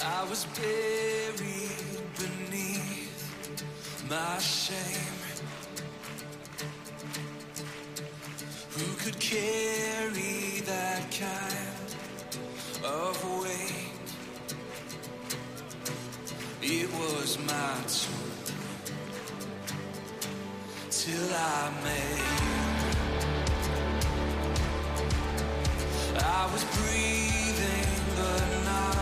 I 0.00 0.24
was 0.28 0.44
buried 0.46 2.02
beneath 2.18 3.22
my 4.08 4.38
shame. 4.38 5.18
Who 8.70 8.94
could 8.96 9.18
carry 9.20 10.60
that 10.66 11.10
kind 11.10 11.90
of 12.84 13.42
weight? 13.42 14.08
It 16.62 16.90
was 16.92 17.38
my 17.46 17.86
I 21.40 21.70
made. 21.84 22.48
I 26.18 26.50
was 26.52 26.64
breathing 26.76 27.90
but 28.16 28.44
not 28.64 28.96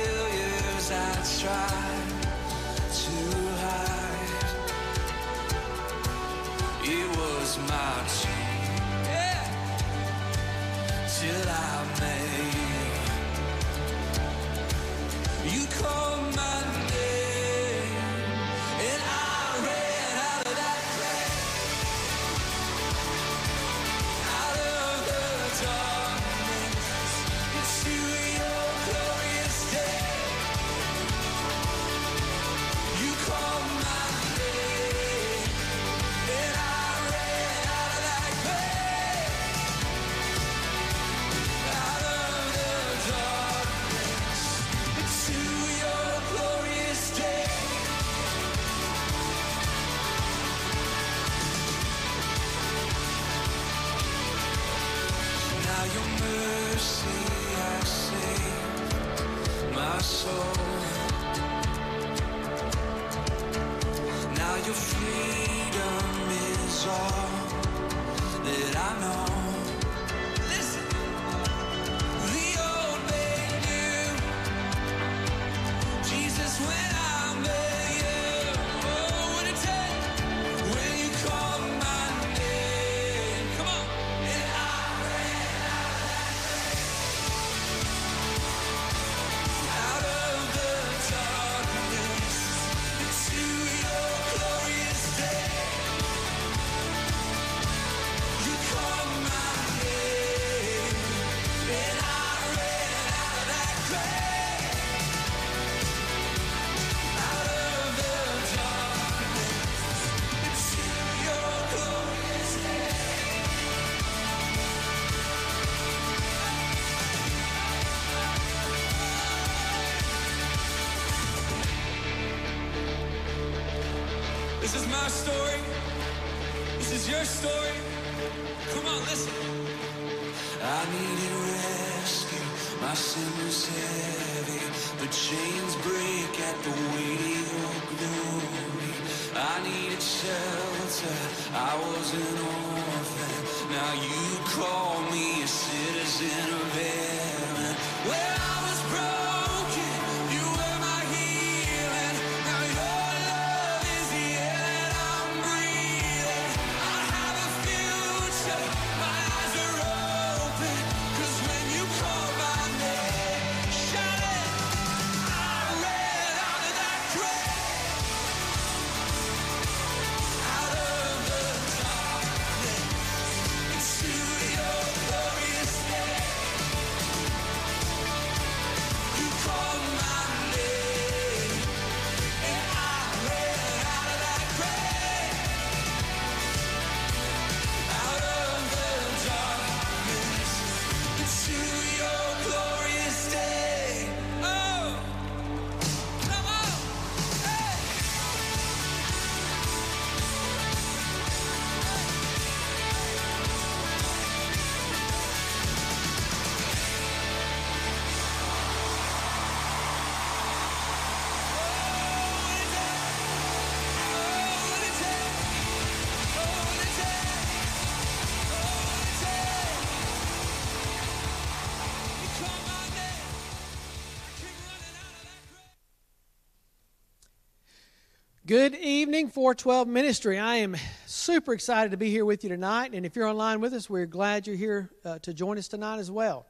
Good 228.51 228.75
evening, 228.75 229.30
412 229.30 229.88
Ministry. 229.88 230.38
I 230.38 230.56
am 230.56 230.75
super 231.06 231.53
excited 231.53 231.92
to 231.92 231.98
be 231.98 232.09
here 232.09 232.25
with 232.25 232.44
you 232.44 232.50
tonight. 232.50 232.92
And 232.94 233.06
if 233.06 233.15
you're 233.15 233.30
online 233.30 233.62
with 233.62 233.71
us, 233.71 233.89
we're 233.89 234.06
glad 234.06 234.45
you're 234.45 234.57
here 234.57 234.89
uh, 235.06 235.19
to 235.19 235.33
join 235.33 235.57
us 235.57 235.69
tonight 235.69 236.00
as 236.00 236.12
well. 236.12 236.45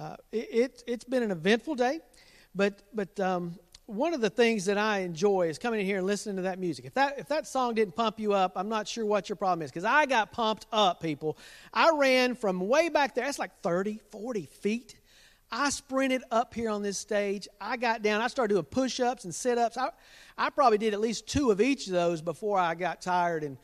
Uh, 0.00 0.16
it, 0.32 0.82
it, 0.86 1.02
has 1.02 1.04
been 1.04 1.22
an 1.22 1.30
eventful 1.30 1.74
day, 1.74 2.00
but, 2.54 2.80
but 2.94 3.20
um, 3.20 3.58
one 3.84 4.14
of 4.14 4.22
the 4.22 4.30
things 4.30 4.64
that 4.64 4.78
I 4.78 5.00
enjoy 5.00 5.48
is 5.48 5.58
coming 5.58 5.80
in 5.80 5.84
here 5.84 5.98
and 5.98 6.06
listening 6.06 6.36
to 6.36 6.42
that 6.42 6.58
music. 6.58 6.86
If 6.86 6.94
that, 6.94 7.18
if 7.18 7.28
that 7.28 7.46
song 7.46 7.74
didn't 7.74 7.94
pump 7.94 8.18
you 8.18 8.32
up, 8.32 8.52
I'm 8.56 8.70
not 8.70 8.88
sure 8.88 9.04
what 9.04 9.28
your 9.28 9.36
problem 9.36 9.60
is 9.60 9.70
because 9.70 9.84
I 9.84 10.06
got 10.06 10.32
pumped 10.32 10.64
up, 10.72 11.02
people. 11.02 11.36
I 11.74 11.90
ran 11.94 12.36
from 12.36 12.58
way 12.58 12.88
back 12.88 13.14
there, 13.14 13.26
that's 13.26 13.38
like 13.38 13.60
30, 13.60 14.00
40 14.10 14.46
feet. 14.46 14.94
I 15.56 15.70
sprinted 15.70 16.24
up 16.32 16.52
here 16.52 16.68
on 16.68 16.82
this 16.82 16.98
stage. 16.98 17.46
I 17.60 17.76
got 17.76 18.02
down. 18.02 18.20
I 18.20 18.26
started 18.26 18.54
doing 18.54 18.64
push 18.64 18.98
ups 18.98 19.24
and 19.24 19.32
sit 19.32 19.56
ups. 19.56 19.76
I, 19.76 19.90
I 20.36 20.50
probably 20.50 20.78
did 20.78 20.94
at 20.94 21.00
least 21.00 21.28
two 21.28 21.52
of 21.52 21.60
each 21.60 21.86
of 21.86 21.92
those 21.92 22.20
before 22.20 22.58
I 22.58 22.74
got 22.74 23.00
tired 23.00 23.44
and, 23.44 23.56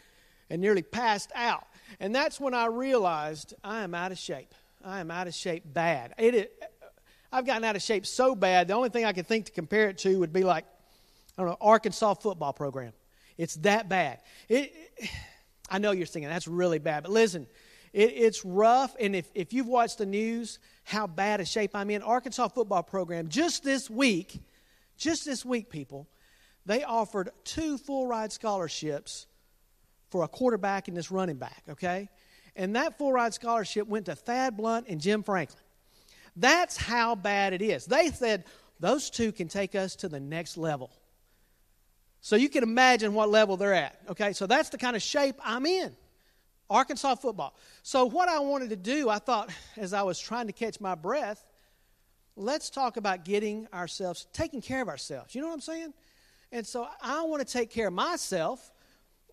and 0.48 0.62
nearly 0.62 0.82
passed 0.82 1.32
out. 1.34 1.66
And 1.98 2.14
that's 2.14 2.38
when 2.38 2.54
I 2.54 2.66
realized 2.66 3.54
I 3.64 3.82
am 3.82 3.92
out 3.92 4.12
of 4.12 4.18
shape. 4.18 4.54
I 4.84 5.00
am 5.00 5.10
out 5.10 5.26
of 5.26 5.34
shape 5.34 5.64
bad. 5.66 6.14
It, 6.16 6.62
I've 7.32 7.44
gotten 7.44 7.64
out 7.64 7.74
of 7.74 7.82
shape 7.82 8.06
so 8.06 8.36
bad, 8.36 8.68
the 8.68 8.74
only 8.74 8.90
thing 8.90 9.04
I 9.04 9.12
can 9.12 9.24
think 9.24 9.46
to 9.46 9.52
compare 9.52 9.88
it 9.88 9.98
to 9.98 10.16
would 10.20 10.32
be 10.32 10.44
like, 10.44 10.64
I 11.36 11.42
don't 11.42 11.50
know, 11.50 11.56
Arkansas 11.60 12.14
football 12.14 12.52
program. 12.52 12.92
It's 13.36 13.56
that 13.56 13.88
bad. 13.88 14.20
It, 14.48 14.72
I 15.68 15.78
know 15.78 15.90
you're 15.90 16.06
thinking 16.06 16.28
that's 16.28 16.46
really 16.46 16.78
bad, 16.78 17.02
but 17.02 17.10
listen, 17.10 17.48
it, 17.92 18.12
it's 18.14 18.44
rough. 18.44 18.94
And 18.98 19.14
if, 19.16 19.30
if 19.34 19.52
you've 19.52 19.66
watched 19.66 19.98
the 19.98 20.06
news, 20.06 20.58
how 20.84 21.06
bad 21.06 21.40
a 21.40 21.44
shape 21.44 21.74
I'm 21.74 21.90
in, 21.90 22.02
Arkansas 22.02 22.48
football 22.48 22.82
program, 22.82 23.28
just 23.28 23.64
this 23.64 23.90
week, 23.90 24.40
just 24.96 25.24
this 25.24 25.44
week, 25.44 25.70
people, 25.70 26.08
they 26.66 26.84
offered 26.84 27.30
two 27.44 27.78
full 27.78 28.06
ride 28.06 28.32
scholarships 28.32 29.26
for 30.10 30.22
a 30.24 30.28
quarterback 30.28 30.88
and 30.88 30.96
this 30.96 31.10
running 31.10 31.36
back, 31.36 31.62
okay? 31.68 32.08
And 32.56 32.76
that 32.76 32.98
full 32.98 33.12
ride 33.12 33.32
scholarship 33.32 33.86
went 33.86 34.06
to 34.06 34.14
Thad 34.14 34.56
Blunt 34.56 34.86
and 34.88 35.00
Jim 35.00 35.22
Franklin. 35.22 35.62
That's 36.36 36.76
how 36.76 37.14
bad 37.14 37.52
it 37.52 37.62
is. 37.62 37.86
They 37.86 38.10
said 38.10 38.44
those 38.78 39.10
two 39.10 39.32
can 39.32 39.48
take 39.48 39.74
us 39.74 39.96
to 39.96 40.08
the 40.08 40.20
next 40.20 40.56
level. 40.56 40.90
So 42.20 42.36
you 42.36 42.48
can 42.48 42.62
imagine 42.62 43.14
what 43.14 43.30
level 43.30 43.56
they're 43.56 43.74
at. 43.74 43.98
Okay, 44.10 44.32
so 44.32 44.46
that's 44.46 44.68
the 44.68 44.78
kind 44.78 44.94
of 44.94 45.02
shape 45.02 45.36
I'm 45.42 45.64
in. 45.64 45.94
Arkansas 46.70 47.16
football. 47.16 47.54
So, 47.82 48.06
what 48.06 48.28
I 48.28 48.38
wanted 48.38 48.70
to 48.70 48.76
do, 48.76 49.10
I 49.10 49.18
thought 49.18 49.50
as 49.76 49.92
I 49.92 50.02
was 50.02 50.18
trying 50.18 50.46
to 50.46 50.52
catch 50.52 50.80
my 50.80 50.94
breath, 50.94 51.50
let's 52.36 52.70
talk 52.70 52.96
about 52.96 53.24
getting 53.24 53.66
ourselves, 53.74 54.28
taking 54.32 54.62
care 54.62 54.80
of 54.80 54.88
ourselves. 54.88 55.34
You 55.34 55.42
know 55.42 55.48
what 55.48 55.54
I'm 55.54 55.60
saying? 55.60 55.92
And 56.52 56.66
so, 56.66 56.86
I 57.02 57.22
want 57.22 57.46
to 57.46 57.52
take 57.52 57.70
care 57.70 57.88
of 57.88 57.94
myself, 57.94 58.70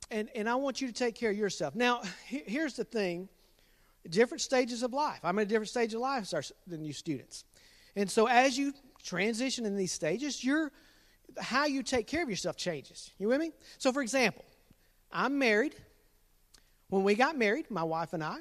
and, 0.10 0.30
and 0.36 0.50
I 0.50 0.56
want 0.56 0.82
you 0.82 0.88
to 0.88 0.94
take 0.94 1.16
care 1.16 1.30
of 1.30 1.38
yourself. 1.38 1.76
Now, 1.76 2.02
here's 2.26 2.76
the 2.76 2.84
thing 2.84 3.30
different 4.10 4.42
stages 4.42 4.84
of 4.84 4.94
life. 4.94 5.20
I'm 5.24 5.38
in 5.38 5.44
a 5.44 5.50
different 5.50 5.70
stage 5.70 5.94
of 5.94 6.00
life 6.00 6.34
than 6.66 6.84
you 6.84 6.94
students. 6.94 7.44
And 7.96 8.10
so, 8.10 8.28
as 8.28 8.58
you 8.58 8.74
transition 9.04 9.66
in 9.66 9.76
these 9.76 9.92
stages, 9.92 10.44
your 10.44 10.72
how 11.40 11.66
you 11.66 11.84
take 11.84 12.08
care 12.08 12.24
of 12.24 12.30
yourself 12.30 12.58
changes. 12.58 13.12
You 13.20 13.28
with 13.28 13.40
me? 13.40 13.52
So, 13.78 13.92
for 13.92 14.02
example, 14.02 14.44
I'm 15.12 15.38
married. 15.38 15.76
When 16.90 17.04
we 17.04 17.16
got 17.16 17.38
married, 17.38 17.70
my 17.70 17.84
wife 17.84 18.14
and 18.14 18.24
I, 18.24 18.38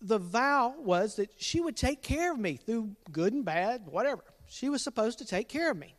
the 0.00 0.18
vow 0.18 0.74
was 0.78 1.16
that 1.16 1.30
she 1.38 1.60
would 1.60 1.76
take 1.76 2.02
care 2.02 2.32
of 2.32 2.38
me 2.38 2.56
through 2.56 2.90
good 3.10 3.32
and 3.32 3.44
bad, 3.44 3.86
whatever. 3.86 4.22
She 4.46 4.68
was 4.68 4.82
supposed 4.82 5.18
to 5.18 5.24
take 5.24 5.48
care 5.48 5.70
of 5.70 5.76
me. 5.76 5.94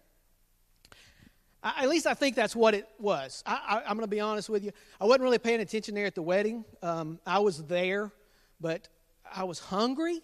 I, 1.62 1.84
at 1.84 1.90
least 1.90 2.08
I 2.08 2.14
think 2.14 2.36
that's 2.36 2.56
what 2.56 2.74
it 2.74 2.88
was. 2.98 3.44
I, 3.46 3.82
am 3.86 3.98
going 3.98 4.02
to 4.02 4.08
be 4.08 4.22
honest 4.22 4.50
with 4.50 4.64
you. 4.64 4.72
I 5.00 5.06
wasn't 5.06 5.24
really 5.24 5.40
paying 5.40 5.60
attention 5.60 5.96
there 5.96 6.06
at 6.06 6.16
the 6.16 6.22
wedding. 6.22 6.64
Um, 6.82 7.20
I 7.26 7.40
was 7.40 7.64
there, 7.64 8.12
but 8.62 8.88
I 9.34 9.44
was 9.44 9.60
hungry. 9.60 10.22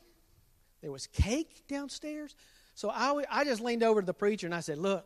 There 0.81 0.91
was 0.91 1.07
cake 1.07 1.63
downstairs. 1.67 2.35
So 2.75 2.89
I, 2.89 3.23
I 3.29 3.43
just 3.43 3.61
leaned 3.61 3.83
over 3.83 4.01
to 4.01 4.05
the 4.05 4.13
preacher 4.13 4.47
and 4.47 4.55
I 4.55 4.59
said, 4.61 4.77
Look, 4.77 5.05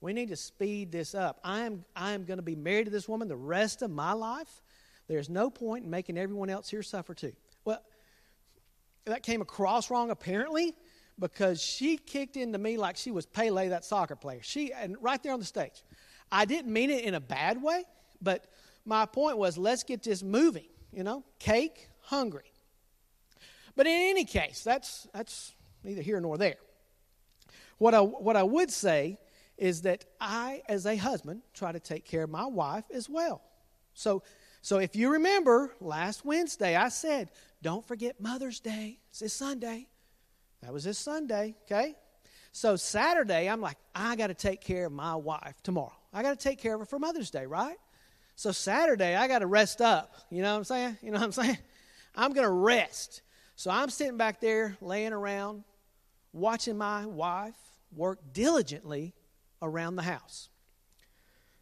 we 0.00 0.12
need 0.12 0.28
to 0.28 0.36
speed 0.36 0.92
this 0.92 1.14
up. 1.14 1.40
I 1.42 1.60
am, 1.60 1.84
I 1.94 2.12
am 2.12 2.24
going 2.24 2.38
to 2.38 2.42
be 2.42 2.56
married 2.56 2.84
to 2.84 2.90
this 2.90 3.08
woman 3.08 3.28
the 3.28 3.36
rest 3.36 3.82
of 3.82 3.90
my 3.90 4.12
life. 4.12 4.60
There's 5.08 5.28
no 5.28 5.50
point 5.50 5.84
in 5.84 5.90
making 5.90 6.18
everyone 6.18 6.50
else 6.50 6.68
here 6.68 6.82
suffer 6.82 7.14
too. 7.14 7.32
Well, 7.64 7.82
that 9.04 9.22
came 9.22 9.40
across 9.40 9.90
wrong 9.90 10.10
apparently 10.10 10.74
because 11.18 11.62
she 11.62 11.96
kicked 11.96 12.36
into 12.36 12.58
me 12.58 12.76
like 12.76 12.96
she 12.96 13.10
was 13.10 13.24
Pele, 13.26 13.68
that 13.68 13.84
soccer 13.84 14.16
player. 14.16 14.40
She 14.42 14.72
and 14.72 14.96
right 15.00 15.22
there 15.22 15.32
on 15.32 15.38
the 15.38 15.46
stage. 15.46 15.84
I 16.30 16.44
didn't 16.44 16.72
mean 16.72 16.90
it 16.90 17.04
in 17.04 17.14
a 17.14 17.20
bad 17.20 17.62
way, 17.62 17.84
but 18.20 18.46
my 18.84 19.06
point 19.06 19.38
was 19.38 19.56
let's 19.56 19.84
get 19.84 20.02
this 20.02 20.22
moving. 20.22 20.66
You 20.92 21.04
know, 21.04 21.24
cake, 21.38 21.88
hungry. 22.00 22.50
But 23.74 23.86
in 23.86 23.92
any 23.92 24.24
case, 24.24 24.62
that's 24.64 25.06
that's 25.12 25.54
neither 25.84 26.02
here 26.02 26.20
nor 26.20 26.38
there. 26.38 26.56
What 27.78 27.94
I 27.94 28.00
what 28.00 28.36
I 28.36 28.42
would 28.42 28.70
say 28.70 29.18
is 29.58 29.82
that 29.82 30.04
I, 30.20 30.62
as 30.68 30.86
a 30.86 30.96
husband, 30.96 31.42
try 31.54 31.72
to 31.72 31.80
take 31.80 32.04
care 32.04 32.24
of 32.24 32.30
my 32.30 32.46
wife 32.46 32.84
as 32.92 33.08
well. 33.08 33.42
So, 33.94 34.22
so 34.66 34.78
if 34.78 34.96
you 34.96 35.12
remember 35.12 35.70
last 35.80 36.24
Wednesday, 36.24 36.74
I 36.74 36.88
said, 36.88 37.30
don't 37.62 37.86
forget 37.86 38.20
Mother's 38.20 38.58
Day. 38.58 38.98
It's 39.10 39.20
this 39.20 39.32
Sunday. 39.32 39.86
That 40.60 40.72
was 40.72 40.82
this 40.82 40.98
Sunday, 40.98 41.54
okay? 41.62 41.94
So 42.50 42.74
Saturday, 42.74 43.48
I'm 43.48 43.60
like, 43.60 43.76
I 43.94 44.16
got 44.16 44.26
to 44.26 44.34
take 44.34 44.60
care 44.60 44.86
of 44.86 44.90
my 44.90 45.14
wife 45.14 45.54
tomorrow. 45.62 45.92
I 46.12 46.24
got 46.24 46.36
to 46.36 46.42
take 46.42 46.58
care 46.58 46.74
of 46.74 46.80
her 46.80 46.84
for 46.84 46.98
Mother's 46.98 47.30
Day, 47.30 47.46
right? 47.46 47.76
So 48.34 48.50
Saturday, 48.50 49.14
I 49.14 49.28
got 49.28 49.38
to 49.38 49.46
rest 49.46 49.80
up. 49.80 50.16
You 50.30 50.42
know 50.42 50.50
what 50.50 50.58
I'm 50.58 50.64
saying? 50.64 50.98
You 51.00 51.12
know 51.12 51.20
what 51.20 51.26
I'm 51.26 51.32
saying? 51.32 51.58
I'm 52.16 52.32
going 52.32 52.48
to 52.48 52.52
rest. 52.52 53.22
So 53.54 53.70
I'm 53.70 53.88
sitting 53.88 54.16
back 54.16 54.40
there, 54.40 54.76
laying 54.80 55.12
around, 55.12 55.62
watching 56.32 56.76
my 56.76 57.06
wife 57.06 57.54
work 57.94 58.18
diligently 58.32 59.14
around 59.62 59.94
the 59.94 60.02
house. 60.02 60.48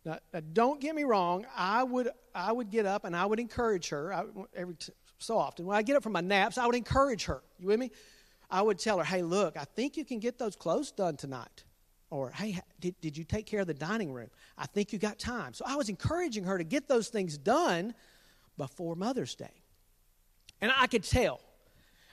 Now, 0.06 0.20
now, 0.32 0.40
don't 0.54 0.80
get 0.80 0.94
me 0.94 1.04
wrong. 1.04 1.44
I 1.54 1.82
would, 1.82 2.08
I 2.34 2.52
would 2.52 2.70
get 2.70 2.86
up 2.86 3.04
and 3.04 3.16
I 3.16 3.26
would 3.26 3.40
encourage 3.40 3.88
her 3.90 4.12
I, 4.12 4.24
every 4.54 4.74
t- 4.74 4.92
so 5.18 5.38
often. 5.38 5.66
When 5.66 5.76
I 5.76 5.82
get 5.82 5.96
up 5.96 6.02
from 6.02 6.12
my 6.12 6.20
naps, 6.20 6.58
I 6.58 6.66
would 6.66 6.74
encourage 6.74 7.24
her. 7.24 7.42
You 7.58 7.68
with 7.68 7.80
me? 7.80 7.90
I 8.50 8.62
would 8.62 8.78
tell 8.78 8.98
her, 8.98 9.04
hey, 9.04 9.22
look, 9.22 9.56
I 9.56 9.64
think 9.64 9.96
you 9.96 10.04
can 10.04 10.18
get 10.18 10.38
those 10.38 10.56
clothes 10.56 10.92
done 10.92 11.16
tonight. 11.16 11.64
Or, 12.10 12.30
hey, 12.30 12.60
did, 12.80 13.00
did 13.00 13.16
you 13.16 13.24
take 13.24 13.46
care 13.46 13.60
of 13.60 13.66
the 13.66 13.74
dining 13.74 14.12
room? 14.12 14.30
I 14.56 14.66
think 14.66 14.92
you 14.92 14.98
got 14.98 15.18
time. 15.18 15.54
So 15.54 15.64
I 15.66 15.76
was 15.76 15.88
encouraging 15.88 16.44
her 16.44 16.58
to 16.58 16.64
get 16.64 16.86
those 16.86 17.08
things 17.08 17.36
done 17.36 17.94
before 18.56 18.94
Mother's 18.94 19.34
Day. 19.34 19.62
And 20.60 20.72
I 20.76 20.86
could 20.86 21.02
tell. 21.02 21.40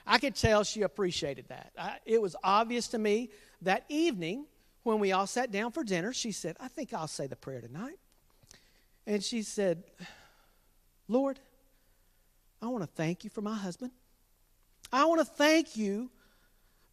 I 0.06 0.18
could 0.18 0.34
tell 0.34 0.64
she 0.64 0.82
appreciated 0.82 1.46
that. 1.48 1.72
I, 1.78 1.98
it 2.04 2.20
was 2.20 2.34
obvious 2.42 2.88
to 2.88 2.98
me 2.98 3.30
that 3.62 3.84
evening 3.88 4.46
when 4.82 4.98
we 4.98 5.12
all 5.12 5.26
sat 5.26 5.52
down 5.52 5.70
for 5.70 5.84
dinner, 5.84 6.12
she 6.12 6.32
said, 6.32 6.56
I 6.58 6.68
think 6.68 6.92
I'll 6.92 7.06
say 7.06 7.28
the 7.28 7.36
prayer 7.36 7.60
tonight. 7.60 7.98
And 9.06 9.22
she 9.22 9.42
said, 9.42 9.82
Lord, 11.08 11.40
I 12.60 12.68
want 12.68 12.84
to 12.84 12.90
thank 12.90 13.24
you 13.24 13.30
for 13.30 13.40
my 13.40 13.54
husband. 13.54 13.92
I 14.92 15.04
want 15.06 15.20
to 15.20 15.24
thank 15.24 15.76
you 15.76 16.10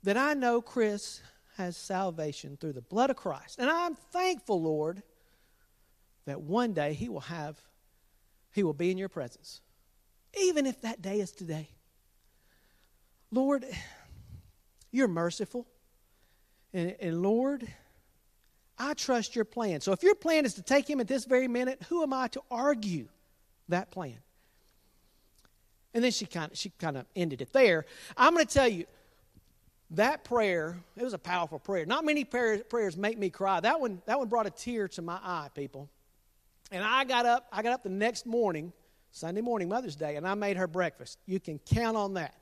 that 0.04 0.18
I 0.18 0.34
know 0.34 0.62
Chris 0.62 1.22
has 1.58 1.76
salvation 1.76 2.58
through 2.60 2.74
the 2.74 2.82
blood 2.82 3.10
of 3.10 3.18
Christ. 3.18 3.60
And 3.60 3.70
I'm 3.70 3.96
thankful, 3.96 4.62
Lord, 4.62 5.04
that 6.26 6.42
one 6.42 6.74
day 6.74 6.94
he 6.94 7.10
will 7.10 7.20
have, 7.20 7.60
he 8.54 8.64
will 8.64 8.74
be 8.74 8.92
in 8.92 8.98
your 8.98 9.10
presence, 9.10 9.62
even 10.40 10.66
if 10.66 10.82
that 10.82 11.02
day 11.02 11.20
is 11.20 11.32
today. 11.32 11.70
Lord, 13.32 13.66
you're 14.92 15.08
merciful. 15.08 15.68
And, 16.74 16.96
and 17.00 17.22
Lord, 17.22 17.68
I 18.80 18.94
trust 18.94 19.36
your 19.36 19.46
plan. 19.46 19.82
So 19.82 19.92
if 19.92 20.02
your 20.02 20.16
plan 20.16 20.46
is 20.46 20.54
to 20.56 20.62
take 20.62 20.90
him 20.90 21.02
at 21.02 21.08
this 21.08 21.26
very 21.26 21.50
minute, 21.50 21.82
who 21.90 22.02
am 22.02 22.14
I 22.14 22.30
to 22.30 22.42
argue 22.50 23.08
that 23.68 23.92
plan? 23.92 24.18
And 25.94 26.04
then 26.04 26.12
she 26.12 26.26
kind 26.26 26.52
of 26.52 26.58
she 26.58 26.70
kind 26.80 26.98
of 26.98 27.06
ended 27.16 27.42
it 27.42 27.52
there. 27.52 27.86
I'm 28.16 28.34
going 28.34 28.46
to 28.46 28.54
tell 28.54 28.68
you 28.68 28.86
that 29.92 30.24
prayer. 30.24 30.78
It 30.96 31.04
was 31.04 31.14
a 31.14 31.20
powerful 31.20 31.60
prayer. 31.60 31.86
Not 31.86 32.06
many 32.06 32.24
prayers, 32.24 32.62
prayers 32.70 32.96
make 32.96 33.18
me 33.18 33.30
cry. 33.30 33.60
That 33.60 33.82
one 33.82 34.02
that 34.06 34.18
one 34.18 34.30
brought 34.30 34.46
a 34.46 34.52
tear 34.52 34.88
to 34.90 35.02
my 35.02 35.20
eye, 35.22 35.50
people. 35.54 35.90
And 36.72 36.84
I 36.84 37.04
got 37.04 37.26
up. 37.26 37.48
I 37.52 37.64
got 37.64 37.74
up 37.74 37.84
the 37.84 37.90
next 37.90 38.26
morning, 38.26 38.72
Sunday 39.12 39.42
morning, 39.42 39.68
Mother's 39.68 39.96
Day, 39.96 40.16
and 40.16 40.28
I 40.28 40.36
made 40.36 40.58
her 40.58 40.68
breakfast. 40.68 41.18
You 41.26 41.40
can 41.40 41.60
count 41.60 41.98
on 41.98 42.14
that. 42.14 42.36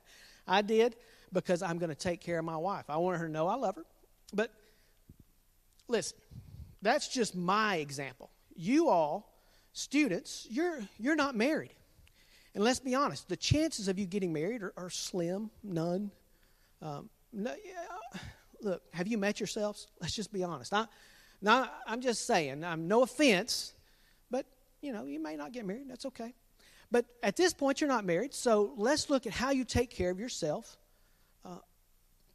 I 0.46 0.62
did 0.62 0.96
because 1.32 1.62
I'm 1.62 1.78
going 1.78 1.90
to 1.90 1.96
take 1.96 2.20
care 2.20 2.38
of 2.38 2.44
my 2.44 2.56
wife. 2.56 2.84
I 2.88 2.98
want 2.98 3.18
her 3.18 3.26
to 3.26 3.32
know 3.32 3.48
I 3.48 3.56
love 3.56 3.76
her. 3.76 3.84
But 4.32 4.52
listen, 5.88 6.18
that's 6.82 7.08
just 7.08 7.34
my 7.34 7.76
example. 7.76 8.30
You 8.54 8.88
all, 8.88 9.34
students, 9.72 10.46
you're, 10.50 10.80
you're 10.98 11.16
not 11.16 11.34
married. 11.34 11.74
And 12.54 12.64
let's 12.64 12.80
be 12.80 12.94
honest, 12.94 13.28
the 13.28 13.36
chances 13.36 13.88
of 13.88 13.98
you 13.98 14.06
getting 14.06 14.32
married 14.32 14.62
are, 14.62 14.72
are 14.76 14.90
slim, 14.90 15.50
none. 15.62 16.10
Um, 16.82 17.10
no, 17.32 17.54
yeah, 17.64 18.20
look, 18.62 18.82
have 18.92 19.06
you 19.06 19.18
met 19.18 19.38
yourselves? 19.38 19.88
Let's 20.00 20.14
just 20.14 20.32
be 20.32 20.42
honest. 20.42 20.72
I, 20.72 20.86
now, 21.40 21.70
I'm 21.86 22.00
just 22.00 22.26
saying, 22.26 22.64
I'm 22.64 22.88
no 22.88 23.02
offense, 23.02 23.74
but 24.30 24.46
you 24.80 24.92
know, 24.92 25.04
you 25.04 25.20
may 25.20 25.36
not 25.36 25.52
get 25.52 25.66
married. 25.66 25.88
That's 25.88 26.06
okay. 26.06 26.34
But 26.90 27.04
at 27.22 27.36
this 27.36 27.52
point, 27.52 27.80
you're 27.80 27.88
not 27.88 28.04
married, 28.04 28.32
so 28.32 28.72
let's 28.76 29.10
look 29.10 29.26
at 29.26 29.32
how 29.32 29.50
you 29.50 29.64
take 29.64 29.90
care 29.90 30.10
of 30.10 30.18
yourself 30.18 30.78
uh, 31.44 31.58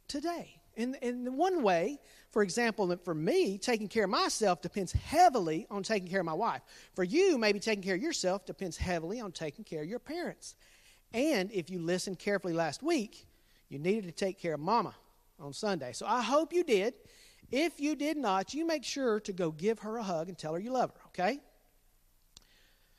today. 0.06 0.60
In, 0.76 0.94
in 1.02 1.36
one 1.36 1.62
way, 1.62 1.98
for 2.34 2.42
example, 2.42 2.94
for 3.04 3.14
me, 3.14 3.58
taking 3.58 3.86
care 3.86 4.04
of 4.04 4.10
myself 4.10 4.60
depends 4.60 4.90
heavily 4.90 5.68
on 5.70 5.84
taking 5.84 6.08
care 6.08 6.18
of 6.18 6.26
my 6.26 6.34
wife. 6.34 6.62
For 6.96 7.04
you, 7.04 7.38
maybe 7.38 7.60
taking 7.60 7.84
care 7.84 7.94
of 7.94 8.02
yourself 8.02 8.44
depends 8.44 8.76
heavily 8.76 9.20
on 9.20 9.30
taking 9.30 9.64
care 9.64 9.82
of 9.82 9.88
your 9.88 10.00
parents. 10.00 10.56
And 11.12 11.52
if 11.52 11.70
you 11.70 11.78
listened 11.78 12.18
carefully 12.18 12.52
last 12.52 12.82
week, 12.82 13.28
you 13.68 13.78
needed 13.78 14.06
to 14.06 14.10
take 14.10 14.40
care 14.40 14.54
of 14.54 14.58
mama 14.58 14.96
on 15.38 15.52
Sunday. 15.52 15.92
So 15.92 16.06
I 16.06 16.22
hope 16.22 16.52
you 16.52 16.64
did. 16.64 16.94
If 17.52 17.78
you 17.78 17.94
did 17.94 18.16
not, 18.16 18.52
you 18.52 18.66
make 18.66 18.82
sure 18.82 19.20
to 19.20 19.32
go 19.32 19.52
give 19.52 19.78
her 19.78 19.96
a 19.98 20.02
hug 20.02 20.28
and 20.28 20.36
tell 20.36 20.54
her 20.54 20.58
you 20.58 20.72
love 20.72 20.90
her, 20.90 21.00
okay? 21.10 21.38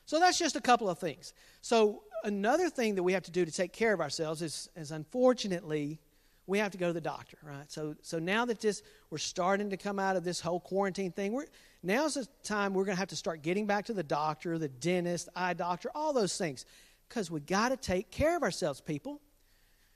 So 0.06 0.18
that's 0.18 0.40
just 0.40 0.56
a 0.56 0.62
couple 0.62 0.90
of 0.90 0.98
things. 0.98 1.34
So 1.62 2.04
another 2.24 2.70
thing 2.70 2.96
that 2.96 3.04
we 3.04 3.12
have 3.12 3.24
to 3.24 3.32
do 3.32 3.44
to 3.44 3.52
take 3.52 3.74
care 3.74 3.92
of 3.92 4.00
ourselves 4.00 4.42
is, 4.42 4.70
is 4.78 4.92
unfortunately, 4.92 6.00
we 6.48 6.60
have 6.60 6.72
to 6.72 6.78
go 6.78 6.88
to 6.88 6.94
the 6.94 7.02
doctor, 7.02 7.38
right? 7.44 7.72
So, 7.72 7.96
so 8.02 8.20
now 8.20 8.46
that 8.46 8.62
this 8.62 8.84
we're 9.10 9.18
starting 9.18 9.70
to 9.72 9.78
come 9.78 10.00
out 10.00 10.16
of 10.16 10.24
this 10.24 10.40
whole 10.40 10.60
quarantine 10.60 11.12
thing, 11.12 11.34
we're 11.34 11.46
now's 11.82 12.16
the 12.16 12.28
time 12.44 12.74
we're 12.74 12.86
going 12.86 12.96
to 12.96 13.00
have 13.00 13.10
to 13.10 13.16
start 13.16 13.42
getting 13.42 13.66
back 13.66 13.86
to 13.86 13.94
the 13.94 14.04
doctor, 14.04 14.58
the 14.58 14.70
dentist, 14.70 15.30
eye 15.36 15.54
doctor, 15.54 15.90
all 15.96 16.14
those 16.14 16.38
things, 16.38 16.66
because 17.10 17.32
we 17.32 17.40
got 17.40 17.70
to 17.70 17.78
take 17.78 18.12
care 18.12 18.36
of 18.36 18.44
ourselves, 18.44 18.82
people. 18.82 19.22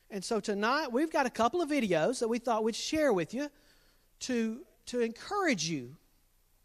And 0.09 0.23
so 0.23 0.39
tonight 0.39 0.91
we've 0.91 1.11
got 1.11 1.25
a 1.25 1.29
couple 1.29 1.61
of 1.61 1.69
videos 1.69 2.19
that 2.19 2.27
we 2.27 2.39
thought 2.39 2.63
we'd 2.63 2.75
share 2.75 3.13
with 3.13 3.33
you 3.33 3.49
to 4.21 4.61
to 4.87 5.01
encourage 5.01 5.69
you 5.69 5.95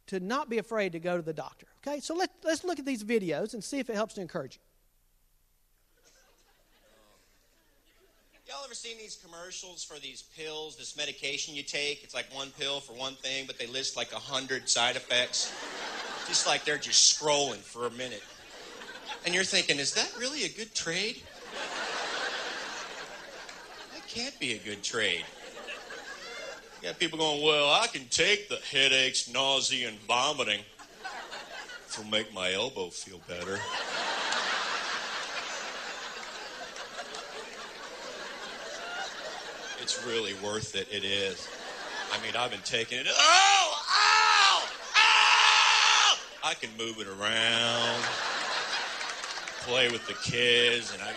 to 0.07 0.21
not 0.21 0.49
be 0.49 0.59
afraid 0.59 0.93
to 0.93 1.01
go 1.01 1.17
to 1.17 1.23
the 1.23 1.33
doctor. 1.33 1.67
Okay, 1.87 2.01
so 2.01 2.15
let, 2.15 2.31
let's 2.43 2.65
look 2.65 2.79
at 2.79 2.87
these 2.87 3.05
videos 3.05 3.55
and 3.55 3.63
see 3.63 3.79
if 3.79 3.91
it 3.91 3.95
helps 3.95 4.15
to 4.15 4.21
encourage 4.21 4.57
you. 4.57 4.61
Y'all 8.47 8.63
ever 8.63 8.75
seen 8.75 8.99
these 8.99 9.17
commercials 9.25 9.83
for 9.83 9.99
these 9.99 10.21
pills, 10.37 10.77
this 10.77 10.99
medication 10.99 11.55
you 11.55 11.63
take? 11.63 12.05
It's 12.05 12.15
like 12.15 12.27
one 12.35 12.51
pill 12.59 12.79
for 12.79 12.93
one 12.93 13.15
thing, 13.15 13.47
but 13.47 13.59
they 13.59 13.67
list 13.67 13.97
like 13.97 14.13
a 14.13 14.19
hundred 14.19 14.69
side 14.69 14.97
effects. 14.97 15.51
just 16.29 16.47
like 16.47 16.63
they're 16.67 16.77
just 16.77 17.19
scrolling 17.19 17.61
for 17.61 17.87
a 17.87 17.91
minute. 17.93 18.23
And 19.25 19.35
you're 19.35 19.45
thinking, 19.45 19.79
is 19.79 19.95
that 19.95 20.13
really 20.19 20.45
a 20.45 20.51
good 20.51 20.75
trade? 20.75 21.23
That 23.95 24.07
can't 24.09 24.39
be 24.39 24.53
a 24.53 24.59
good 24.59 24.83
trade. 24.83 25.25
You 26.83 26.89
got 26.89 26.99
people 26.99 27.19
going, 27.19 27.43
well, 27.43 27.73
I 27.73 27.87
can 27.87 28.07
take 28.11 28.51
the 28.51 28.57
headaches, 28.57 29.33
nausea, 29.33 29.89
and 29.89 29.99
vomiting. 30.01 30.61
It'll 31.89 32.05
make 32.11 32.35
my 32.35 32.53
elbow 32.53 32.91
feel 32.91 33.23
better. 33.27 33.59
It's 39.85 40.07
really 40.07 40.33
worth 40.43 40.75
it. 40.77 40.89
It 40.91 41.05
is. 41.05 41.47
I 42.11 42.19
mean, 42.23 42.35
I've 42.39 42.51
been 42.51 42.59
taking 42.65 43.01
it. 43.01 43.07
Oh, 43.07 43.83
oh, 43.91 44.67
oh! 44.97 46.17
I 46.43 46.55
can 46.55 46.71
move 46.79 47.01
it 47.01 47.07
around, 47.07 48.03
play 49.61 49.91
with 49.91 50.07
the 50.07 50.15
kids, 50.15 50.91
and 50.95 51.03
I. 51.03 51.13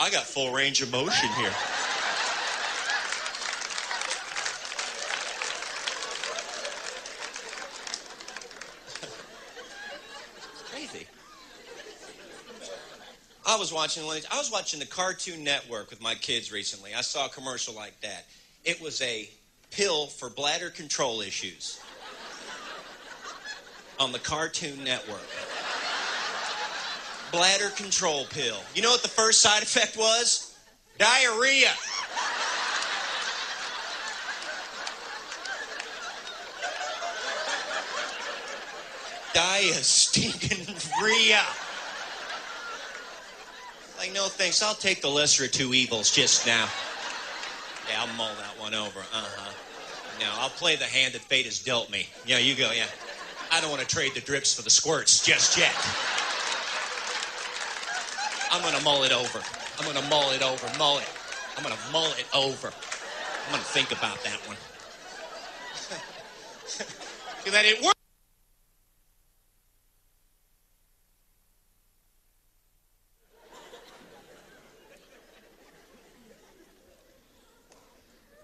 I 0.00 0.10
got 0.10 0.22
full 0.22 0.50
range 0.50 0.80
of 0.80 0.90
motion 0.90 1.28
here. 1.36 1.52
I 13.52 13.56
was 13.56 13.70
watching 13.70 14.06
one. 14.06 14.18
I 14.30 14.38
was 14.38 14.50
watching 14.50 14.80
the 14.80 14.86
Cartoon 14.86 15.44
Network 15.44 15.90
with 15.90 16.00
my 16.00 16.14
kids 16.14 16.50
recently. 16.50 16.94
I 16.94 17.02
saw 17.02 17.26
a 17.26 17.28
commercial 17.28 17.74
like 17.74 18.00
that. 18.00 18.24
It 18.64 18.80
was 18.80 19.02
a 19.02 19.28
pill 19.70 20.06
for 20.06 20.30
bladder 20.30 20.70
control 20.70 21.20
issues 21.20 21.78
on 24.00 24.10
the 24.10 24.18
Cartoon 24.18 24.82
Network. 24.82 25.20
Bladder 27.30 27.68
control 27.76 28.24
pill. 28.30 28.56
You 28.74 28.80
know 28.80 28.90
what 28.90 29.02
the 29.02 29.08
first 29.08 29.42
side 29.42 29.62
effect 29.62 29.98
was? 29.98 30.56
Diarrhea. 30.96 31.72
Dia 39.34 39.74
stinking 39.74 40.74
rhea. 41.02 41.44
Like, 44.02 44.14
no 44.14 44.24
thanks. 44.24 44.60
I'll 44.64 44.74
take 44.74 45.00
the 45.00 45.08
lesser 45.08 45.44
of 45.44 45.52
two 45.52 45.74
evils 45.74 46.10
just 46.10 46.44
now. 46.44 46.68
Yeah, 47.88 48.00
I'll 48.00 48.12
mull 48.16 48.34
that 48.34 48.58
one 48.58 48.74
over. 48.74 48.98
Uh 48.98 49.04
huh. 49.12 49.52
No, 50.18 50.26
I'll 50.40 50.50
play 50.50 50.74
the 50.74 50.86
hand 50.86 51.14
that 51.14 51.20
fate 51.20 51.44
has 51.44 51.62
dealt 51.62 51.88
me. 51.88 52.08
Yeah, 52.26 52.38
you 52.38 52.56
go, 52.56 52.72
yeah. 52.72 52.86
I 53.52 53.60
don't 53.60 53.70
want 53.70 53.80
to 53.80 53.86
trade 53.86 54.10
the 54.14 54.20
drips 54.20 54.56
for 54.56 54.62
the 54.62 54.70
squirts 54.70 55.24
just 55.24 55.56
yet. 55.56 55.70
I'm 58.50 58.60
going 58.60 58.74
to 58.76 58.82
mull 58.82 59.04
it 59.04 59.12
over. 59.12 59.38
I'm 59.78 59.84
going 59.84 60.02
to 60.02 60.10
mull 60.10 60.32
it 60.32 60.42
over. 60.42 60.66
Mull 60.80 60.98
it. 60.98 61.08
I'm 61.56 61.62
going 61.62 61.76
to 61.76 61.92
mull 61.92 62.10
it 62.18 62.26
over. 62.34 62.72
I'm 63.46 63.52
going 63.52 63.62
to 63.62 63.70
think 63.70 63.92
about 63.92 64.20
that 64.24 64.40
one. 64.48 64.56
that 67.52 67.64
it. 67.64 67.92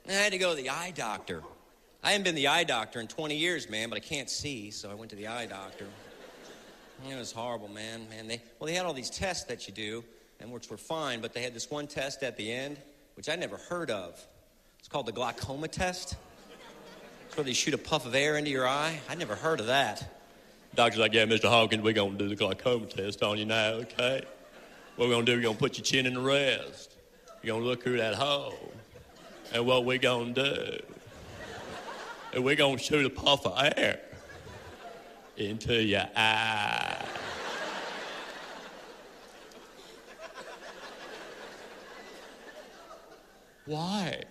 I 0.08 0.12
had 0.12 0.27
to 0.38 0.44
go 0.44 0.54
to 0.54 0.62
the 0.62 0.70
eye 0.70 0.92
doctor. 0.94 1.42
I 2.02 2.12
haven't 2.12 2.24
been 2.24 2.36
the 2.36 2.46
eye 2.46 2.64
doctor 2.64 3.00
in 3.00 3.08
20 3.08 3.36
years, 3.36 3.68
man, 3.68 3.88
but 3.88 3.96
I 3.96 4.00
can't 4.00 4.30
see, 4.30 4.70
so 4.70 4.88
I 4.90 4.94
went 4.94 5.10
to 5.10 5.16
the 5.16 5.26
eye 5.26 5.46
doctor. 5.46 5.86
It 7.08 7.16
was 7.16 7.32
horrible, 7.32 7.68
man. 7.68 8.08
Man, 8.08 8.28
they 8.28 8.40
well, 8.58 8.66
they 8.66 8.74
had 8.74 8.86
all 8.86 8.92
these 8.92 9.10
tests 9.10 9.44
that 9.44 9.66
you 9.66 9.74
do, 9.74 10.04
and 10.40 10.50
which 10.50 10.70
were 10.70 10.76
fine, 10.76 11.20
but 11.20 11.32
they 11.32 11.42
had 11.42 11.54
this 11.54 11.70
one 11.70 11.86
test 11.86 12.22
at 12.22 12.36
the 12.36 12.52
end, 12.52 12.76
which 13.14 13.28
I 13.28 13.36
never 13.36 13.56
heard 13.56 13.90
of. 13.90 14.24
It's 14.78 14.88
called 14.88 15.06
the 15.06 15.12
glaucoma 15.12 15.68
test. 15.68 16.16
It's 17.26 17.36
where 17.36 17.44
they 17.44 17.52
shoot 17.52 17.74
a 17.74 17.78
puff 17.78 18.06
of 18.06 18.14
air 18.14 18.36
into 18.36 18.50
your 18.50 18.66
eye. 18.66 19.00
I 19.08 19.14
never 19.14 19.34
heard 19.34 19.60
of 19.60 19.66
that. 19.66 20.04
Doctor's 20.74 21.00
like, 21.00 21.14
yeah, 21.14 21.24
Mr. 21.24 21.48
Hawkins, 21.48 21.82
we're 21.82 21.92
gonna 21.92 22.16
do 22.16 22.28
the 22.28 22.36
glaucoma 22.36 22.86
test 22.86 23.22
on 23.22 23.38
you 23.38 23.44
now, 23.44 23.70
okay? 23.70 24.22
What 24.96 25.08
we're 25.08 25.14
gonna 25.14 25.26
do, 25.26 25.36
we're 25.36 25.42
gonna 25.42 25.58
put 25.58 25.78
your 25.78 25.84
chin 25.84 26.06
in 26.06 26.14
the 26.14 26.20
rest. 26.20 26.94
You're 27.42 27.54
gonna 27.54 27.66
look 27.66 27.82
through 27.82 27.98
that 27.98 28.14
hole. 28.14 28.72
And 29.52 29.66
what 29.66 29.84
we 29.84 29.98
gonna 29.98 30.32
do? 30.32 30.78
And 32.34 32.44
we're 32.44 32.56
gonna 32.56 32.78
shoot 32.78 33.06
a 33.06 33.10
puff 33.10 33.46
of 33.46 33.72
air 33.76 34.00
into 35.36 35.82
your 35.82 36.06
eye. 36.14 37.04
Why? 43.64 44.22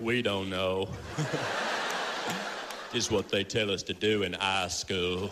We 0.00 0.22
don't 0.22 0.50
know. 0.50 0.88
Just 2.92 3.10
what 3.10 3.28
they 3.28 3.44
tell 3.44 3.70
us 3.70 3.82
to 3.84 3.94
do 3.94 4.22
in 4.22 4.34
eye 4.36 4.68
school. 4.68 5.30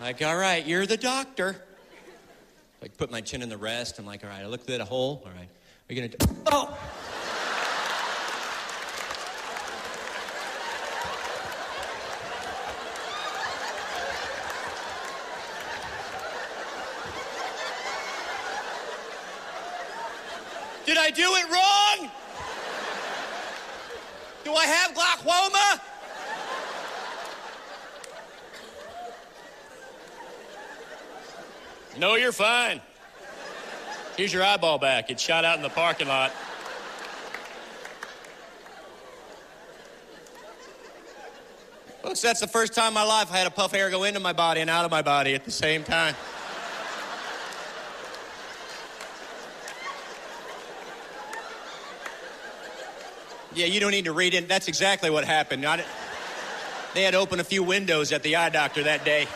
like, 0.00 0.22
all 0.22 0.36
right, 0.36 0.66
you're 0.66 0.86
the 0.86 0.96
doctor 0.96 1.63
like 2.84 2.98
put 2.98 3.10
my 3.10 3.22
chin 3.22 3.40
in 3.40 3.48
the 3.48 3.56
rest. 3.56 3.98
I'm 3.98 4.04
like, 4.04 4.22
all 4.24 4.28
right, 4.28 4.42
I 4.42 4.46
looked 4.46 4.68
at 4.68 4.78
a 4.78 4.84
hole. 4.84 5.22
All 5.24 5.32
right, 5.32 5.48
are 5.88 5.94
you 5.94 6.02
gonna? 6.02 6.08
Do- 6.08 6.36
oh. 6.52 6.78
Did 20.84 20.98
I 20.98 21.08
do 21.08 21.22
it 21.22 21.50
wrong? 21.50 22.10
Do 24.44 24.52
I 24.52 24.66
have 24.66 24.94
glaucoma? 24.94 25.93
No, 31.98 32.16
you're 32.16 32.32
fine. 32.32 32.80
Here's 34.16 34.32
your 34.32 34.42
eyeball 34.42 34.78
back. 34.78 35.10
It 35.10 35.20
shot 35.20 35.44
out 35.44 35.56
in 35.56 35.62
the 35.62 35.68
parking 35.68 36.08
lot. 36.08 36.32
Folks, 42.02 42.20
that's 42.20 42.40
the 42.40 42.46
first 42.46 42.74
time 42.74 42.88
in 42.88 42.94
my 42.94 43.04
life 43.04 43.32
I 43.32 43.38
had 43.38 43.46
a 43.46 43.50
puff 43.50 43.72
air 43.74 43.90
go 43.90 44.04
into 44.04 44.20
my 44.20 44.32
body 44.32 44.60
and 44.60 44.68
out 44.68 44.84
of 44.84 44.90
my 44.90 45.02
body 45.02 45.34
at 45.34 45.44
the 45.44 45.50
same 45.50 45.82
time. 45.84 46.14
Yeah, 53.54 53.66
you 53.66 53.80
don't 53.80 53.92
need 53.92 54.06
to 54.06 54.12
read 54.12 54.34
it. 54.34 54.48
That's 54.48 54.68
exactly 54.68 55.10
what 55.10 55.24
happened. 55.24 55.64
They 56.94 57.02
had 57.02 57.12
to 57.12 57.18
open 57.18 57.40
a 57.40 57.44
few 57.44 57.62
windows 57.62 58.12
at 58.12 58.22
the 58.22 58.36
eye 58.36 58.50
doctor 58.50 58.82
that 58.82 59.04
day. 59.04 59.26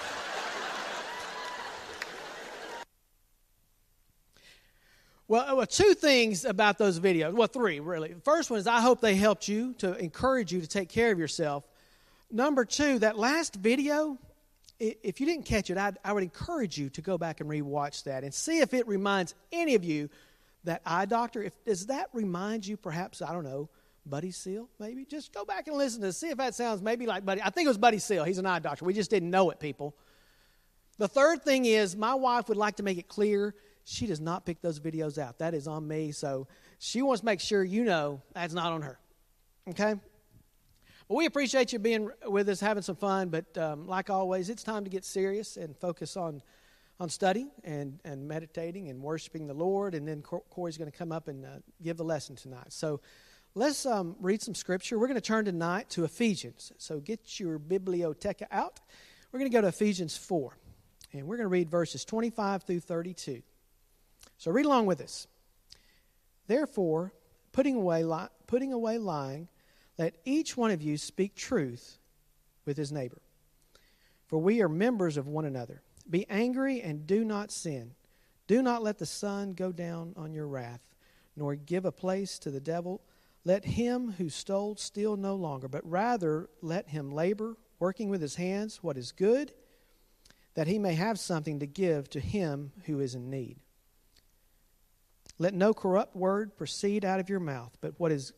Uh, 5.30 5.54
well, 5.56 5.66
two 5.66 5.92
things 5.92 6.46
about 6.46 6.78
those 6.78 6.98
videos. 6.98 7.34
Well, 7.34 7.48
three, 7.48 7.80
really. 7.80 8.14
The 8.14 8.20
first 8.20 8.50
one 8.50 8.58
is 8.58 8.66
I 8.66 8.80
hope 8.80 9.02
they 9.02 9.14
helped 9.14 9.46
you 9.46 9.74
to 9.74 9.94
encourage 9.98 10.52
you 10.52 10.62
to 10.62 10.66
take 10.66 10.88
care 10.88 11.12
of 11.12 11.18
yourself. 11.18 11.64
number 12.30 12.64
two, 12.64 12.98
that 13.00 13.18
last 13.18 13.56
video, 13.56 14.16
if 14.80 15.20
you 15.20 15.26
didn't 15.26 15.44
catch 15.44 15.68
it, 15.68 15.76
I'd, 15.76 15.98
I 16.02 16.14
would 16.14 16.22
encourage 16.22 16.78
you 16.78 16.88
to 16.90 17.02
go 17.02 17.18
back 17.18 17.40
and 17.42 17.50
rewatch 17.50 18.04
that 18.04 18.24
and 18.24 18.32
see 18.32 18.60
if 18.60 18.72
it 18.72 18.88
reminds 18.88 19.34
any 19.52 19.74
of 19.74 19.84
you 19.84 20.08
that 20.64 20.80
eye 20.86 21.04
doctor. 21.04 21.42
If 21.42 21.52
does 21.64 21.86
that 21.86 22.08
remind 22.14 22.66
you, 22.66 22.78
perhaps 22.78 23.20
I 23.20 23.32
don't 23.32 23.44
know, 23.44 23.68
Buddy 24.06 24.30
Seal? 24.30 24.66
Maybe 24.78 25.04
just 25.04 25.34
go 25.34 25.44
back 25.44 25.68
and 25.68 25.76
listen 25.76 26.00
to 26.02 26.12
see 26.12 26.30
if 26.30 26.38
that 26.38 26.54
sounds 26.54 26.80
maybe 26.80 27.04
like 27.04 27.26
Buddy. 27.26 27.42
I 27.42 27.50
think 27.50 27.66
it 27.66 27.68
was 27.68 27.78
Buddy 27.78 27.98
Seal. 27.98 28.24
He's 28.24 28.38
an 28.38 28.46
eye 28.46 28.60
doctor. 28.60 28.86
We 28.86 28.94
just 28.94 29.10
didn't 29.10 29.30
know 29.30 29.50
it, 29.50 29.60
people. 29.60 29.94
The 30.96 31.08
third 31.08 31.42
thing 31.44 31.66
is, 31.66 31.94
my 31.94 32.14
wife 32.14 32.48
would 32.48 32.56
like 32.56 32.76
to 32.76 32.82
make 32.82 32.96
it 32.96 33.08
clear 33.08 33.54
she 33.88 34.06
does 34.06 34.20
not 34.20 34.44
pick 34.44 34.60
those 34.60 34.78
videos 34.80 35.18
out. 35.18 35.38
That 35.38 35.54
is 35.54 35.66
on 35.66 35.88
me. 35.88 36.12
So 36.12 36.46
she 36.78 37.02
wants 37.02 37.20
to 37.20 37.26
make 37.26 37.40
sure 37.40 37.64
you 37.64 37.84
know 37.84 38.20
that's 38.34 38.54
not 38.54 38.72
on 38.72 38.82
her. 38.82 38.98
Okay? 39.68 39.94
Well, 41.08 41.16
we 41.16 41.26
appreciate 41.26 41.72
you 41.72 41.78
being 41.78 42.10
with 42.26 42.48
us, 42.50 42.60
having 42.60 42.82
some 42.82 42.96
fun, 42.96 43.30
but 43.30 43.56
um, 43.56 43.86
like 43.86 44.10
always, 44.10 44.50
it's 44.50 44.62
time 44.62 44.84
to 44.84 44.90
get 44.90 45.04
serious 45.04 45.56
and 45.56 45.74
focus 45.76 46.16
on 46.16 46.42
on 47.00 47.08
studying 47.08 47.48
and, 47.62 48.00
and 48.04 48.26
meditating 48.26 48.88
and 48.88 49.00
worshiping 49.00 49.46
the 49.46 49.54
Lord. 49.54 49.94
And 49.94 50.06
then 50.06 50.20
Corey's 50.20 50.76
going 50.76 50.90
to 50.90 50.96
come 50.96 51.12
up 51.12 51.28
and 51.28 51.44
uh, 51.44 51.48
give 51.80 51.96
the 51.96 52.04
lesson 52.04 52.34
tonight. 52.34 52.72
So 52.72 53.00
let's 53.54 53.86
um, 53.86 54.16
read 54.20 54.42
some 54.42 54.54
scripture. 54.54 54.98
We're 54.98 55.06
going 55.06 55.14
to 55.14 55.20
turn 55.20 55.44
tonight 55.44 55.90
to 55.90 56.04
Ephesians. 56.04 56.72
So 56.78 56.98
get 56.98 57.38
your 57.38 57.58
biblioteca 57.58 58.48
out. 58.50 58.80
We're 59.30 59.38
going 59.38 59.50
to 59.50 59.56
go 59.56 59.60
to 59.60 59.68
Ephesians 59.68 60.16
4, 60.16 60.56
and 61.12 61.28
we're 61.28 61.36
going 61.36 61.44
to 61.44 61.50
read 61.50 61.70
verses 61.70 62.04
25 62.04 62.64
through 62.64 62.80
32. 62.80 63.42
So 64.38 64.50
read 64.50 64.66
along 64.66 64.86
with 64.86 65.00
us. 65.00 65.26
Therefore, 66.46 67.12
putting 67.52 67.76
away, 67.76 68.04
li- 68.04 68.28
putting 68.46 68.72
away 68.72 68.98
lying, 68.98 69.48
let 69.98 70.16
each 70.24 70.56
one 70.56 70.70
of 70.70 70.80
you 70.80 70.96
speak 70.96 71.34
truth 71.34 71.98
with 72.64 72.76
his 72.76 72.92
neighbor. 72.92 73.20
For 74.28 74.38
we 74.38 74.62
are 74.62 74.68
members 74.68 75.16
of 75.16 75.26
one 75.26 75.44
another. 75.44 75.82
Be 76.08 76.24
angry 76.30 76.80
and 76.80 77.06
do 77.06 77.24
not 77.24 77.50
sin. 77.50 77.94
Do 78.46 78.62
not 78.62 78.82
let 78.82 78.98
the 78.98 79.06
sun 79.06 79.52
go 79.52 79.72
down 79.72 80.14
on 80.16 80.32
your 80.32 80.46
wrath, 80.46 80.80
nor 81.36 81.54
give 81.54 81.84
a 81.84 81.92
place 81.92 82.38
to 82.40 82.50
the 82.50 82.60
devil. 82.60 83.02
Let 83.44 83.64
him 83.64 84.12
who 84.18 84.28
stole 84.28 84.76
steal 84.76 85.16
no 85.16 85.34
longer, 85.34 85.68
but 85.68 85.88
rather 85.88 86.48
let 86.62 86.88
him 86.88 87.10
labor, 87.10 87.56
working 87.78 88.08
with 88.08 88.22
his 88.22 88.36
hands 88.36 88.82
what 88.82 88.96
is 88.96 89.12
good, 89.12 89.52
that 90.54 90.66
he 90.66 90.78
may 90.78 90.94
have 90.94 91.18
something 91.18 91.58
to 91.60 91.66
give 91.66 92.08
to 92.10 92.20
him 92.20 92.72
who 92.86 93.00
is 93.00 93.14
in 93.14 93.30
need. 93.30 93.58
Let 95.38 95.54
no 95.54 95.72
corrupt 95.72 96.16
word 96.16 96.56
proceed 96.56 97.04
out 97.04 97.20
of 97.20 97.28
your 97.28 97.40
mouth, 97.40 97.76
but 97.80 97.94
what 97.98 98.12
is 98.12 98.32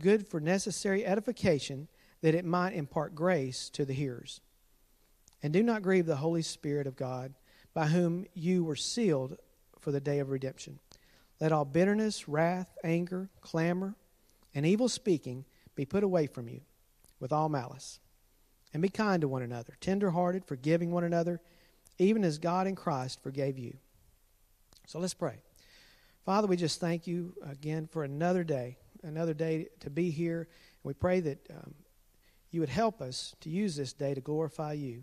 good 0.00 0.26
for 0.26 0.40
necessary 0.40 1.06
edification, 1.06 1.88
that 2.20 2.34
it 2.34 2.44
might 2.44 2.74
impart 2.74 3.14
grace 3.14 3.70
to 3.70 3.84
the 3.84 3.92
hearers. 3.92 4.40
And 5.42 5.52
do 5.52 5.62
not 5.62 5.82
grieve 5.82 6.06
the 6.06 6.16
Holy 6.16 6.42
Spirit 6.42 6.86
of 6.86 6.96
God, 6.96 7.34
by 7.74 7.86
whom 7.86 8.26
you 8.34 8.64
were 8.64 8.76
sealed 8.76 9.36
for 9.78 9.92
the 9.92 10.00
day 10.00 10.18
of 10.18 10.30
redemption. 10.30 10.78
Let 11.40 11.52
all 11.52 11.64
bitterness, 11.64 12.28
wrath, 12.28 12.76
anger, 12.84 13.30
clamor, 13.40 13.96
and 14.54 14.66
evil 14.66 14.88
speaking 14.88 15.44
be 15.74 15.84
put 15.84 16.04
away 16.04 16.26
from 16.26 16.48
you, 16.48 16.60
with 17.18 17.32
all 17.32 17.48
malice. 17.48 17.98
And 18.72 18.82
be 18.82 18.88
kind 18.88 19.20
to 19.20 19.28
one 19.28 19.42
another, 19.42 19.76
tender 19.80 20.10
hearted, 20.10 20.44
forgiving 20.44 20.92
one 20.92 21.04
another, 21.04 21.40
even 21.98 22.24
as 22.24 22.38
God 22.38 22.66
in 22.66 22.74
Christ 22.74 23.22
forgave 23.22 23.58
you. 23.58 23.76
So 24.86 24.98
let's 24.98 25.14
pray. 25.14 25.40
Father, 26.24 26.46
we 26.46 26.56
just 26.56 26.78
thank 26.78 27.08
you 27.08 27.34
again 27.44 27.88
for 27.90 28.04
another 28.04 28.44
day, 28.44 28.76
another 29.02 29.34
day 29.34 29.66
to 29.80 29.90
be 29.90 30.10
here. 30.10 30.46
We 30.84 30.94
pray 30.94 31.18
that 31.18 31.50
um, 31.50 31.74
you 32.52 32.60
would 32.60 32.68
help 32.68 33.02
us 33.02 33.34
to 33.40 33.50
use 33.50 33.74
this 33.74 33.92
day 33.92 34.14
to 34.14 34.20
glorify 34.20 34.74
you. 34.74 35.02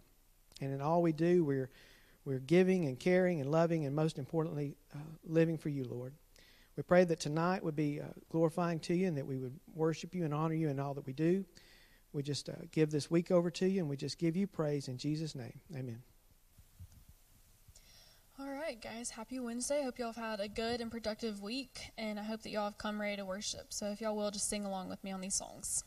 And 0.62 0.74
in 0.74 0.82
all 0.82 1.02
we 1.02 1.12
do, 1.12 1.44
we're, 1.44 1.70
we're 2.24 2.40
giving 2.40 2.86
and 2.86 2.98
caring 2.98 3.42
and 3.42 3.52
loving 3.52 3.86
and 3.86 3.94
most 3.94 4.18
importantly, 4.18 4.78
uh, 4.96 5.00
living 5.26 5.58
for 5.58 5.68
you, 5.68 5.84
Lord. 5.84 6.14
We 6.78 6.84
pray 6.84 7.04
that 7.04 7.20
tonight 7.20 7.66
would 7.66 7.76
be 7.76 8.00
uh, 8.00 8.06
glorifying 8.32 8.80
to 8.82 8.94
you 8.94 9.08
and 9.08 9.18
that 9.18 9.28
we 9.28 9.40
would 9.40 9.60
worship 9.76 10.16
you 10.16 10.24
and 10.24 10.34
honor 10.34 10.54
you 10.54 10.70
in 10.70 10.80
all 10.80 10.94
that 10.94 11.06
we 11.06 11.12
do. 11.12 11.44
We 12.14 12.24
just 12.24 12.48
uh, 12.48 12.54
give 12.72 12.92
this 12.92 13.12
week 13.12 13.30
over 13.30 13.52
to 13.52 13.68
you 13.68 13.82
and 13.82 13.90
we 13.90 13.98
just 13.98 14.20
give 14.20 14.38
you 14.38 14.48
praise 14.48 14.88
in 14.88 14.98
Jesus' 14.98 15.36
name. 15.36 15.60
Amen. 15.76 16.02
Right, 18.70 18.80
guys, 18.80 19.10
happy 19.10 19.40
Wednesday. 19.40 19.82
Hope 19.82 19.98
y'all 19.98 20.14
have 20.14 20.24
had 20.24 20.40
a 20.40 20.48
good 20.48 20.80
and 20.80 20.92
productive 20.92 21.42
week, 21.42 21.90
and 21.98 22.20
I 22.20 22.24
hope 22.24 22.44
that 22.44 22.52
y'all 22.52 22.66
have 22.66 22.78
come 22.78 23.02
ready 23.02 23.18
to 23.18 23.26
worship. 23.26 23.74
So 23.74 23.88
if 23.88 24.00
y'all 24.00 24.16
will, 24.16 24.30
just 24.30 24.48
sing 24.48 24.64
along 24.64 24.90
with 24.90 25.04
me 25.04 25.12
on 25.12 25.22
these 25.22 25.34
songs. 25.34 25.84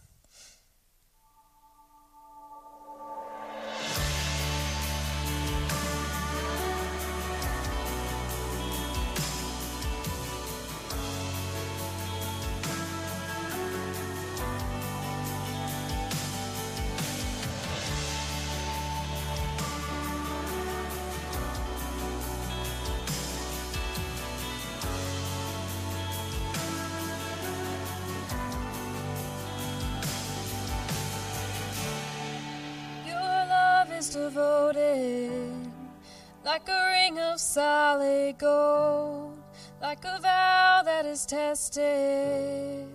Gold, 38.39 39.39
like 39.81 40.05
a 40.05 40.19
vow 40.21 40.83
that 40.85 41.07
is 41.07 41.27
tested, 41.27 42.89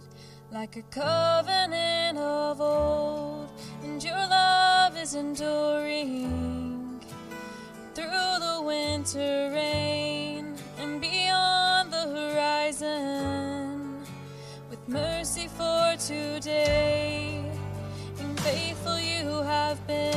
like 0.51 0.75
a 0.75 0.81
covenant 0.83 2.17
of 2.17 2.61
old, 2.61 3.49
and 3.83 4.03
your 4.03 4.15
love 4.15 4.97
is 4.97 5.15
enduring 5.15 7.01
through 7.93 8.39
the 8.39 8.61
winter 8.63 9.51
rain 9.53 10.55
and 10.79 11.01
beyond 11.01 11.91
the 11.91 12.07
horizon, 12.17 13.97
with 14.69 14.87
mercy 14.87 15.47
for 15.47 15.95
today, 15.97 17.43
and 18.19 18.39
faithful 18.41 18.99
you 18.99 19.41
have 19.43 19.85
been 19.87 20.16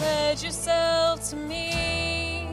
pledge 0.00 0.42
yourself 0.42 1.28
to 1.28 1.36
me, 1.36 2.48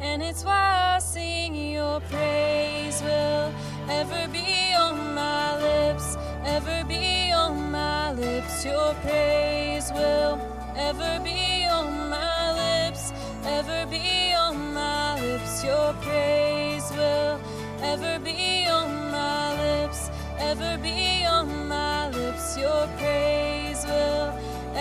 and 0.00 0.22
it's 0.22 0.44
why 0.44 0.94
I 0.96 0.98
sing 1.00 1.54
your 1.72 1.98
praise 2.12 3.02
will 3.02 3.52
ever 4.00 4.28
be 4.28 4.72
on 4.74 4.96
my 5.14 5.46
lips, 5.68 6.16
ever 6.44 6.84
be 6.84 7.32
on 7.32 7.72
my 7.72 8.12
lips. 8.12 8.64
Your 8.64 8.94
praise 9.06 9.90
will 9.92 10.38
ever 10.76 11.18
be 11.24 11.66
on 11.66 12.10
my 12.10 12.52
lips, 12.62 13.12
ever 13.44 13.86
be 13.90 14.32
on 14.32 14.56
my 14.72 15.20
lips. 15.20 15.64
Your 15.64 15.92
praise 15.94 16.88
will 16.92 17.40
ever 17.82 18.20
be 18.20 18.66
on 18.68 19.10
my 19.10 19.44
lips, 19.66 20.10
ever 20.38 20.78
be 20.78 21.24
on 21.26 21.66
my 21.66 22.08
lips. 22.10 22.56
Your 22.56 22.86
praise 22.98 23.84
will 23.84 24.30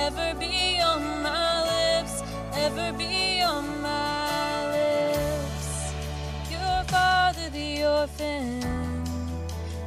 ever 0.05 0.29
be 0.39 0.79
on 0.81 1.01
my 1.21 1.29
lips, 1.29 1.42
ever 2.75 2.97
be 2.97 3.41
on 3.41 3.81
my 3.81 4.71
lips. 4.71 5.93
Your 6.49 6.83
father, 6.87 7.49
the 7.51 7.85
orphan, 7.85 8.61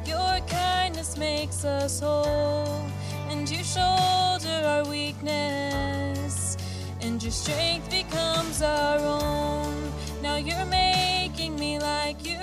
your 0.05 0.39
kindness 0.47 1.17
makes 1.17 1.65
us 1.65 1.99
whole, 1.99 2.85
and 3.29 3.49
you 3.49 3.63
shoulder 3.63 4.61
our 4.65 4.85
weakness, 4.85 6.57
and 7.01 7.21
your 7.21 7.31
strength 7.31 7.89
becomes 7.89 8.61
our 8.61 8.99
own. 8.99 9.91
Now 10.21 10.37
you're 10.37 10.65
making 10.65 11.59
me 11.59 11.79
like 11.79 12.25
you, 12.25 12.39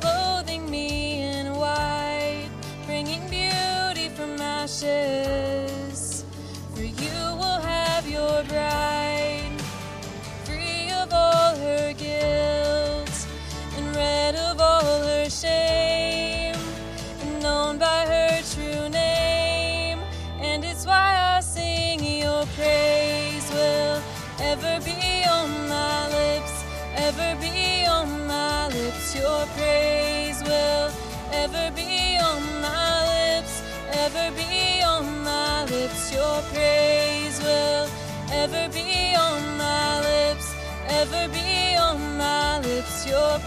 clothing 0.00 0.70
me 0.70 1.22
in 1.22 1.54
white, 1.54 2.48
bringing 2.86 3.28
beauty 3.28 4.08
from 4.08 4.40
ashes. 4.40 5.47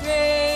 Lips. 0.04 0.51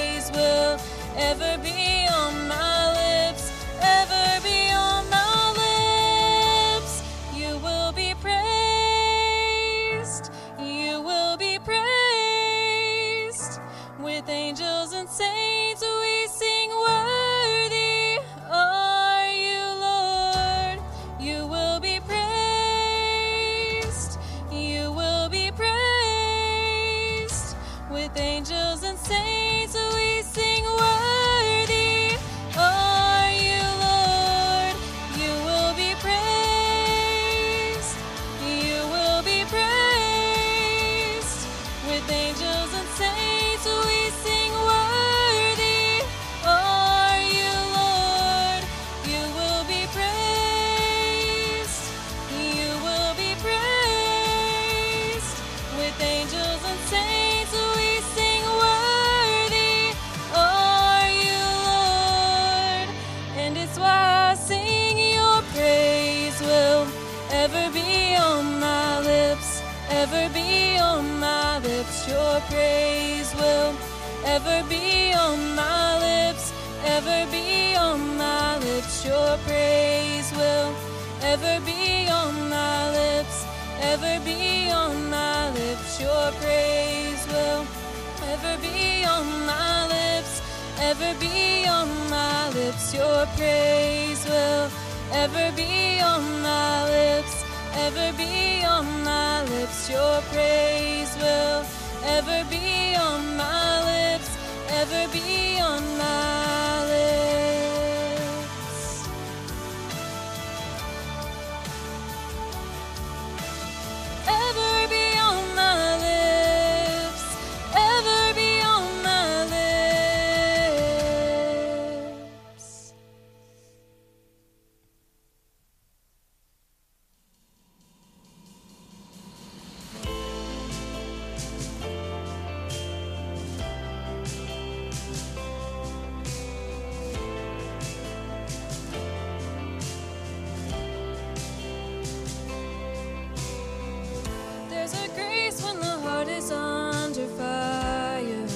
A 145.03 145.07
grace 145.15 145.61
when 145.63 145.79
the 145.79 145.95
heart 146.03 146.27
is 146.27 146.51
under 146.51 147.27
fire. 147.39 148.47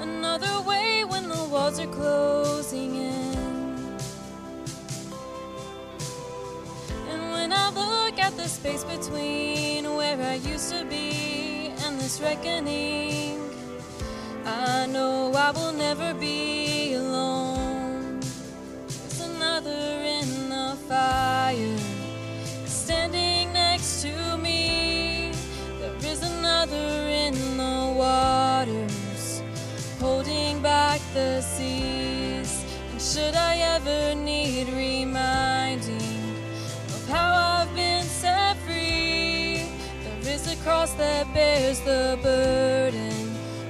Another 0.00 0.60
way 0.62 1.04
when 1.04 1.28
the 1.28 1.42
walls 1.50 1.78
are 1.78 1.92
closing 1.98 2.94
in. 2.94 3.98
And 7.10 7.22
when 7.32 7.52
I 7.52 7.70
look 7.70 8.18
at 8.18 8.36
the 8.36 8.48
space 8.48 8.84
between 8.84 9.84
where 9.96 10.20
I 10.20 10.34
used 10.34 10.70
to 10.70 10.84
be 10.84 11.72
and 11.84 12.00
this 12.00 12.20
reckoning, 12.20 13.40
I 14.44 14.86
know 14.86 15.32
I 15.34 15.50
will 15.50 15.72
never 15.72 16.14
be 16.14 16.55
should 33.26 33.34
I 33.34 33.56
ever 33.74 34.14
need 34.14 34.68
reminding 34.68 36.36
of 36.94 37.08
how 37.08 37.64
I've 37.64 37.74
been 37.74 38.04
set 38.04 38.56
free, 38.58 39.64
there 40.04 40.34
is 40.34 40.46
a 40.52 40.56
cross 40.62 40.92
that 40.92 41.34
bears 41.34 41.80
the 41.80 42.18
burden, 42.22 43.12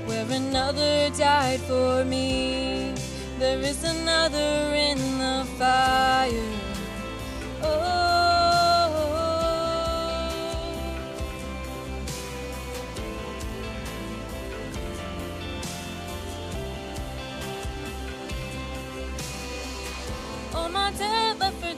where 0.04 0.26
another 0.30 1.08
died 1.16 1.60
for 1.60 2.04
me. 2.04 2.92
There 3.38 3.60
is 3.60 3.82
another 3.82 4.74
in 4.74 4.98
the 5.18 5.46
fire. 5.58 6.65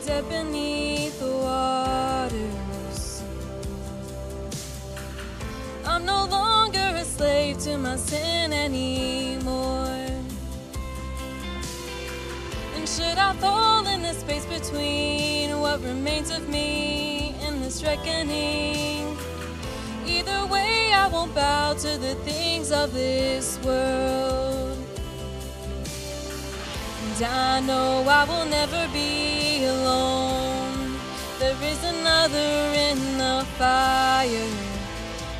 Beneath 0.08 1.18
the 1.20 1.30
waters. 1.30 3.22
I'm 5.84 6.06
no 6.06 6.24
longer 6.24 6.78
a 6.96 7.04
slave 7.04 7.58
to 7.58 7.76
my 7.76 7.96
sin 7.96 8.52
anymore. 8.52 10.08
And 12.74 12.88
should 12.88 13.18
I 13.18 13.34
fall 13.34 13.86
in 13.86 14.02
the 14.02 14.14
space 14.14 14.46
between 14.46 15.60
what 15.60 15.82
remains 15.82 16.30
of 16.30 16.48
me 16.48 17.34
and 17.42 17.62
this 17.62 17.82
reckoning? 17.84 19.16
Either 20.06 20.46
way, 20.46 20.90
I 20.94 21.06
won't 21.08 21.34
bow 21.34 21.74
to 21.74 21.98
the 21.98 22.14
things 22.24 22.72
of 22.72 22.94
this 22.94 23.58
world. 23.62 24.78
And 27.04 27.22
I 27.22 27.60
know 27.60 28.04
I 28.08 28.24
will 28.24 28.46
never 28.46 28.88
be 28.92 29.37
alone. 29.88 30.98
There 31.38 31.60
is 31.72 31.80
another 31.84 32.52
in 32.88 32.98
the 33.18 33.44
fire, 33.58 34.52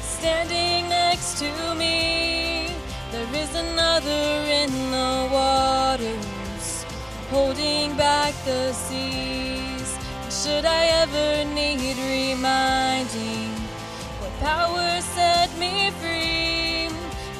standing 0.01 0.89
next 0.89 1.39
to 1.43 1.51
me. 1.75 2.73
There 3.13 3.33
is 3.43 3.55
another 3.55 4.25
in 4.63 4.73
the 4.97 5.13
waters, 5.39 6.85
holding 7.31 7.97
back 7.97 8.35
the 8.45 8.73
seas. 8.73 9.89
Should 10.41 10.65
I 10.65 10.85
ever 11.03 11.31
need 11.55 11.97
reminding 11.97 13.51
what 14.21 14.33
power 14.41 15.01
set 15.17 15.51
me 15.59 15.91
free? 16.01 16.89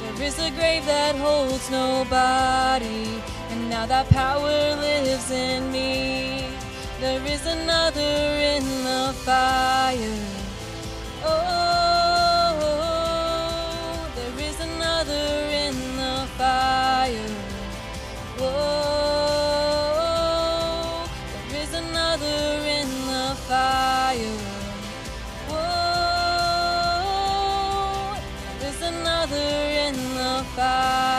There 0.03 0.27
is 0.29 0.39
a 0.39 0.51
grave 0.51 0.85
that 0.87 1.15
holds 1.17 1.71
nobody, 1.71 3.23
and 3.51 3.71
now 3.71 3.87
that 3.87 4.09
power 4.09 4.59
lives 4.87 5.31
in 5.31 5.71
me. 5.71 6.48
There 7.01 7.25
is 7.27 7.47
another 7.47 8.01
in 8.01 8.65
the 8.83 9.15
fire. 9.25 10.19
Oh, 11.25 12.59
there 14.17 14.39
is 14.45 14.59
another 14.61 15.47
in 15.65 15.77
the 15.97 16.27
fire. 16.37 17.37
Oh, 18.41 18.59
there 21.49 21.63
is 21.63 21.73
another 21.73 22.67
in 22.67 22.89
the 23.07 23.37
fire. 23.47 24.39
Oh, 25.51 25.71
there 28.59 28.71
is 28.71 28.83
another 28.83 29.51
in 29.87 29.95
the 30.17 30.43
fire. 30.57 31.18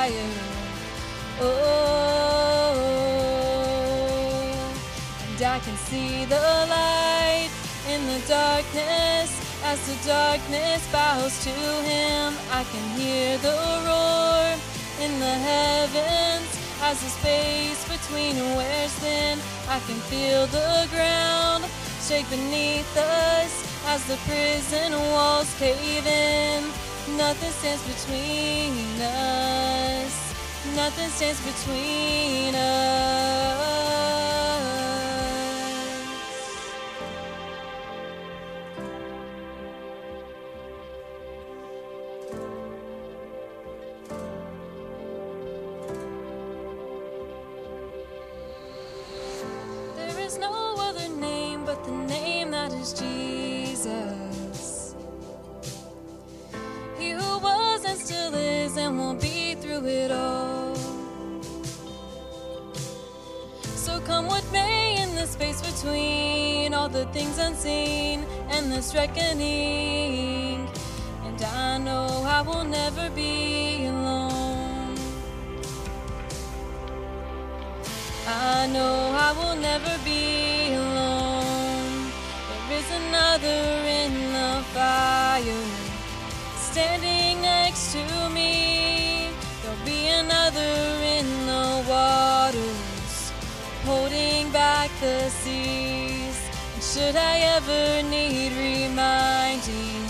See 5.89 6.23
the 6.25 6.49
light 6.69 7.49
in 7.89 8.05
the 8.05 8.21
darkness. 8.27 9.29
As 9.65 9.79
the 9.89 9.97
darkness 10.07 10.81
bows 10.91 11.33
to 11.43 11.55
him, 11.89 12.33
I 12.51 12.63
can 12.71 12.85
hear 12.99 13.37
the 13.39 13.57
roar 13.87 14.43
in 15.03 15.19
the 15.19 15.35
heavens. 15.49 16.49
As 16.81 17.01
the 17.01 17.09
space 17.09 17.81
between 17.89 18.35
wears 18.55 18.93
thin, 19.01 19.39
I 19.67 19.79
can 19.87 19.99
feel 20.11 20.45
the 20.47 20.87
ground 20.91 21.65
shake 22.07 22.29
beneath 22.29 22.95
us 22.97 23.53
as 23.87 24.01
the 24.05 24.17
prison 24.29 24.93
walls 25.11 25.51
cave 25.59 26.05
in. 26.05 26.63
Nothing 27.17 27.51
stands 27.59 27.83
between 27.93 29.01
us. 29.01 30.15
Nothing 30.75 31.09
stands 31.09 31.41
between 31.41 32.53
us. 32.55 33.88
The 94.99 95.29
seas. 95.29 96.39
And 96.73 96.83
should 96.83 97.15
I 97.15 97.39
ever 97.55 98.09
need 98.09 98.51
reminding 98.53 100.03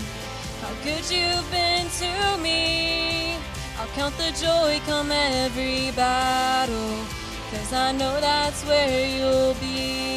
how 0.60 0.72
good 0.82 1.04
you've 1.10 1.50
been 1.50 1.86
to 2.02 2.42
me, 2.42 3.36
I'll 3.78 3.88
count 3.94 4.16
the 4.16 4.32
joy 4.32 4.80
come 4.86 5.12
every 5.12 5.90
battle. 5.92 7.04
Cause 7.50 7.72
I 7.72 7.92
know 7.92 8.20
that's 8.20 8.64
where 8.64 9.06
you'll 9.06 9.54
be. 9.54 10.09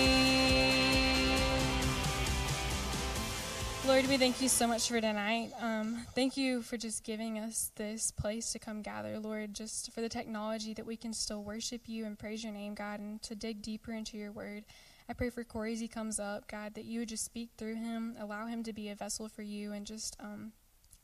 Lord, 3.86 4.08
we 4.08 4.17
thank 4.17 4.41
you 4.41 4.48
so 4.48 4.65
much 4.65 4.88
for 4.88 5.02
tonight. 5.02 5.52
Um, 5.60 6.06
thank 6.15 6.38
you 6.38 6.62
for 6.62 6.78
just 6.78 7.04
giving 7.04 7.38
us 7.38 7.72
this 7.76 8.12
place 8.12 8.54
to 8.54 8.60
come 8.60 8.82
gather, 8.82 9.19
Lord, 9.19 9.54
just 9.54 9.91
for 9.91 10.00
the 10.00 10.08
technology 10.08 10.74
that 10.74 10.86
we 10.86 10.96
can 10.96 11.12
still 11.12 11.43
worship 11.43 11.82
you 11.88 12.06
and 12.06 12.17
praise 12.17 12.46
your 12.46 12.54
name, 12.54 12.76
God, 12.76 13.02
and 13.02 13.22
to 13.24 13.36
dig 13.36 13.62
deeper 13.62 13.91
into 13.91 14.17
your 14.17 14.32
word. 14.32 14.63
I 15.10 15.13
pray 15.13 15.30
for 15.30 15.43
Corey 15.43 15.74
as 15.74 15.82
he 15.82 15.89
comes 15.89 16.17
up, 16.17 16.48
God, 16.48 16.76
that 16.76 16.86
you 16.86 17.00
would 17.00 17.10
just 17.10 17.26
speak 17.26 17.50
through 17.58 17.76
him, 17.76 18.15
allow 18.19 18.48
him 18.48 18.63
to 18.63 18.72
be 18.72 18.88
a 18.88 18.96
vessel 18.96 19.28
for 19.28 19.41
you, 19.41 19.74
and 19.74 19.86
just 19.86 20.15
um, 20.22 20.54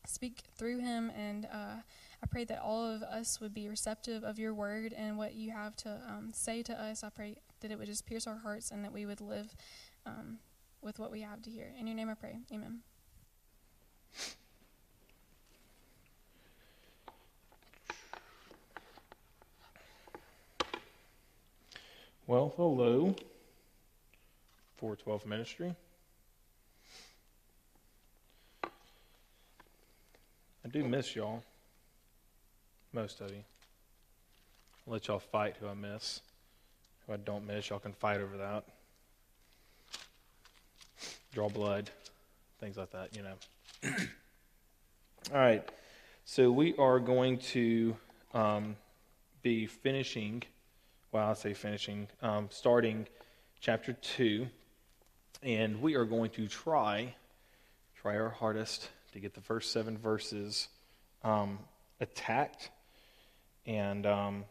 speak 0.05 0.43
through 0.57 0.79
him 0.79 1.11
and 1.17 1.47
uh, 1.47 1.81
I 2.21 2.27
pray 2.29 2.43
that 2.45 2.61
all 2.61 2.85
of 2.85 3.01
us 3.03 3.39
would 3.39 3.53
be 3.53 3.69
receptive 3.69 4.23
of 4.23 4.39
your 4.39 4.53
word 4.53 4.93
and 4.93 5.17
what 5.17 5.35
you 5.35 5.51
have 5.51 5.75
to 5.77 5.99
um, 6.07 6.31
say 6.33 6.63
to 6.63 6.73
us. 6.73 7.03
I 7.03 7.09
pray 7.09 7.37
that 7.61 7.71
it 7.71 7.77
would 7.77 7.87
just 7.87 8.05
pierce 8.05 8.27
our 8.27 8.37
hearts 8.37 8.71
and 8.71 8.83
that 8.83 8.91
we 8.91 9.05
would 9.05 9.21
live 9.21 9.53
um, 10.05 10.39
with 10.81 10.99
what 10.99 11.11
we 11.11 11.21
have 11.21 11.41
to 11.43 11.49
hear. 11.49 11.73
In 11.77 11.87
your 11.87 11.95
name 11.95 12.09
I 12.09 12.13
pray. 12.13 12.37
Amen. 12.53 12.79
Well, 22.27 22.53
hello, 22.55 23.15
412 24.77 25.25
Ministry. 25.25 25.75
I 28.63 30.67
do 30.71 30.83
miss 30.83 31.15
y'all. 31.15 31.43
Most 32.93 33.21
of 33.21 33.31
you. 33.31 33.43
I'll 34.85 34.93
let 34.93 35.07
y'all 35.07 35.17
fight 35.17 35.55
who 35.59 35.67
I 35.67 35.73
miss. 35.73 36.21
Who 37.07 37.13
I 37.13 37.17
don't 37.17 37.47
miss, 37.47 37.69
y'all 37.69 37.79
can 37.79 37.93
fight 37.93 38.21
over 38.21 38.37
that. 38.37 38.63
Draw 41.33 41.49
blood, 41.49 41.89
things 42.59 42.77
like 42.77 42.91
that, 42.91 43.15
you 43.15 43.23
know. 43.23 43.35
All 45.31 45.37
right. 45.37 45.67
So 46.25 46.51
we 46.51 46.75
are 46.77 46.99
going 46.99 47.37
to 47.39 47.95
um, 48.33 48.75
be 49.41 49.67
finishing, 49.67 50.43
well, 51.11 51.29
I 51.29 51.33
say 51.33 51.53
finishing, 51.53 52.07
um, 52.21 52.47
starting 52.51 53.07
chapter 53.61 53.93
2. 53.93 54.47
And 55.43 55.81
we 55.81 55.95
are 55.95 56.05
going 56.05 56.31
to 56.31 56.47
try, 56.47 57.13
try 58.01 58.17
our 58.17 58.29
hardest 58.29 58.89
to 59.13 59.19
get 59.19 59.33
the 59.33 59.41
first 59.41 59.71
seven 59.71 59.97
verses 59.97 60.67
um, 61.23 61.59
attacked. 62.01 62.69
And 63.65 64.05
um, 64.05 64.45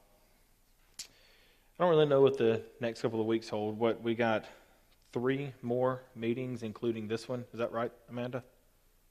I 0.98 1.84
don't 1.84 1.90
really 1.90 2.06
know 2.06 2.20
what 2.20 2.38
the 2.38 2.62
next 2.80 3.02
couple 3.02 3.20
of 3.20 3.26
weeks 3.26 3.48
hold. 3.48 3.78
What 3.78 4.02
we 4.02 4.14
got 4.14 4.44
three 5.18 5.52
more 5.62 6.00
meetings, 6.14 6.62
including 6.62 7.08
this 7.08 7.28
one. 7.28 7.44
Is 7.52 7.58
that 7.58 7.72
right, 7.72 7.90
Amanda? 8.08 8.44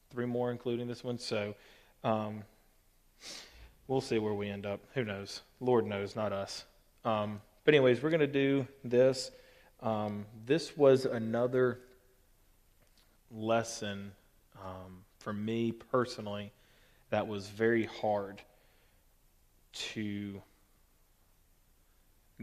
Three 0.09 0.25
more, 0.25 0.51
including 0.51 0.87
this 0.87 1.03
one. 1.03 1.19
So 1.19 1.53
um, 2.01 2.43
we'll 3.89 3.99
see 3.99 4.17
where 4.17 4.33
we 4.33 4.49
end 4.49 4.65
up. 4.65 4.79
Who 4.93 5.03
knows? 5.03 5.41
Lord 5.59 5.85
knows, 5.85 6.15
not 6.15 6.31
us. 6.31 6.63
Um, 7.03 7.41
but 7.65 7.73
anyways, 7.73 8.01
we're 8.01 8.09
going 8.09 8.21
to 8.21 8.27
do 8.27 8.65
this. 8.85 9.31
Um, 9.81 10.25
this 10.45 10.77
was 10.77 11.03
another 11.03 11.81
lesson 13.29 14.13
um, 14.63 15.03
for 15.19 15.33
me 15.33 15.73
personally 15.73 16.53
that 17.09 17.27
was 17.27 17.49
very 17.49 17.83
hard 17.83 18.41
to 19.73 20.41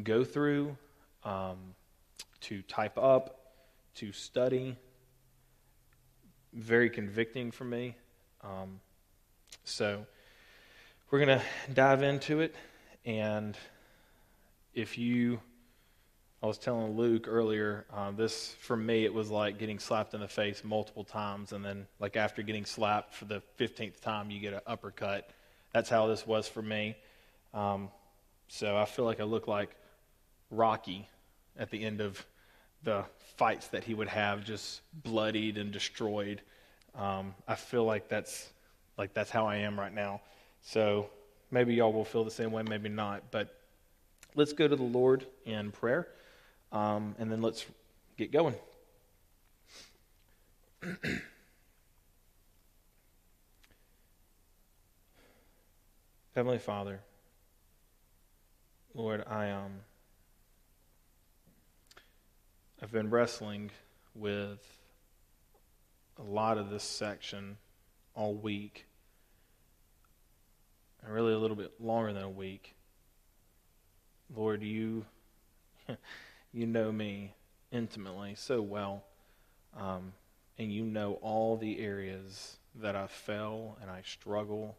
go 0.02 0.22
through, 0.22 0.76
um, 1.24 1.56
to 2.42 2.60
type 2.60 2.98
up, 2.98 3.40
to 3.96 4.12
study. 4.12 4.76
Very 6.52 6.90
convicting 6.90 7.50
for 7.50 7.64
me. 7.64 7.96
Um, 8.42 8.80
so 9.64 10.06
we're 11.10 11.24
going 11.24 11.38
to 11.38 11.44
dive 11.72 12.02
into 12.02 12.40
it. 12.40 12.54
And 13.04 13.56
if 14.74 14.98
you, 14.98 15.40
I 16.42 16.46
was 16.46 16.58
telling 16.58 16.96
Luke 16.96 17.26
earlier, 17.28 17.86
uh, 17.92 18.10
this 18.10 18.54
for 18.60 18.76
me, 18.76 19.04
it 19.04 19.14
was 19.14 19.30
like 19.30 19.58
getting 19.58 19.78
slapped 19.78 20.14
in 20.14 20.20
the 20.20 20.28
face 20.28 20.64
multiple 20.64 21.04
times. 21.04 21.52
And 21.52 21.64
then, 21.64 21.86
like, 22.00 22.16
after 22.16 22.42
getting 22.42 22.64
slapped 22.64 23.14
for 23.14 23.26
the 23.26 23.42
15th 23.58 24.00
time, 24.00 24.30
you 24.30 24.40
get 24.40 24.54
an 24.54 24.60
uppercut. 24.66 25.30
That's 25.72 25.88
how 25.88 26.06
this 26.06 26.26
was 26.26 26.48
for 26.48 26.62
me. 26.62 26.96
Um, 27.52 27.90
so 28.48 28.76
I 28.76 28.84
feel 28.84 29.04
like 29.04 29.20
I 29.20 29.24
look 29.24 29.46
like 29.46 29.70
Rocky 30.50 31.08
at 31.56 31.70
the 31.70 31.84
end 31.84 32.00
of 32.00 32.24
the 32.84 33.04
fights 33.36 33.68
that 33.68 33.84
he 33.84 33.94
would 33.94 34.08
have, 34.08 34.44
just 34.44 34.82
bloodied 34.92 35.58
and 35.58 35.72
destroyed. 35.72 36.40
Um, 36.94 37.34
I 37.48 37.56
feel 37.56 37.84
like 37.84 38.08
that's 38.08 38.50
like 38.96 39.12
that's 39.14 39.30
how 39.30 39.46
I 39.46 39.56
am 39.56 39.78
right 39.78 39.92
now. 39.92 40.20
So 40.62 41.10
maybe 41.50 41.74
y'all 41.74 41.92
will 41.92 42.04
feel 42.04 42.24
the 42.24 42.30
same 42.30 42.52
way, 42.52 42.62
maybe 42.62 42.88
not. 42.88 43.30
But 43.30 43.58
let's 44.34 44.52
go 44.52 44.68
to 44.68 44.76
the 44.76 44.82
Lord 44.82 45.26
in 45.44 45.72
prayer, 45.72 46.06
um, 46.70 47.16
and 47.18 47.32
then 47.32 47.42
let's 47.42 47.66
get 48.16 48.30
going. 48.30 48.54
Heavenly 56.34 56.58
Father, 56.58 57.00
Lord, 58.94 59.24
I 59.28 59.50
um, 59.50 59.72
I've 62.84 62.92
been 62.92 63.08
wrestling 63.08 63.70
with 64.14 64.60
a 66.18 66.22
lot 66.22 66.58
of 66.58 66.68
this 66.68 66.82
section 66.82 67.56
all 68.14 68.34
week, 68.34 68.84
and 71.02 71.10
really 71.10 71.32
a 71.32 71.38
little 71.38 71.56
bit 71.56 71.80
longer 71.80 72.12
than 72.12 72.24
a 72.24 72.28
week. 72.28 72.74
Lord, 74.36 74.62
you, 74.62 75.06
you 76.52 76.66
know 76.66 76.92
me 76.92 77.32
intimately 77.72 78.34
so 78.34 78.60
well, 78.60 79.02
um, 79.74 80.12
and 80.58 80.70
you 80.70 80.84
know 80.84 81.14
all 81.22 81.56
the 81.56 81.80
areas 81.80 82.58
that 82.74 82.94
I 82.94 83.06
fell 83.06 83.78
and 83.80 83.90
I 83.90 84.02
struggle. 84.02 84.76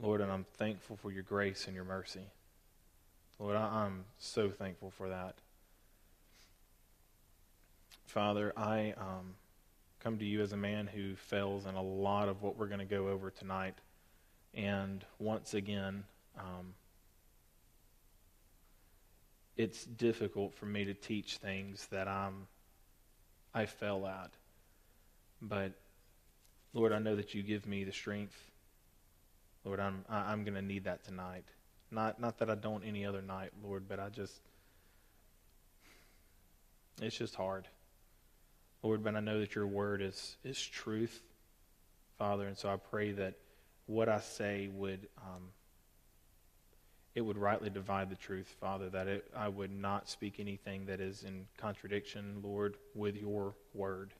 Lord, 0.00 0.20
and 0.20 0.32
I'm 0.32 0.44
thankful 0.58 0.96
for 0.96 1.12
your 1.12 1.22
grace 1.22 1.68
and 1.68 1.76
your 1.76 1.84
mercy. 1.84 2.32
Lord, 3.38 3.54
I, 3.54 3.86
am 3.86 4.06
so 4.18 4.50
thankful 4.50 4.90
for 4.90 5.08
that. 5.08 5.36
Father, 8.16 8.54
I 8.56 8.94
um, 8.96 9.34
come 10.00 10.16
to 10.16 10.24
you 10.24 10.40
as 10.40 10.54
a 10.54 10.56
man 10.56 10.86
who 10.86 11.16
fails 11.16 11.66
in 11.66 11.74
a 11.74 11.82
lot 11.82 12.30
of 12.30 12.40
what 12.40 12.56
we're 12.56 12.66
going 12.66 12.78
to 12.78 12.86
go 12.86 13.08
over 13.08 13.30
tonight. 13.30 13.74
And 14.54 15.04
once 15.18 15.52
again, 15.52 16.02
um, 16.38 16.72
it's 19.58 19.84
difficult 19.84 20.54
for 20.54 20.64
me 20.64 20.86
to 20.86 20.94
teach 20.94 21.36
things 21.36 21.88
that 21.88 22.08
I'm 22.08 22.46
I 23.52 23.66
fell 23.66 24.06
at. 24.06 24.30
But 25.42 25.72
Lord, 26.72 26.92
I 26.92 26.98
know 26.98 27.16
that 27.16 27.34
you 27.34 27.42
give 27.42 27.66
me 27.66 27.84
the 27.84 27.92
strength. 27.92 28.50
Lord, 29.62 29.78
I'm 29.78 30.06
I'm 30.08 30.42
going 30.42 30.54
to 30.54 30.62
need 30.62 30.84
that 30.84 31.04
tonight. 31.04 31.44
Not 31.90 32.18
not 32.18 32.38
that 32.38 32.48
I 32.48 32.54
don't 32.54 32.82
any 32.82 33.04
other 33.04 33.20
night, 33.20 33.50
Lord, 33.62 33.86
but 33.86 34.00
I 34.00 34.08
just 34.08 34.40
it's 37.02 37.18
just 37.18 37.34
hard. 37.34 37.68
Lord, 38.86 39.02
but 39.02 39.16
I 39.16 39.20
know 39.20 39.40
that 39.40 39.56
your 39.56 39.66
word 39.66 40.00
is 40.00 40.36
is 40.44 40.64
truth, 40.64 41.20
Father, 42.18 42.46
and 42.46 42.56
so 42.56 42.68
I 42.68 42.76
pray 42.76 43.10
that 43.12 43.34
what 43.86 44.08
I 44.08 44.20
say 44.20 44.68
would 44.72 45.08
um, 45.18 45.48
it 47.16 47.20
would 47.20 47.36
rightly 47.36 47.68
divide 47.68 48.10
the 48.10 48.16
truth, 48.16 48.54
Father, 48.60 48.88
that 48.90 49.08
it, 49.08 49.24
I 49.34 49.48
would 49.48 49.72
not 49.72 50.08
speak 50.08 50.38
anything 50.38 50.86
that 50.86 51.00
is 51.00 51.24
in 51.24 51.46
contradiction, 51.56 52.42
Lord, 52.44 52.76
with 52.94 53.16
your 53.16 53.54
word. 53.74 54.12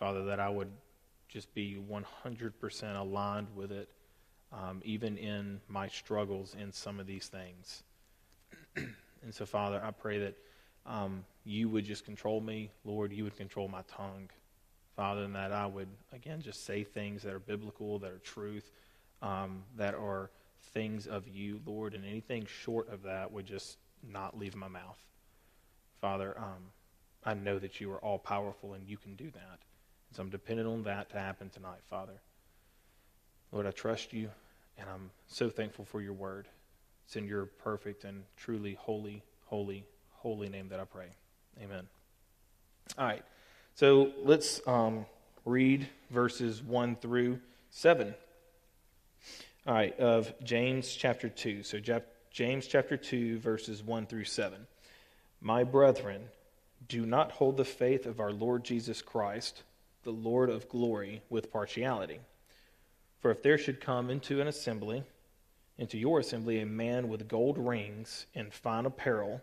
Father, 0.00 0.24
that 0.24 0.40
I 0.40 0.48
would 0.48 0.72
just 1.28 1.54
be 1.54 1.78
100% 1.88 3.00
aligned 3.00 3.48
with 3.54 3.70
it, 3.70 3.88
um, 4.52 4.82
even 4.84 5.16
in 5.16 5.60
my 5.68 5.86
struggles 5.86 6.56
in 6.60 6.72
some 6.72 6.98
of 6.98 7.06
these 7.06 7.28
things. 7.28 7.84
and 8.76 9.32
so, 9.32 9.46
Father, 9.46 9.80
I 9.84 9.92
pray 9.92 10.18
that 10.18 10.34
um, 10.86 11.24
you 11.44 11.68
would 11.68 11.84
just 11.84 12.04
control 12.04 12.40
me, 12.40 12.70
Lord, 12.84 13.12
you 13.12 13.24
would 13.24 13.36
control 13.36 13.68
my 13.68 13.82
tongue. 13.88 14.30
Father, 14.96 15.22
and 15.22 15.34
that 15.36 15.52
I 15.52 15.64
would, 15.66 15.88
again, 16.12 16.42
just 16.42 16.64
say 16.64 16.82
things 16.82 17.22
that 17.22 17.32
are 17.32 17.38
biblical, 17.38 18.00
that 18.00 18.10
are 18.10 18.18
truth, 18.18 18.68
um, 19.22 19.62
that 19.76 19.94
are 19.94 20.30
things 20.74 21.06
of 21.06 21.28
you, 21.28 21.60
Lord, 21.64 21.94
and 21.94 22.04
anything 22.04 22.46
short 22.46 22.92
of 22.92 23.04
that 23.04 23.32
would 23.32 23.46
just 23.46 23.78
not 24.02 24.36
leave 24.36 24.56
my 24.56 24.66
mouth. 24.66 24.98
Father, 26.00 26.36
um, 26.36 26.72
I 27.24 27.34
know 27.34 27.58
that 27.58 27.80
you 27.80 27.92
are 27.92 28.04
all 28.04 28.18
powerful 28.18 28.74
and 28.74 28.88
you 28.88 28.96
can 28.96 29.14
do 29.14 29.30
that. 29.30 29.60
So 30.12 30.22
I'm 30.22 30.30
dependent 30.30 30.68
on 30.68 30.82
that 30.84 31.10
to 31.10 31.18
happen 31.18 31.50
tonight, 31.50 31.80
Father. 31.88 32.20
Lord, 33.52 33.66
I 33.66 33.70
trust 33.70 34.12
you, 34.12 34.30
and 34.78 34.88
I'm 34.88 35.10
so 35.26 35.48
thankful 35.48 35.84
for 35.84 36.00
your 36.00 36.12
word. 36.12 36.48
It's 37.06 37.16
in 37.16 37.26
your 37.26 37.46
perfect 37.46 38.04
and 38.04 38.24
truly 38.36 38.74
holy, 38.74 39.22
holy, 39.46 39.84
holy 40.28 40.50
name 40.50 40.68
that 40.68 40.78
I 40.78 40.84
pray. 40.84 41.06
Amen. 41.62 41.86
All 42.98 43.06
right. 43.06 43.24
So 43.74 44.12
let's 44.22 44.60
um, 44.66 45.06
read 45.46 45.88
verses 46.10 46.62
1 46.62 46.96
through 46.96 47.38
7. 47.70 48.14
All 49.66 49.72
right, 49.74 49.98
of 49.98 50.34
James 50.44 50.94
chapter 50.94 51.30
2. 51.30 51.62
So, 51.62 51.78
James 52.30 52.66
chapter 52.66 52.98
2, 52.98 53.38
verses 53.38 53.82
1 53.82 54.04
through 54.04 54.24
7. 54.24 54.66
My 55.40 55.64
brethren, 55.64 56.24
do 56.86 57.06
not 57.06 57.32
hold 57.32 57.56
the 57.56 57.64
faith 57.64 58.04
of 58.04 58.20
our 58.20 58.30
Lord 58.30 58.64
Jesus 58.64 59.00
Christ, 59.00 59.62
the 60.02 60.10
Lord 60.10 60.50
of 60.50 60.68
glory, 60.68 61.22
with 61.30 61.50
partiality. 61.50 62.20
For 63.20 63.30
if 63.30 63.42
there 63.42 63.56
should 63.56 63.80
come 63.80 64.10
into 64.10 64.42
an 64.42 64.46
assembly, 64.46 65.04
into 65.78 65.96
your 65.96 66.20
assembly, 66.20 66.60
a 66.60 66.66
man 66.66 67.08
with 67.08 67.28
gold 67.28 67.56
rings 67.56 68.26
and 68.34 68.52
fine 68.52 68.84
apparel, 68.84 69.40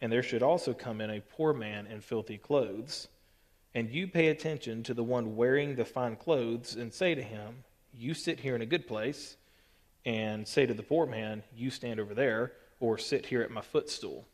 and 0.00 0.10
there 0.10 0.22
should 0.22 0.42
also 0.42 0.72
come 0.72 1.00
in 1.00 1.10
a 1.10 1.20
poor 1.20 1.52
man 1.52 1.86
in 1.86 2.00
filthy 2.00 2.38
clothes, 2.38 3.08
and 3.74 3.90
you 3.90 4.08
pay 4.08 4.28
attention 4.28 4.82
to 4.82 4.94
the 4.94 5.04
one 5.04 5.36
wearing 5.36 5.76
the 5.76 5.84
fine 5.84 6.16
clothes, 6.16 6.74
and 6.74 6.92
say 6.92 7.14
to 7.14 7.22
him, 7.22 7.64
You 7.94 8.14
sit 8.14 8.40
here 8.40 8.54
in 8.54 8.62
a 8.62 8.66
good 8.66 8.86
place 8.86 9.36
and 10.04 10.46
say 10.46 10.66
to 10.66 10.74
the 10.74 10.82
poor 10.82 11.06
man, 11.06 11.42
You 11.54 11.70
stand 11.70 12.00
over 12.00 12.14
there, 12.14 12.52
or 12.80 12.98
sit 12.98 13.26
here 13.26 13.42
at 13.42 13.50
my 13.50 13.60
footstool? 13.60 14.26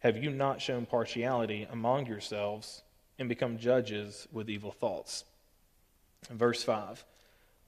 Have 0.00 0.22
you 0.22 0.30
not 0.30 0.60
shown 0.60 0.84
partiality 0.84 1.66
among 1.70 2.06
yourselves 2.06 2.82
and 3.18 3.28
become 3.28 3.56
judges 3.56 4.28
with 4.32 4.50
evil 4.50 4.72
thoughts? 4.72 5.24
Verse 6.30 6.62
5 6.62 7.04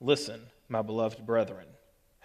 Listen, 0.00 0.42
my 0.68 0.82
beloved 0.82 1.24
brethren. 1.24 1.66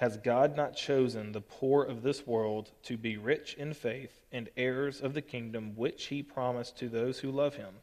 Has 0.02 0.18
God 0.18 0.58
not 0.58 0.76
chosen 0.76 1.32
the 1.32 1.42
poor 1.42 1.84
of 1.84 2.02
this 2.02 2.26
world 2.26 2.72
to 2.86 2.98
be 2.98 3.18
rich 3.18 3.54
in 3.54 3.76
faith 3.76 4.20
and 4.32 4.50
heirs 4.58 5.00
of 5.00 5.14
the 5.14 5.22
kingdom 5.22 5.76
which 5.76 6.08
he 6.08 6.24
promised 6.24 6.76
to 6.80 6.90
those 6.90 7.20
who 7.20 7.30
love 7.30 7.54
him? 7.54 7.76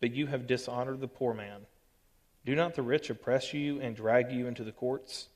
But 0.00 0.14
you 0.14 0.28
have 0.28 0.46
dishonored 0.46 1.00
the 1.00 1.08
poor 1.08 1.34
man. 1.34 1.62
Do 2.44 2.54
not 2.54 2.76
the 2.76 2.82
rich 2.82 3.10
oppress 3.10 3.52
you 3.52 3.80
and 3.80 3.96
drag 3.96 4.30
you 4.30 4.46
into 4.46 4.62
the 4.62 4.70
courts? 4.70 5.26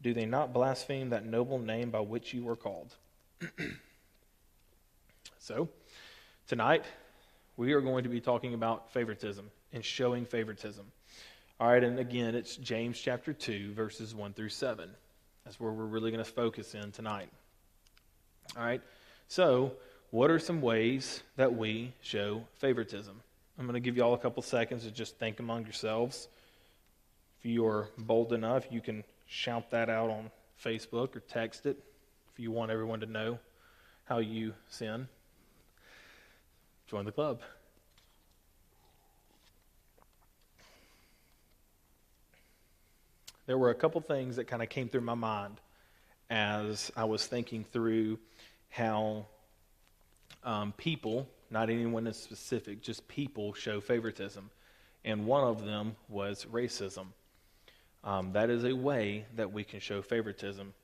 Do 0.00 0.14
they 0.14 0.24
not 0.24 0.54
blaspheme 0.54 1.10
that 1.10 1.26
noble 1.26 1.58
name 1.58 1.90
by 1.90 2.00
which 2.00 2.32
you 2.32 2.44
were 2.44 2.56
called? 2.56 2.94
so, 5.38 5.68
tonight, 6.46 6.86
we 7.58 7.74
are 7.74 7.82
going 7.82 8.04
to 8.04 8.08
be 8.08 8.22
talking 8.22 8.54
about 8.54 8.94
favoritism 8.94 9.50
and 9.74 9.84
showing 9.84 10.24
favoritism. 10.24 10.86
All 11.60 11.68
right, 11.68 11.84
and 11.84 11.98
again, 11.98 12.34
it's 12.34 12.56
James 12.56 12.98
chapter 12.98 13.34
2, 13.34 13.74
verses 13.74 14.14
1 14.14 14.32
through 14.32 14.48
7. 14.48 14.88
That's 15.48 15.58
where 15.58 15.72
we're 15.72 15.86
really 15.86 16.10
going 16.10 16.22
to 16.22 16.30
focus 16.30 16.74
in 16.74 16.92
tonight. 16.92 17.30
All 18.54 18.62
right, 18.62 18.82
so 19.28 19.72
what 20.10 20.30
are 20.30 20.38
some 20.38 20.60
ways 20.60 21.22
that 21.36 21.56
we 21.56 21.94
show 22.02 22.44
favoritism? 22.58 23.18
I'm 23.58 23.64
going 23.64 23.72
to 23.72 23.80
give 23.80 23.96
you 23.96 24.02
all 24.02 24.12
a 24.12 24.18
couple 24.18 24.42
seconds 24.42 24.84
to 24.84 24.90
just 24.90 25.16
think 25.16 25.40
among 25.40 25.64
yourselves. 25.64 26.28
If 27.38 27.46
you 27.46 27.66
are 27.66 27.88
bold 27.96 28.34
enough, 28.34 28.66
you 28.70 28.82
can 28.82 29.04
shout 29.26 29.70
that 29.70 29.88
out 29.88 30.10
on 30.10 30.30
Facebook 30.62 31.16
or 31.16 31.20
text 31.20 31.64
it 31.64 31.82
if 32.30 32.38
you 32.38 32.50
want 32.50 32.70
everyone 32.70 33.00
to 33.00 33.06
know 33.06 33.38
how 34.04 34.18
you 34.18 34.52
sin. 34.68 35.08
Join 36.88 37.06
the 37.06 37.12
club. 37.12 37.40
There 43.48 43.56
were 43.56 43.70
a 43.70 43.74
couple 43.74 44.02
things 44.02 44.36
that 44.36 44.44
kind 44.44 44.62
of 44.62 44.68
came 44.68 44.90
through 44.90 45.00
my 45.00 45.14
mind 45.14 45.58
as 46.28 46.92
I 46.94 47.04
was 47.04 47.26
thinking 47.26 47.64
through 47.64 48.18
how 48.68 49.24
um, 50.44 50.74
people, 50.76 51.26
not 51.50 51.70
anyone 51.70 52.06
in 52.06 52.12
specific, 52.12 52.82
just 52.82 53.08
people 53.08 53.54
show 53.54 53.80
favoritism. 53.80 54.50
And 55.02 55.24
one 55.24 55.44
of 55.44 55.64
them 55.64 55.96
was 56.10 56.44
racism. 56.52 57.06
Um, 58.04 58.32
that 58.32 58.50
is 58.50 58.64
a 58.64 58.74
way 58.74 59.24
that 59.36 59.50
we 59.50 59.64
can 59.64 59.80
show 59.80 60.02
favoritism. 60.02 60.74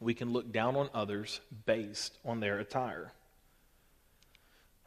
We 0.00 0.14
can 0.14 0.32
look 0.32 0.50
down 0.50 0.74
on 0.74 0.90
others 0.92 1.40
based 1.64 2.18
on 2.24 2.40
their 2.40 2.58
attire. 2.58 3.12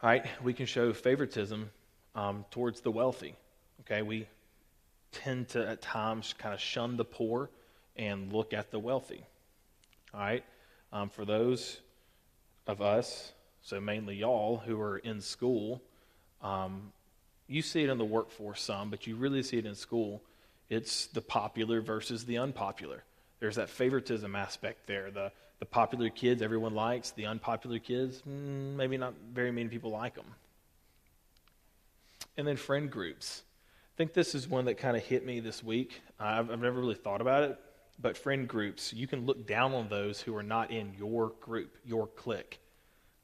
All 0.01 0.09
right, 0.09 0.25
we 0.43 0.53
can 0.53 0.65
show 0.65 0.91
favoritism 0.91 1.69
um, 2.15 2.43
towards 2.51 2.81
the 2.81 2.91
wealthy. 2.91 3.33
Okay, 3.85 4.01
we 4.01 4.27
tend 5.13 5.49
to 5.49 5.67
at 5.67 5.81
times 5.81 6.33
kind 6.37 6.53
of 6.53 6.59
shun 6.59 6.97
the 6.97 7.05
poor 7.05 7.49
and 7.95 8.33
look 8.33 8.53
at 8.53 8.71
the 8.71 8.79
wealthy. 8.79 9.23
All 10.13 10.19
right, 10.19 10.43
um, 10.91 11.09
for 11.09 11.25
those 11.25 11.79
of 12.67 12.81
us, 12.81 13.31
so 13.61 13.79
mainly 13.79 14.15
y'all 14.15 14.57
who 14.57 14.79
are 14.79 14.97
in 14.97 15.21
school, 15.21 15.81
um, 16.41 16.91
you 17.47 17.61
see 17.61 17.83
it 17.83 17.89
in 17.89 17.97
the 17.97 18.05
workforce 18.05 18.61
some, 18.61 18.89
but 18.89 19.07
you 19.07 19.15
really 19.15 19.43
see 19.43 19.57
it 19.57 19.65
in 19.65 19.75
school 19.75 20.21
it's 20.73 21.07
the 21.07 21.21
popular 21.21 21.81
versus 21.81 22.25
the 22.25 22.37
unpopular. 22.37 23.03
There's 23.39 23.57
that 23.57 23.69
favoritism 23.69 24.35
aspect 24.35 24.87
there. 24.87 25.11
The, 25.11 25.31
the 25.59 25.65
popular 25.65 26.09
kids 26.09 26.41
everyone 26.41 26.73
likes, 26.73 27.11
the 27.11 27.27
unpopular 27.27 27.79
kids, 27.79 28.23
mm, 28.27 28.75
maybe 28.75 28.97
not 28.97 29.13
very 29.33 29.51
many 29.51 29.69
people 29.69 29.91
like 29.91 30.15
them. 30.15 30.25
And 32.37 32.47
then 32.47 32.57
friend 32.57 32.89
groups. 32.89 33.43
I 33.93 33.95
think 33.95 34.13
this 34.13 34.33
is 34.33 34.49
one 34.49 34.65
that 34.65 34.79
kind 34.79 34.97
of 34.97 35.03
hit 35.03 35.23
me 35.23 35.39
this 35.39 35.63
week. 35.63 36.01
I've, 36.19 36.49
I've 36.49 36.59
never 36.59 36.79
really 36.79 36.95
thought 36.95 37.21
about 37.21 37.43
it, 37.43 37.59
but 38.01 38.17
friend 38.17 38.47
groups, 38.47 38.91
you 38.91 39.05
can 39.05 39.27
look 39.27 39.45
down 39.45 39.75
on 39.75 39.87
those 39.87 40.19
who 40.19 40.35
are 40.35 40.41
not 40.41 40.71
in 40.71 40.95
your 40.97 41.33
group, 41.39 41.77
your 41.85 42.07
clique. 42.07 42.59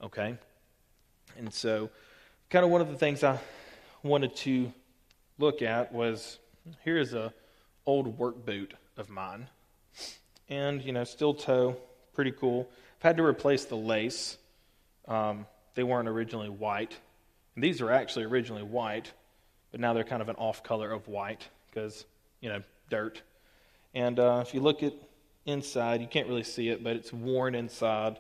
Okay? 0.03 0.35
And 1.39 1.51
so, 1.51 1.89
kind 2.51 2.63
of 2.63 2.69
one 2.69 2.81
of 2.81 2.87
the 2.87 2.97
things 2.97 3.23
I 3.23 3.39
wanted 4.03 4.35
to 4.37 4.71
look 5.39 5.63
at 5.63 5.91
was 5.91 6.37
here's 6.83 7.15
a 7.15 7.33
old 7.87 8.19
work 8.19 8.45
boot 8.45 8.75
of 8.95 9.09
mine, 9.09 9.47
and 10.49 10.83
you 10.83 10.91
know, 10.91 11.03
steel 11.03 11.33
toe, 11.33 11.77
pretty 12.13 12.31
cool. 12.31 12.69
I've 12.99 13.03
had 13.03 13.17
to 13.17 13.23
replace 13.23 13.65
the 13.65 13.75
lace. 13.75 14.37
Um, 15.07 15.47
they 15.73 15.81
weren't 15.81 16.07
originally 16.07 16.49
white. 16.49 16.95
And 17.55 17.63
these 17.63 17.81
are 17.81 17.91
actually 17.91 18.25
originally 18.25 18.63
white, 18.63 19.11
but 19.71 19.79
now 19.79 19.93
they're 19.93 20.03
kind 20.03 20.21
of 20.21 20.29
an 20.29 20.35
off 20.35 20.63
color 20.63 20.91
of 20.91 21.07
white 21.07 21.47
because, 21.67 22.05
you 22.41 22.49
know, 22.49 22.61
dirt. 22.89 23.21
And 23.93 24.19
uh, 24.19 24.43
if 24.45 24.53
you 24.53 24.61
look 24.61 24.83
at 24.83 24.93
inside, 25.45 26.01
you 26.01 26.07
can't 26.07 26.27
really 26.27 26.43
see 26.43 26.69
it, 26.69 26.83
but 26.83 26.95
it's 26.95 27.11
worn 27.11 27.55
inside. 27.55 28.19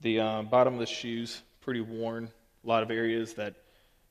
The 0.00 0.20
uh, 0.20 0.42
bottom 0.42 0.74
of 0.74 0.80
the 0.80 0.86
shoes, 0.86 1.42
pretty 1.60 1.80
worn. 1.80 2.30
A 2.64 2.66
lot 2.66 2.82
of 2.82 2.90
areas 2.90 3.34
that 3.34 3.54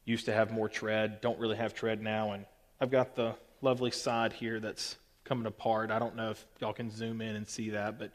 used 0.06 0.26
to 0.26 0.34
have 0.34 0.52
more 0.52 0.70
tread 0.70 1.22
don't 1.22 1.40
really 1.40 1.58
have 1.58 1.74
tread 1.74 2.02
now. 2.02 2.32
And 2.32 2.46
I've 2.80 2.92
got 2.92 3.16
the 3.16 3.36
lovely 3.62 3.92
side 3.92 4.34
here 4.34 4.60
that's 4.60 4.96
coming 5.24 5.46
apart. 5.46 5.92
I 5.92 6.00
don't 6.00 6.16
know 6.16 6.32
if 6.32 6.46
y'all 6.60 6.74
can 6.74 6.90
zoom 6.90 7.22
in 7.22 7.36
and 7.36 7.48
see 7.48 7.72
that, 7.72 8.00
but 8.00 8.12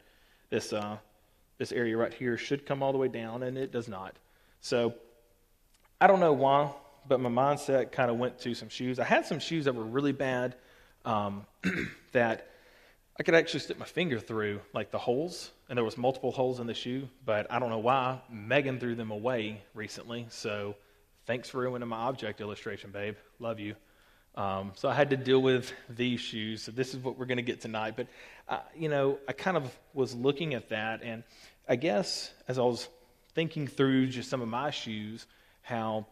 this 0.49 0.73
uh, 0.73 0.97
this 1.57 1.71
area 1.71 1.95
right 1.95 2.13
here 2.13 2.37
should 2.37 2.65
come 2.65 2.81
all 2.81 2.91
the 2.91 2.97
way 2.97 3.07
down, 3.07 3.43
and 3.43 3.57
it 3.57 3.71
does 3.71 3.87
not. 3.87 4.15
So 4.61 4.95
I 6.01 6.07
don't 6.07 6.19
know 6.19 6.33
why, 6.33 6.71
but 7.07 7.19
my 7.19 7.29
mindset 7.29 7.91
kind 7.91 8.09
of 8.09 8.17
went 8.17 8.39
to 8.39 8.53
some 8.53 8.69
shoes. 8.69 8.99
I 8.99 9.03
had 9.03 9.25
some 9.25 9.39
shoes 9.39 9.65
that 9.65 9.75
were 9.75 9.83
really 9.83 10.11
bad 10.11 10.55
um, 11.05 11.45
that 12.13 12.49
I 13.19 13.23
could 13.23 13.35
actually 13.35 13.59
stick 13.59 13.77
my 13.77 13.85
finger 13.85 14.19
through, 14.19 14.61
like 14.73 14.91
the 14.91 14.97
holes, 14.97 15.51
and 15.69 15.77
there 15.77 15.83
was 15.83 15.97
multiple 15.97 16.31
holes 16.31 16.59
in 16.59 16.67
the 16.67 16.73
shoe, 16.73 17.07
but 17.25 17.51
I 17.51 17.59
don't 17.59 17.69
know 17.69 17.77
why. 17.77 18.21
Megan 18.29 18.79
threw 18.79 18.95
them 18.95 19.11
away 19.11 19.61
recently, 19.75 20.25
so 20.29 20.75
thanks 21.27 21.49
for 21.49 21.59
ruining 21.59 21.87
my 21.87 21.97
object 21.97 22.41
illustration, 22.41 22.91
babe. 22.91 23.15
Love 23.39 23.59
you. 23.59 23.75
Um, 24.35 24.71
so 24.75 24.89
I 24.89 24.95
had 24.95 25.11
to 25.11 25.17
deal 25.17 25.41
with 25.41 25.71
these 25.89 26.19
shoes. 26.19 26.63
So 26.63 26.71
this 26.71 26.95
is 26.95 27.03
what 27.03 27.19
we're 27.19 27.27
going 27.27 27.37
to 27.37 27.43
get 27.43 27.61
tonight. 27.61 27.93
But, 27.95 28.07
uh, 28.49 28.61
you 28.75 28.89
know, 28.89 29.19
I 29.27 29.33
kind 29.33 29.57
of 29.57 29.71
was 29.93 30.15
looking 30.15 30.55
at 30.55 30.69
that, 30.69 31.03
and 31.03 31.23
I 31.69 31.75
guess 31.75 32.31
as 32.47 32.57
I 32.57 32.63
was 32.63 32.87
thinking 33.35 33.67
through 33.67 34.07
just 34.07 34.29
some 34.29 34.41
of 34.41 34.47
my 34.47 34.71
shoes, 34.71 35.27
how, 35.61 36.07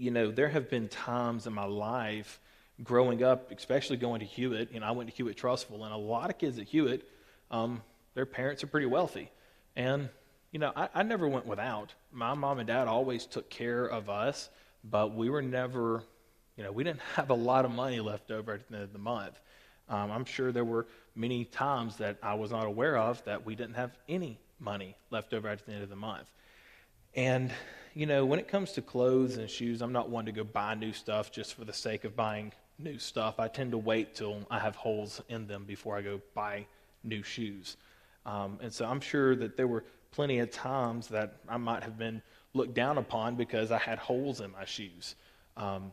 you 0.00 0.10
know, 0.10 0.30
there 0.30 0.48
have 0.48 0.70
been 0.70 0.88
times 0.88 1.46
in 1.46 1.52
my 1.52 1.64
life 1.64 2.40
growing 2.82 3.22
up, 3.22 3.50
especially 3.50 3.96
going 3.96 4.20
to 4.20 4.26
Hewitt. 4.26 4.72
You 4.72 4.80
know, 4.80 4.86
I 4.86 4.92
went 4.92 5.10
to 5.10 5.14
Hewitt 5.14 5.36
Trussville, 5.36 5.84
and 5.84 5.92
a 5.92 5.96
lot 5.96 6.30
of 6.30 6.38
kids 6.38 6.58
at 6.58 6.66
Hewitt, 6.66 7.06
um, 7.50 7.82
their 8.14 8.26
parents 8.26 8.64
are 8.64 8.66
pretty 8.66 8.86
wealthy. 8.86 9.30
And, 9.76 10.08
you 10.52 10.58
know, 10.58 10.72
I, 10.74 10.88
I 10.94 11.02
never 11.02 11.28
went 11.28 11.46
without. 11.46 11.94
My 12.12 12.34
mom 12.34 12.58
and 12.58 12.66
dad 12.66 12.88
always 12.88 13.26
took 13.26 13.50
care 13.50 13.84
of 13.84 14.08
us, 14.08 14.48
but 14.82 15.14
we 15.14 15.28
were 15.28 15.42
never 15.42 16.02
you 16.60 16.66
know, 16.66 16.72
we 16.72 16.84
didn't 16.84 17.00
have 17.16 17.30
a 17.30 17.34
lot 17.34 17.64
of 17.64 17.70
money 17.70 18.00
left 18.00 18.30
over 18.30 18.52
at 18.52 18.68
the 18.68 18.74
end 18.74 18.84
of 18.84 18.92
the 18.92 18.98
month. 18.98 19.40
Um, 19.88 20.10
I'm 20.10 20.26
sure 20.26 20.52
there 20.52 20.64
were 20.64 20.86
many 21.14 21.46
times 21.46 21.96
that 21.96 22.18
I 22.22 22.34
was 22.34 22.50
not 22.50 22.66
aware 22.66 22.98
of 22.98 23.24
that 23.24 23.46
we 23.46 23.54
didn't 23.54 23.76
have 23.76 23.96
any 24.10 24.38
money 24.58 24.94
left 25.10 25.32
over 25.32 25.48
at 25.48 25.64
the 25.64 25.72
end 25.72 25.82
of 25.82 25.88
the 25.88 25.96
month. 25.96 26.30
And, 27.14 27.50
you 27.94 28.06
know, 28.06 28.24
when 28.24 28.38
it 28.38 28.48
comes 28.48 28.72
to 28.72 28.82
clothes 28.82 29.36
and 29.36 29.50
shoes, 29.50 29.82
I'm 29.82 29.92
not 29.92 30.08
one 30.10 30.26
to 30.26 30.32
go 30.32 30.44
buy 30.44 30.74
new 30.74 30.92
stuff 30.92 31.32
just 31.32 31.54
for 31.54 31.64
the 31.64 31.72
sake 31.72 32.04
of 32.04 32.14
buying 32.14 32.52
new 32.78 32.98
stuff. 32.98 33.38
I 33.38 33.48
tend 33.48 33.72
to 33.72 33.78
wait 33.78 34.14
till 34.14 34.46
I 34.50 34.58
have 34.58 34.76
holes 34.76 35.20
in 35.28 35.46
them 35.46 35.64
before 35.64 35.96
I 35.96 36.02
go 36.02 36.20
buy 36.34 36.66
new 37.02 37.22
shoes. 37.22 37.76
Um, 38.24 38.58
and 38.62 38.72
so 38.72 38.84
I'm 38.84 39.00
sure 39.00 39.34
that 39.36 39.56
there 39.56 39.66
were 39.66 39.84
plenty 40.12 40.38
of 40.38 40.50
times 40.50 41.08
that 41.08 41.36
I 41.48 41.56
might 41.56 41.82
have 41.82 41.98
been 41.98 42.22
looked 42.54 42.74
down 42.74 42.98
upon 42.98 43.36
because 43.36 43.70
I 43.70 43.78
had 43.78 43.98
holes 43.98 44.40
in 44.40 44.52
my 44.52 44.64
shoes. 44.64 45.14
Um, 45.56 45.92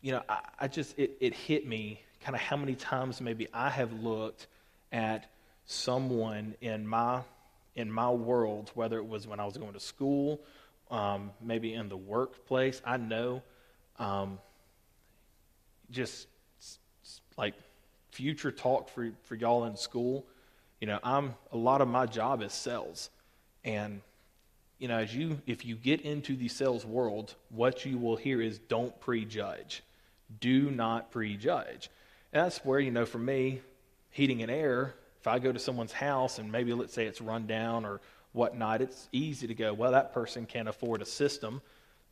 you 0.00 0.12
know, 0.12 0.22
I, 0.28 0.40
I 0.60 0.68
just, 0.68 0.98
it, 0.98 1.16
it 1.20 1.34
hit 1.34 1.66
me 1.66 2.00
kind 2.20 2.34
of 2.34 2.40
how 2.40 2.56
many 2.56 2.74
times 2.74 3.20
maybe 3.20 3.48
I 3.52 3.70
have 3.70 3.92
looked 3.92 4.46
at 4.92 5.30
someone 5.66 6.54
in 6.60 6.86
my, 6.86 7.20
in 7.74 7.90
my 7.90 8.10
world, 8.10 8.70
whether 8.74 8.98
it 8.98 9.06
was 9.06 9.26
when 9.26 9.38
I 9.38 9.44
was 9.44 9.56
going 9.56 9.74
to 9.74 9.80
school, 9.80 10.40
um, 10.90 11.30
maybe 11.40 11.74
in 11.74 11.88
the 11.88 11.96
workplace. 11.96 12.80
I 12.84 12.96
know 12.96 13.42
um, 13.98 14.38
just 15.90 16.26
like 17.36 17.54
future 18.10 18.50
talk 18.50 18.88
for, 18.88 19.10
for 19.24 19.34
y'all 19.34 19.64
in 19.64 19.76
school. 19.76 20.24
You 20.80 20.86
know, 20.86 20.98
I'm 21.02 21.34
a 21.52 21.56
lot 21.56 21.80
of 21.80 21.88
my 21.88 22.06
job 22.06 22.42
is 22.42 22.52
sales. 22.52 23.10
And 23.64 24.00
you 24.78 24.88
know, 24.88 24.98
as 24.98 25.14
you 25.14 25.40
if 25.46 25.64
you 25.64 25.74
get 25.74 26.02
into 26.02 26.36
the 26.36 26.48
sales 26.48 26.84
world, 26.84 27.34
what 27.50 27.84
you 27.84 27.98
will 27.98 28.16
hear 28.16 28.40
is 28.40 28.58
don't 28.58 28.98
prejudge 29.00 29.82
do 30.40 30.70
not 30.70 31.10
prejudge. 31.10 31.90
And 32.32 32.44
that's 32.44 32.58
where, 32.58 32.80
you 32.80 32.90
know, 32.90 33.06
for 33.06 33.18
me, 33.18 33.60
heating 34.10 34.42
and 34.42 34.50
air, 34.50 34.94
if 35.20 35.26
I 35.26 35.38
go 35.38 35.52
to 35.52 35.58
someone's 35.58 35.92
house 35.92 36.38
and 36.38 36.52
maybe 36.52 36.72
let's 36.72 36.92
say 36.92 37.06
it's 37.06 37.20
run 37.20 37.46
down 37.46 37.84
or 37.84 38.00
whatnot, 38.38 38.80
it's 38.80 39.08
easy 39.10 39.48
to 39.48 39.54
go, 39.54 39.74
well, 39.74 39.90
that 39.92 40.14
person 40.14 40.46
can't 40.46 40.68
afford 40.68 41.02
a 41.02 41.04
system, 41.04 41.60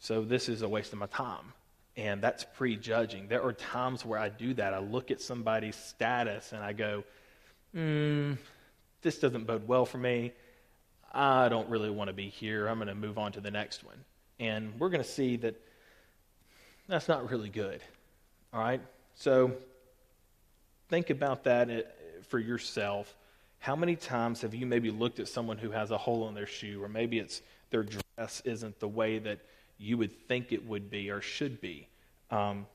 so 0.01 0.23
this 0.23 0.49
is 0.49 0.63
a 0.63 0.69
waste 0.69 0.93
of 0.93 0.99
my 0.99 1.07
time. 1.07 1.53
And 1.97 2.21
that's 2.21 2.45
prejudging. 2.57 3.29
There 3.29 3.43
are 3.43 3.53
times 3.55 4.05
where 4.05 4.19
I 4.19 4.29
do 4.29 4.53
that. 4.55 4.75
I 4.75 4.81
look 4.81 5.11
at 5.11 5.23
somebody's 5.23 5.77
status 5.77 6.53
and 6.53 6.63
I 6.63 6.75
go, 6.75 7.05
hmm, 7.73 8.35
this 9.01 9.19
doesn't 9.19 9.47
bode 9.47 9.67
well 9.67 9.87
for 9.87 9.99
me. 9.99 10.33
I 11.15 11.49
don't 11.49 11.71
really 11.71 11.91
want 11.91 12.09
to 12.09 12.13
be 12.13 12.29
here. 12.29 12.67
I'm 12.67 12.77
going 12.77 12.89
to 12.89 12.95
move 12.95 13.17
on 13.17 13.33
to 13.33 13.41
the 13.41 13.51
next 13.51 13.85
one. 13.85 13.97
And 14.39 14.79
we're 14.79 14.91
going 14.91 15.03
to 15.03 15.09
see 15.09 15.37
that 15.37 15.55
that's 16.89 17.09
not 17.09 17.31
really 17.31 17.49
good. 17.49 17.81
All 18.53 18.61
right? 18.61 18.83
So 19.15 19.53
think 20.91 21.09
about 21.09 21.45
that 21.45 21.71
uh, 21.71 21.83
for 22.29 22.39
yourself. 22.39 23.15
How 23.59 23.75
many 23.77 23.97
times 23.97 24.43
have 24.43 24.55
you 24.55 24.67
maybe 24.67 24.91
looked 24.91 25.19
at 25.19 25.29
someone 25.29 25.59
who 25.59 25.71
has 25.71 25.91
a 25.91 25.99
hole 25.99 26.29
in 26.29 26.35
their 26.35 26.47
shoe, 26.47 26.83
or 26.83 26.89
maybe 26.89 27.19
it's 27.19 27.43
their 27.71 27.83
dress 27.83 28.43
isn't 28.45 28.79
the 28.81 28.89
way 28.89 29.19
that 29.19 29.41
you 29.79 29.99
would 29.99 30.13
think 30.29 30.53
it 30.53 30.67
would 30.67 30.91
be 30.91 31.11
or 31.11 31.21
should 31.21 31.61
be? 31.61 31.89
Um, 32.31 32.67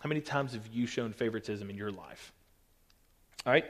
how 0.00 0.08
many 0.08 0.20
times 0.20 0.52
have 0.52 0.66
you 0.72 0.86
shown 0.86 1.12
favoritism 1.12 1.68
in 1.68 1.76
your 1.76 1.90
life? 1.90 2.32
All 3.46 3.52
right? 3.52 3.64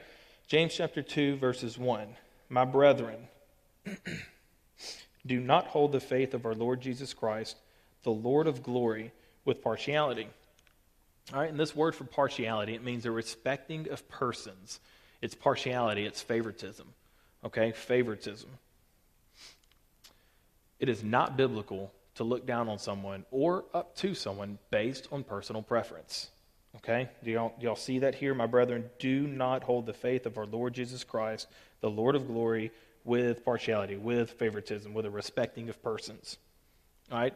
James 0.47 0.73
chapter 0.73 1.01
2, 1.01 1.37
verses 1.37 1.77
1. 1.77 2.07
My 2.49 2.65
brethren, 2.65 3.27
do 5.25 5.39
not 5.39 5.67
hold 5.67 5.91
the 5.91 5.99
faith 5.99 6.33
of 6.33 6.45
our 6.45 6.55
Lord 6.55 6.81
Jesus 6.81 7.13
Christ, 7.13 7.57
the 8.03 8.11
Lord 8.11 8.47
of 8.47 8.63
glory, 8.63 9.11
with 9.45 9.63
partiality. 9.63 10.27
All 11.33 11.39
right, 11.39 11.49
and 11.49 11.59
this 11.59 11.75
word 11.75 11.95
for 11.95 12.03
partiality, 12.03 12.73
it 12.73 12.83
means 12.83 13.05
a 13.05 13.11
respecting 13.11 13.89
of 13.89 14.07
persons. 14.09 14.79
It's 15.21 15.35
partiality, 15.35 16.05
it's 16.05 16.21
favoritism. 16.21 16.87
Okay, 17.43 17.71
favoritism. 17.71 18.49
It 20.79 20.89
is 20.89 21.03
not 21.03 21.37
biblical 21.37 21.91
to 22.15 22.23
look 22.23 22.45
down 22.45 22.67
on 22.69 22.79
someone 22.79 23.25
or 23.31 23.65
up 23.73 23.95
to 23.97 24.13
someone 24.13 24.59
based 24.71 25.07
on 25.11 25.23
personal 25.23 25.61
preference. 25.61 26.29
Okay, 26.77 27.09
do 27.23 27.31
y'all, 27.31 27.53
do 27.59 27.65
y'all 27.65 27.75
see 27.75 27.99
that 27.99 28.15
here? 28.15 28.33
My 28.33 28.45
brethren, 28.45 28.89
do 28.99 29.27
not 29.27 29.63
hold 29.63 29.85
the 29.85 29.93
faith 29.93 30.25
of 30.25 30.37
our 30.37 30.45
Lord 30.45 30.73
Jesus 30.73 31.03
Christ, 31.03 31.47
the 31.81 31.89
Lord 31.89 32.15
of 32.15 32.27
glory, 32.27 32.71
with 33.03 33.43
partiality, 33.43 33.97
with 33.97 34.31
favoritism, 34.31 34.93
with 34.93 35.05
a 35.05 35.09
respecting 35.09 35.69
of 35.69 35.81
persons. 35.81 36.37
All 37.11 37.17
right? 37.17 37.33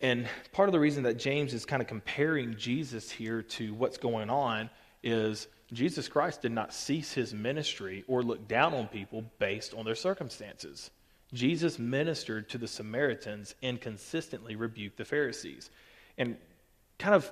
And 0.00 0.28
part 0.52 0.68
of 0.68 0.72
the 0.72 0.80
reason 0.80 1.02
that 1.04 1.18
James 1.18 1.52
is 1.52 1.64
kind 1.64 1.82
of 1.82 1.88
comparing 1.88 2.56
Jesus 2.56 3.10
here 3.10 3.42
to 3.42 3.74
what's 3.74 3.98
going 3.98 4.30
on 4.30 4.70
is 5.02 5.48
Jesus 5.72 6.08
Christ 6.08 6.42
did 6.42 6.52
not 6.52 6.72
cease 6.72 7.12
his 7.12 7.34
ministry 7.34 8.04
or 8.06 8.22
look 8.22 8.46
down 8.46 8.72
on 8.72 8.86
people 8.86 9.24
based 9.38 9.74
on 9.74 9.84
their 9.84 9.94
circumstances. 9.94 10.90
Jesus 11.34 11.78
ministered 11.78 12.48
to 12.50 12.58
the 12.58 12.68
Samaritans 12.68 13.54
and 13.62 13.80
consistently 13.80 14.54
rebuked 14.54 14.96
the 14.96 15.04
Pharisees. 15.04 15.70
And 16.18 16.36
kind 16.98 17.14
of 17.14 17.30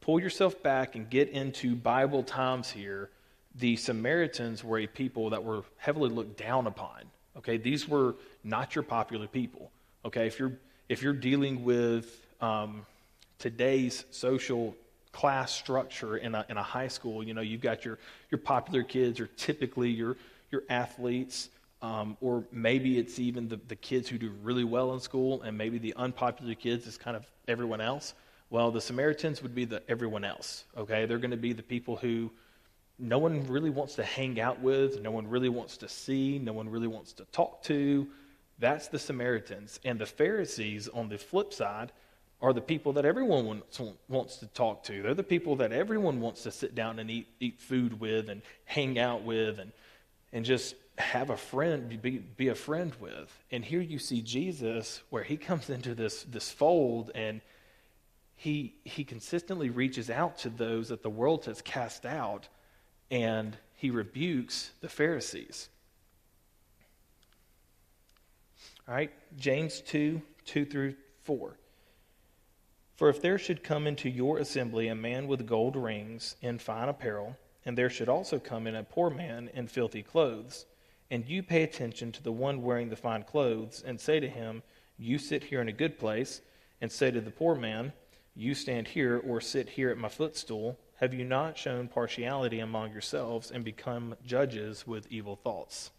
pull 0.00 0.20
yourself 0.20 0.60
back 0.62 0.96
and 0.96 1.08
get 1.08 1.28
into 1.28 1.76
Bible 1.76 2.24
times 2.24 2.70
here. 2.70 3.10
The 3.54 3.76
Samaritans 3.76 4.64
were 4.64 4.78
a 4.78 4.86
people 4.86 5.30
that 5.30 5.44
were 5.44 5.62
heavily 5.76 6.10
looked 6.10 6.36
down 6.36 6.66
upon. 6.66 7.02
Okay, 7.36 7.56
these 7.56 7.88
were 7.88 8.16
not 8.44 8.74
your 8.74 8.82
popular 8.82 9.26
people. 9.26 9.70
Okay, 10.04 10.26
if 10.26 10.38
you're 10.38 10.52
if 10.88 11.02
you're 11.02 11.14
dealing 11.14 11.64
with 11.64 12.26
um, 12.40 12.84
today's 13.38 14.04
social 14.10 14.74
class 15.12 15.52
structure 15.52 16.16
in 16.16 16.34
a, 16.34 16.44
in 16.48 16.56
a 16.56 16.62
high 16.62 16.88
school, 16.88 17.22
you 17.22 17.34
know, 17.34 17.42
you've 17.42 17.60
got 17.60 17.84
your, 17.84 17.98
your 18.30 18.38
popular 18.38 18.82
kids 18.82 19.20
or 19.20 19.26
typically 19.26 19.90
your, 19.90 20.16
your 20.50 20.62
athletes, 20.68 21.50
um, 21.82 22.16
or 22.20 22.44
maybe 22.50 22.98
it's 22.98 23.18
even 23.18 23.48
the, 23.48 23.60
the 23.68 23.76
kids 23.76 24.08
who 24.08 24.18
do 24.18 24.32
really 24.42 24.64
well 24.64 24.94
in 24.94 25.00
school, 25.00 25.42
and 25.42 25.56
maybe 25.56 25.78
the 25.78 25.94
unpopular 25.94 26.54
kids 26.54 26.86
is 26.86 26.96
kind 26.96 27.16
of 27.16 27.26
everyone 27.48 27.80
else. 27.80 28.14
Well, 28.50 28.70
the 28.70 28.80
Samaritans 28.80 29.42
would 29.42 29.54
be 29.54 29.64
the 29.64 29.82
everyone 29.88 30.24
else, 30.24 30.64
okay? 30.76 31.06
They're 31.06 31.18
going 31.18 31.30
to 31.30 31.36
be 31.36 31.52
the 31.52 31.62
people 31.62 31.96
who 31.96 32.30
no 32.98 33.18
one 33.18 33.46
really 33.46 33.70
wants 33.70 33.94
to 33.96 34.04
hang 34.04 34.40
out 34.40 34.60
with, 34.60 35.00
no 35.00 35.10
one 35.10 35.26
really 35.26 35.48
wants 35.48 35.76
to 35.78 35.88
see, 35.88 36.38
no 36.38 36.52
one 36.52 36.68
really 36.68 36.86
wants 36.86 37.12
to 37.14 37.24
talk 37.32 37.62
to. 37.64 38.06
That's 38.58 38.88
the 38.88 38.98
Samaritans. 38.98 39.80
And 39.84 39.98
the 39.98 40.06
Pharisees, 40.06 40.88
on 40.88 41.08
the 41.08 41.18
flip 41.18 41.52
side, 41.52 41.92
are 42.42 42.52
the 42.52 42.60
people 42.60 42.92
that 42.94 43.04
everyone 43.04 43.46
wants, 43.46 43.80
wants 44.08 44.36
to 44.38 44.46
talk 44.48 44.82
to. 44.82 45.00
They're 45.00 45.14
the 45.14 45.22
people 45.22 45.56
that 45.56 45.72
everyone 45.72 46.20
wants 46.20 46.42
to 46.42 46.50
sit 46.50 46.74
down 46.74 46.98
and 46.98 47.08
eat, 47.08 47.28
eat 47.38 47.60
food 47.60 48.00
with 48.00 48.28
and 48.28 48.42
hang 48.64 48.98
out 48.98 49.22
with 49.22 49.60
and, 49.60 49.70
and 50.32 50.44
just 50.44 50.74
have 50.98 51.30
a 51.30 51.36
friend, 51.36 52.02
be, 52.02 52.18
be 52.18 52.48
a 52.48 52.54
friend 52.56 52.92
with. 53.00 53.32
And 53.52 53.64
here 53.64 53.80
you 53.80 54.00
see 54.00 54.22
Jesus 54.22 55.02
where 55.08 55.22
he 55.22 55.36
comes 55.36 55.70
into 55.70 55.94
this, 55.94 56.24
this 56.24 56.50
fold 56.50 57.12
and 57.14 57.40
he, 58.34 58.74
he 58.82 59.04
consistently 59.04 59.70
reaches 59.70 60.10
out 60.10 60.38
to 60.38 60.50
those 60.50 60.88
that 60.88 61.04
the 61.04 61.10
world 61.10 61.44
has 61.44 61.62
cast 61.62 62.04
out 62.04 62.48
and 63.08 63.56
he 63.76 63.90
rebukes 63.90 64.72
the 64.80 64.88
Pharisees. 64.88 65.68
All 68.88 68.94
right, 68.94 69.12
James 69.36 69.80
2 69.82 70.20
2 70.44 70.64
through 70.64 70.96
4. 71.22 71.56
For 73.02 73.08
if 73.08 73.20
there 73.20 73.36
should 73.36 73.64
come 73.64 73.88
into 73.88 74.08
your 74.08 74.38
assembly 74.38 74.86
a 74.86 74.94
man 74.94 75.26
with 75.26 75.44
gold 75.44 75.74
rings 75.74 76.36
and 76.40 76.62
fine 76.62 76.88
apparel, 76.88 77.36
and 77.66 77.76
there 77.76 77.90
should 77.90 78.08
also 78.08 78.38
come 78.38 78.68
in 78.68 78.76
a 78.76 78.84
poor 78.84 79.10
man 79.10 79.50
in 79.54 79.66
filthy 79.66 80.04
clothes, 80.04 80.66
and 81.10 81.26
you 81.26 81.42
pay 81.42 81.64
attention 81.64 82.12
to 82.12 82.22
the 82.22 82.30
one 82.30 82.62
wearing 82.62 82.88
the 82.88 82.94
fine 82.94 83.24
clothes, 83.24 83.82
and 83.84 84.00
say 84.00 84.20
to 84.20 84.28
him, 84.28 84.62
You 84.98 85.18
sit 85.18 85.42
here 85.42 85.60
in 85.60 85.68
a 85.68 85.72
good 85.72 85.98
place, 85.98 86.42
and 86.80 86.92
say 86.92 87.10
to 87.10 87.20
the 87.20 87.32
poor 87.32 87.56
man, 87.56 87.92
You 88.36 88.54
stand 88.54 88.86
here 88.86 89.20
or 89.26 89.40
sit 89.40 89.70
here 89.70 89.90
at 89.90 89.98
my 89.98 90.08
footstool, 90.08 90.78
have 91.00 91.12
you 91.12 91.24
not 91.24 91.58
shown 91.58 91.88
partiality 91.88 92.60
among 92.60 92.92
yourselves 92.92 93.50
and 93.50 93.64
become 93.64 94.14
judges 94.24 94.86
with 94.86 95.10
evil 95.10 95.34
thoughts? 95.34 95.90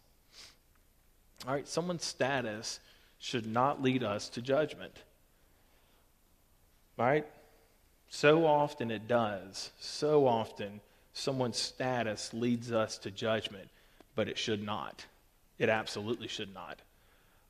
All 1.46 1.52
right, 1.52 1.68
someone's 1.68 2.06
status 2.06 2.80
should 3.18 3.46
not 3.46 3.82
lead 3.82 4.02
us 4.02 4.30
to 4.30 4.40
judgment. 4.40 5.02
Right? 6.96 7.26
So 8.08 8.46
often 8.46 8.90
it 8.90 9.08
does. 9.08 9.70
So 9.80 10.26
often 10.26 10.80
someone's 11.12 11.58
status 11.58 12.32
leads 12.32 12.72
us 12.72 12.98
to 12.98 13.10
judgment, 13.10 13.68
but 14.14 14.28
it 14.28 14.38
should 14.38 14.62
not. 14.62 15.04
It 15.58 15.68
absolutely 15.68 16.28
should 16.28 16.52
not. 16.54 16.80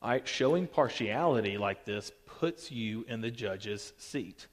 Right, 0.03 0.27
showing 0.29 0.67
partiality 0.67 1.57
like 1.57 1.85
this 1.85 2.13
puts 2.27 2.71
you 2.71 3.07
in 3.09 3.23
the 3.23 3.31
judge's 3.31 3.95
seat. 3.97 4.47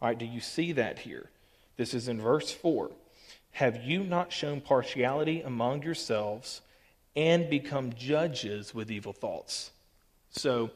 All 0.00 0.08
right, 0.08 0.18
do 0.18 0.24
you 0.24 0.40
see 0.40 0.72
that 0.72 0.98
here? 0.98 1.28
This 1.76 1.92
is 1.92 2.08
in 2.08 2.20
verse 2.20 2.50
4. 2.50 2.90
Have 3.52 3.84
you 3.84 4.02
not 4.02 4.32
shown 4.32 4.60
partiality 4.60 5.42
among 5.42 5.82
yourselves 5.82 6.62
and 7.14 7.50
become 7.50 7.92
judges 7.92 8.74
with 8.74 8.90
evil 8.90 9.12
thoughts? 9.12 9.70
So, 10.30 10.70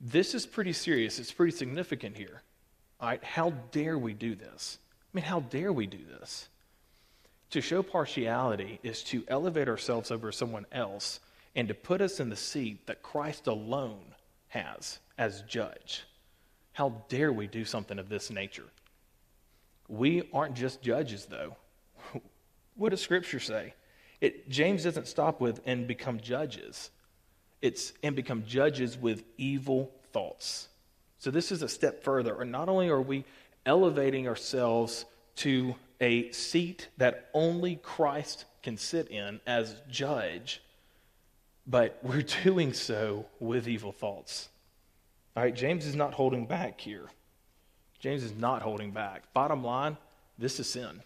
this 0.00 0.34
is 0.34 0.46
pretty 0.46 0.72
serious. 0.72 1.18
It's 1.18 1.32
pretty 1.32 1.56
significant 1.56 2.16
here. 2.16 2.42
All 3.00 3.08
right, 3.08 3.22
how 3.22 3.50
dare 3.72 3.98
we 3.98 4.14
do 4.14 4.34
this? 4.34 4.78
I 5.12 5.16
mean, 5.16 5.24
how 5.24 5.40
dare 5.40 5.72
we 5.72 5.86
do 5.86 5.98
this? 6.18 6.48
To 7.50 7.60
show 7.60 7.82
partiality 7.82 8.80
is 8.82 9.02
to 9.04 9.24
elevate 9.28 9.68
ourselves 9.68 10.10
over 10.10 10.32
someone 10.32 10.66
else 10.72 11.20
and 11.54 11.68
to 11.68 11.74
put 11.74 12.00
us 12.00 12.18
in 12.18 12.28
the 12.28 12.36
seat 12.36 12.86
that 12.86 13.02
Christ 13.02 13.46
alone 13.46 14.14
has 14.48 14.98
as 15.18 15.42
judge. 15.42 16.04
How 16.72 17.02
dare 17.08 17.32
we 17.32 17.46
do 17.46 17.64
something 17.64 17.98
of 17.98 18.08
this 18.08 18.30
nature? 18.30 18.66
We 19.88 20.28
aren't 20.32 20.54
just 20.54 20.82
judges, 20.82 21.26
though. 21.26 21.56
what 22.74 22.90
does 22.90 23.00
Scripture 23.00 23.40
say? 23.40 23.74
It, 24.20 24.48
James 24.48 24.84
doesn't 24.84 25.06
stop 25.06 25.40
with 25.40 25.60
and 25.66 25.86
become 25.86 26.18
judges. 26.18 26.90
It's 27.62 27.92
and 28.02 28.16
become 28.16 28.44
judges 28.46 28.98
with 28.98 29.22
evil 29.38 29.92
thoughts. 30.12 30.68
So 31.24 31.30
this 31.30 31.50
is 31.50 31.62
a 31.62 31.70
step 31.70 32.04
further. 32.04 32.42
And 32.42 32.52
not 32.52 32.68
only 32.68 32.90
are 32.90 33.00
we 33.00 33.24
elevating 33.64 34.28
ourselves 34.28 35.06
to 35.36 35.74
a 35.98 36.30
seat 36.32 36.88
that 36.98 37.30
only 37.32 37.76
Christ 37.76 38.44
can 38.62 38.76
sit 38.76 39.08
in 39.08 39.40
as 39.46 39.74
judge, 39.90 40.62
but 41.66 41.98
we're 42.02 42.20
doing 42.44 42.74
so 42.74 43.24
with 43.40 43.68
evil 43.68 43.90
thoughts. 43.90 44.50
All 45.34 45.42
right, 45.42 45.54
James 45.54 45.86
is 45.86 45.96
not 45.96 46.12
holding 46.12 46.44
back 46.44 46.78
here. 46.78 47.06
James 48.00 48.22
is 48.22 48.34
not 48.34 48.60
holding 48.60 48.90
back. 48.90 49.22
Bottom 49.32 49.64
line, 49.64 49.96
this 50.36 50.60
is 50.60 50.68
sin. 50.68 51.02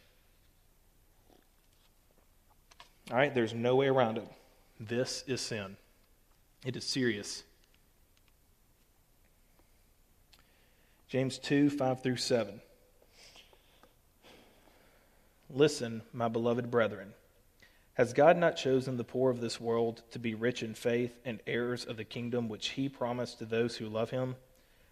All 3.12 3.16
right, 3.16 3.32
there's 3.32 3.54
no 3.54 3.76
way 3.76 3.86
around 3.86 4.18
it. 4.18 4.26
This 4.80 5.22
is 5.28 5.40
sin. 5.40 5.76
It 6.66 6.74
is 6.74 6.82
serious. 6.82 7.44
James 11.08 11.38
2 11.38 11.70
5 11.70 12.02
through 12.02 12.16
7. 12.16 12.60
Listen, 15.48 16.02
my 16.12 16.28
beloved 16.28 16.70
brethren. 16.70 17.14
Has 17.94 18.12
God 18.12 18.36
not 18.36 18.56
chosen 18.56 18.98
the 18.98 19.04
poor 19.04 19.30
of 19.30 19.40
this 19.40 19.58
world 19.58 20.02
to 20.10 20.18
be 20.18 20.34
rich 20.34 20.62
in 20.62 20.74
faith 20.74 21.18
and 21.24 21.40
heirs 21.46 21.86
of 21.86 21.96
the 21.96 22.04
kingdom 22.04 22.48
which 22.48 22.68
he 22.68 22.90
promised 22.90 23.38
to 23.38 23.46
those 23.46 23.76
who 23.76 23.88
love 23.88 24.10
him? 24.10 24.36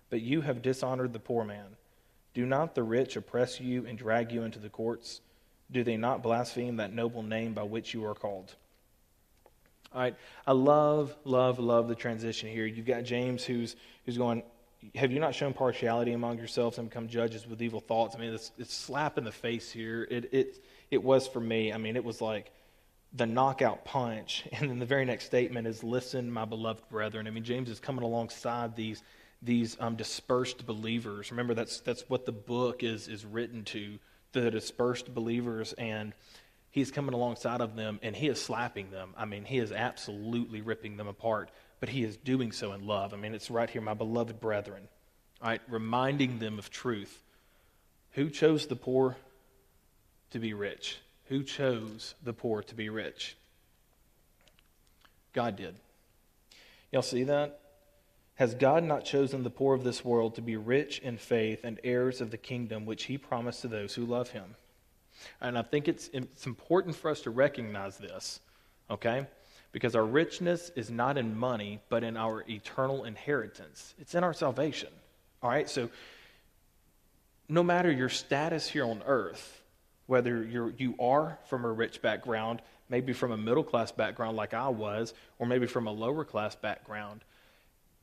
But 0.08 0.22
you 0.22 0.40
have 0.40 0.62
dishonored 0.62 1.12
the 1.12 1.20
poor 1.20 1.44
man. 1.44 1.76
Do 2.32 2.46
not 2.46 2.74
the 2.74 2.82
rich 2.82 3.16
oppress 3.16 3.60
you 3.60 3.86
and 3.86 3.98
drag 3.98 4.32
you 4.32 4.42
into 4.42 4.58
the 4.58 4.70
courts? 4.70 5.20
Do 5.70 5.84
they 5.84 5.98
not 5.98 6.22
blaspheme 6.22 6.76
that 6.76 6.94
noble 6.94 7.22
name 7.22 7.52
by 7.52 7.64
which 7.64 7.92
you 7.92 8.06
are 8.06 8.14
called? 8.14 8.54
All 9.92 10.00
right, 10.00 10.16
I 10.46 10.52
love, 10.52 11.14
love, 11.24 11.58
love 11.58 11.88
the 11.88 11.94
transition 11.94 12.48
here. 12.48 12.64
You've 12.66 12.86
got 12.86 13.04
James 13.04 13.44
who's 13.44 13.76
who's 14.04 14.18
going, 14.18 14.42
have 14.94 15.12
you 15.12 15.20
not 15.20 15.34
shown 15.34 15.52
partiality 15.52 16.12
among 16.12 16.38
yourselves 16.38 16.78
and 16.78 16.88
become 16.88 17.08
judges 17.08 17.46
with 17.46 17.62
evil 17.62 17.80
thoughts? 17.80 18.14
I 18.14 18.18
mean, 18.18 18.32
it's, 18.32 18.52
it's 18.58 18.74
slap 18.74 19.18
in 19.18 19.24
the 19.24 19.32
face 19.32 19.70
here. 19.70 20.06
It, 20.10 20.32
it, 20.32 20.64
it 20.90 21.02
was 21.02 21.26
for 21.26 21.40
me. 21.40 21.72
I 21.72 21.78
mean, 21.78 21.96
it 21.96 22.04
was 22.04 22.20
like 22.20 22.52
the 23.12 23.26
knockout 23.26 23.84
punch. 23.84 24.44
And 24.52 24.70
then 24.70 24.78
the 24.78 24.86
very 24.86 25.04
next 25.04 25.26
statement 25.26 25.66
is, 25.66 25.82
Listen, 25.82 26.30
my 26.30 26.44
beloved 26.44 26.88
brethren. 26.88 27.26
I 27.26 27.30
mean, 27.30 27.44
James 27.44 27.68
is 27.68 27.80
coming 27.80 28.04
alongside 28.04 28.76
these, 28.76 29.02
these 29.42 29.76
um, 29.80 29.96
dispersed 29.96 30.66
believers. 30.66 31.30
Remember, 31.30 31.54
that's, 31.54 31.80
that's 31.80 32.08
what 32.08 32.26
the 32.26 32.32
book 32.32 32.82
is, 32.82 33.08
is 33.08 33.24
written 33.24 33.64
to 33.64 33.98
the 34.32 34.50
dispersed 34.50 35.14
believers. 35.14 35.72
And 35.74 36.12
he's 36.70 36.90
coming 36.90 37.14
alongside 37.14 37.60
of 37.60 37.74
them 37.74 37.98
and 38.02 38.14
he 38.14 38.28
is 38.28 38.40
slapping 38.40 38.90
them. 38.90 39.14
I 39.16 39.24
mean, 39.24 39.44
he 39.44 39.58
is 39.58 39.72
absolutely 39.72 40.60
ripping 40.60 40.96
them 40.96 41.08
apart 41.08 41.50
but 41.80 41.88
he 41.88 42.04
is 42.04 42.16
doing 42.16 42.52
so 42.52 42.72
in 42.72 42.86
love. 42.86 43.12
I 43.12 43.16
mean, 43.16 43.34
it's 43.34 43.50
right 43.50 43.68
here, 43.68 43.82
my 43.82 43.94
beloved 43.94 44.40
brethren, 44.40 44.88
right? 45.42 45.60
Reminding 45.68 46.38
them 46.38 46.58
of 46.58 46.70
truth. 46.70 47.22
Who 48.12 48.30
chose 48.30 48.66
the 48.66 48.76
poor 48.76 49.16
to 50.30 50.38
be 50.38 50.54
rich? 50.54 50.98
Who 51.26 51.42
chose 51.42 52.14
the 52.22 52.32
poor 52.32 52.62
to 52.62 52.74
be 52.74 52.88
rich? 52.88 53.36
God 55.32 55.56
did. 55.56 55.76
Y'all 56.92 57.02
see 57.02 57.24
that? 57.24 57.60
Has 58.36 58.54
God 58.54 58.84
not 58.84 59.04
chosen 59.04 59.42
the 59.42 59.50
poor 59.50 59.74
of 59.74 59.82
this 59.82 60.04
world 60.04 60.34
to 60.34 60.42
be 60.42 60.56
rich 60.56 60.98
in 60.98 61.16
faith 61.16 61.64
and 61.64 61.80
heirs 61.82 62.20
of 62.20 62.30
the 62.30 62.36
kingdom 62.36 62.84
which 62.84 63.04
he 63.04 63.18
promised 63.18 63.62
to 63.62 63.68
those 63.68 63.94
who 63.94 64.04
love 64.04 64.30
him? 64.30 64.54
And 65.40 65.56
I 65.56 65.62
think 65.62 65.88
it's, 65.88 66.08
it's 66.12 66.46
important 66.46 66.96
for 66.96 67.10
us 67.10 67.22
to 67.22 67.30
recognize 67.30 67.96
this, 67.96 68.40
okay? 68.90 69.26
Because 69.76 69.94
our 69.94 70.06
richness 70.06 70.70
is 70.74 70.90
not 70.90 71.18
in 71.18 71.36
money, 71.36 71.80
but 71.90 72.02
in 72.02 72.16
our 72.16 72.42
eternal 72.48 73.04
inheritance. 73.04 73.92
It's 73.98 74.14
in 74.14 74.24
our 74.24 74.32
salvation. 74.32 74.88
All 75.42 75.50
right? 75.50 75.68
So, 75.68 75.90
no 77.46 77.62
matter 77.62 77.92
your 77.92 78.08
status 78.08 78.66
here 78.66 78.86
on 78.86 79.02
earth, 79.04 79.62
whether 80.06 80.42
you're, 80.42 80.70
you 80.78 80.94
are 80.98 81.38
from 81.50 81.66
a 81.66 81.70
rich 81.70 82.00
background, 82.00 82.62
maybe 82.88 83.12
from 83.12 83.32
a 83.32 83.36
middle 83.36 83.62
class 83.62 83.92
background 83.92 84.34
like 84.34 84.54
I 84.54 84.70
was, 84.70 85.12
or 85.38 85.46
maybe 85.46 85.66
from 85.66 85.86
a 85.86 85.92
lower 85.92 86.24
class 86.24 86.56
background, 86.56 87.20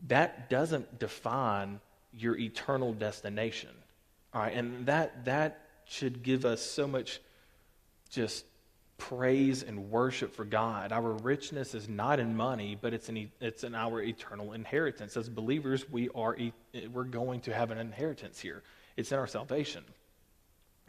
that 0.09 0.51
doesn't 0.51 0.99
define 0.99 1.79
your 2.13 2.37
eternal 2.37 2.93
destination. 2.93 3.71
All 4.31 4.41
right? 4.41 4.53
And 4.53 4.85
that, 4.85 5.25
that 5.25 5.69
should 5.85 6.21
give 6.21 6.45
us 6.45 6.61
so 6.61 6.87
much 6.87 7.19
just 8.11 8.45
praise 9.09 9.63
and 9.63 9.89
worship 9.89 10.33
for 10.33 10.45
God. 10.45 10.91
Our 10.91 11.11
richness 11.11 11.75
is 11.75 11.89
not 11.89 12.19
in 12.19 12.37
money, 12.37 12.77
but 12.79 12.93
it's 12.93 13.09
in, 13.09 13.29
it's 13.41 13.63
in 13.63 13.75
our 13.75 14.01
eternal 14.01 14.53
inheritance. 14.53 15.17
As 15.17 15.27
believers, 15.27 15.89
we 15.89 16.09
are, 16.15 16.37
we're 16.91 17.03
going 17.03 17.41
to 17.41 17.53
have 17.53 17.71
an 17.71 17.77
inheritance 17.77 18.39
here. 18.39 18.63
It's 18.95 19.11
in 19.11 19.19
our 19.19 19.27
salvation. 19.27 19.83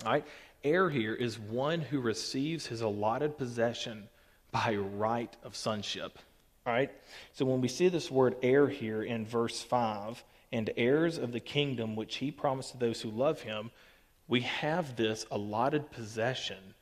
Right? 0.04 0.24
Heir 0.62 0.90
here 0.90 1.14
is 1.14 1.38
one 1.38 1.80
who 1.80 2.00
receives 2.00 2.66
his 2.66 2.82
allotted 2.82 3.36
possession 3.36 4.08
by 4.52 4.76
right 4.76 5.34
of 5.42 5.56
sonship. 5.56 6.18
All 6.66 6.72
right? 6.72 6.92
So 7.32 7.44
when 7.44 7.60
we 7.60 7.68
see 7.68 7.88
this 7.88 8.10
word 8.10 8.36
heir 8.42 8.68
here 8.68 9.02
in 9.02 9.26
verse 9.26 9.60
5, 9.60 10.22
and 10.52 10.70
heirs 10.76 11.18
of 11.18 11.32
the 11.32 11.40
kingdom 11.40 11.96
which 11.96 12.16
he 12.16 12.30
promised 12.30 12.72
to 12.72 12.78
those 12.78 13.00
who 13.00 13.10
love 13.10 13.40
him, 13.40 13.72
we 14.28 14.42
have 14.42 14.94
this 14.94 15.26
allotted 15.32 15.90
possession 15.90 16.73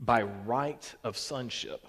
by 0.00 0.22
right 0.22 0.94
of 1.04 1.16
sonship. 1.16 1.86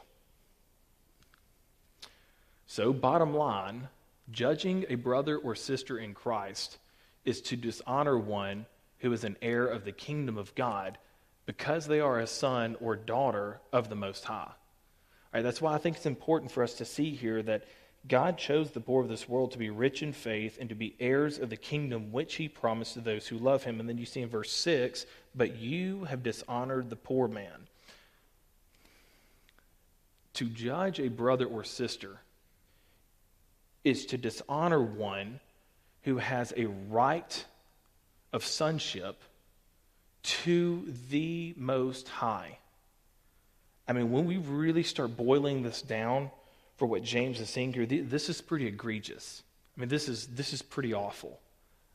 So, 2.68 2.93
bottom 2.93 3.34
line, 3.34 3.88
judging 4.32 4.86
a 4.89 4.95
brother 4.95 5.38
or 5.38 5.55
sister 5.55 5.97
in 5.97 6.14
Christ 6.14 6.78
is 7.26 7.41
to 7.41 7.55
dishonor 7.55 8.18
one 8.18 8.66
who 8.99 9.12
is 9.14 9.24
an 9.24 9.38
heir 9.41 9.66
of 9.66 9.86
the 9.86 9.91
kingdom 9.91 10.38
of 10.38 10.53
God 10.55 10.97
because 11.45 11.88
they 11.88 11.99
are 11.99 12.20
a 12.20 12.28
son 12.28 12.76
or 12.80 12.95
daughter 12.95 13.59
of 13.74 13.89
the 13.89 13.95
Most 13.95 14.24
High. 14.26 14.51
right, 15.34 15.41
that's 15.41 15.62
why 15.62 15.74
I 15.74 15.78
think 15.78 15.97
it's 15.97 16.05
important 16.05 16.51
for 16.51 16.64
us 16.64 16.76
to 16.76 16.86
see 16.86 17.16
here 17.16 17.41
that 17.43 17.66
God 18.07 18.38
chose 18.38 18.72
the 18.72 18.80
poor 18.80 19.03
of 19.03 19.09
this 19.09 19.30
world 19.30 19.51
to 19.51 19.57
be 19.57 19.70
rich 19.70 20.01
in 20.01 20.14
faith 20.14 20.57
and 20.59 20.70
to 20.70 20.76
be 20.76 20.95
heirs 20.99 21.38
of 21.38 21.49
the 21.49 21.57
kingdom 21.57 22.12
which 22.12 22.36
he 22.36 22.47
promised 22.47 22.93
to 22.93 23.01
those 23.01 23.28
who 23.28 23.38
love 23.38 23.64
him. 23.64 23.80
And 23.80 23.88
then 23.88 23.97
you 23.97 24.05
see 24.05 24.22
in 24.22 24.30
verse 24.30 24.51
6 24.51 25.05
but 25.36 25.55
you 25.55 26.05
have 26.05 26.24
dishonored 26.24 26.89
the 26.89 26.95
poor 26.95 27.28
man. 27.28 27.68
To 30.42 30.48
judge 30.48 31.00
a 31.00 31.08
brother 31.08 31.46
or 31.46 31.64
sister 31.64 32.18
is 33.84 34.08
to 34.08 34.18
dishonor 34.18 34.82
one 34.82 35.39
who 36.02 36.18
has 36.18 36.52
a 36.58 36.66
right 36.66 37.46
of 38.34 38.44
sonship 38.44 39.22
to 40.24 40.92
the 41.12 41.54
Most 41.58 42.10
High. 42.10 42.58
I 43.88 43.94
mean, 43.94 44.12
when 44.12 44.26
we 44.26 44.38
really 44.38 44.82
start 44.82 45.16
boiling 45.16 45.62
this 45.62 45.84
down 45.84 46.32
for 46.76 46.88
what 46.88 47.04
James 47.04 47.39
is 47.39 47.52
saying 47.52 47.74
here, 47.74 47.86
this 47.86 48.28
is 48.28 48.42
pretty 48.42 48.66
egregious. 48.66 49.44
I 49.78 49.82
mean, 49.82 49.89
this 49.89 50.10
is, 50.10 50.26
this 50.26 50.54
is 50.54 50.64
pretty 50.64 50.92
awful. 50.92 51.39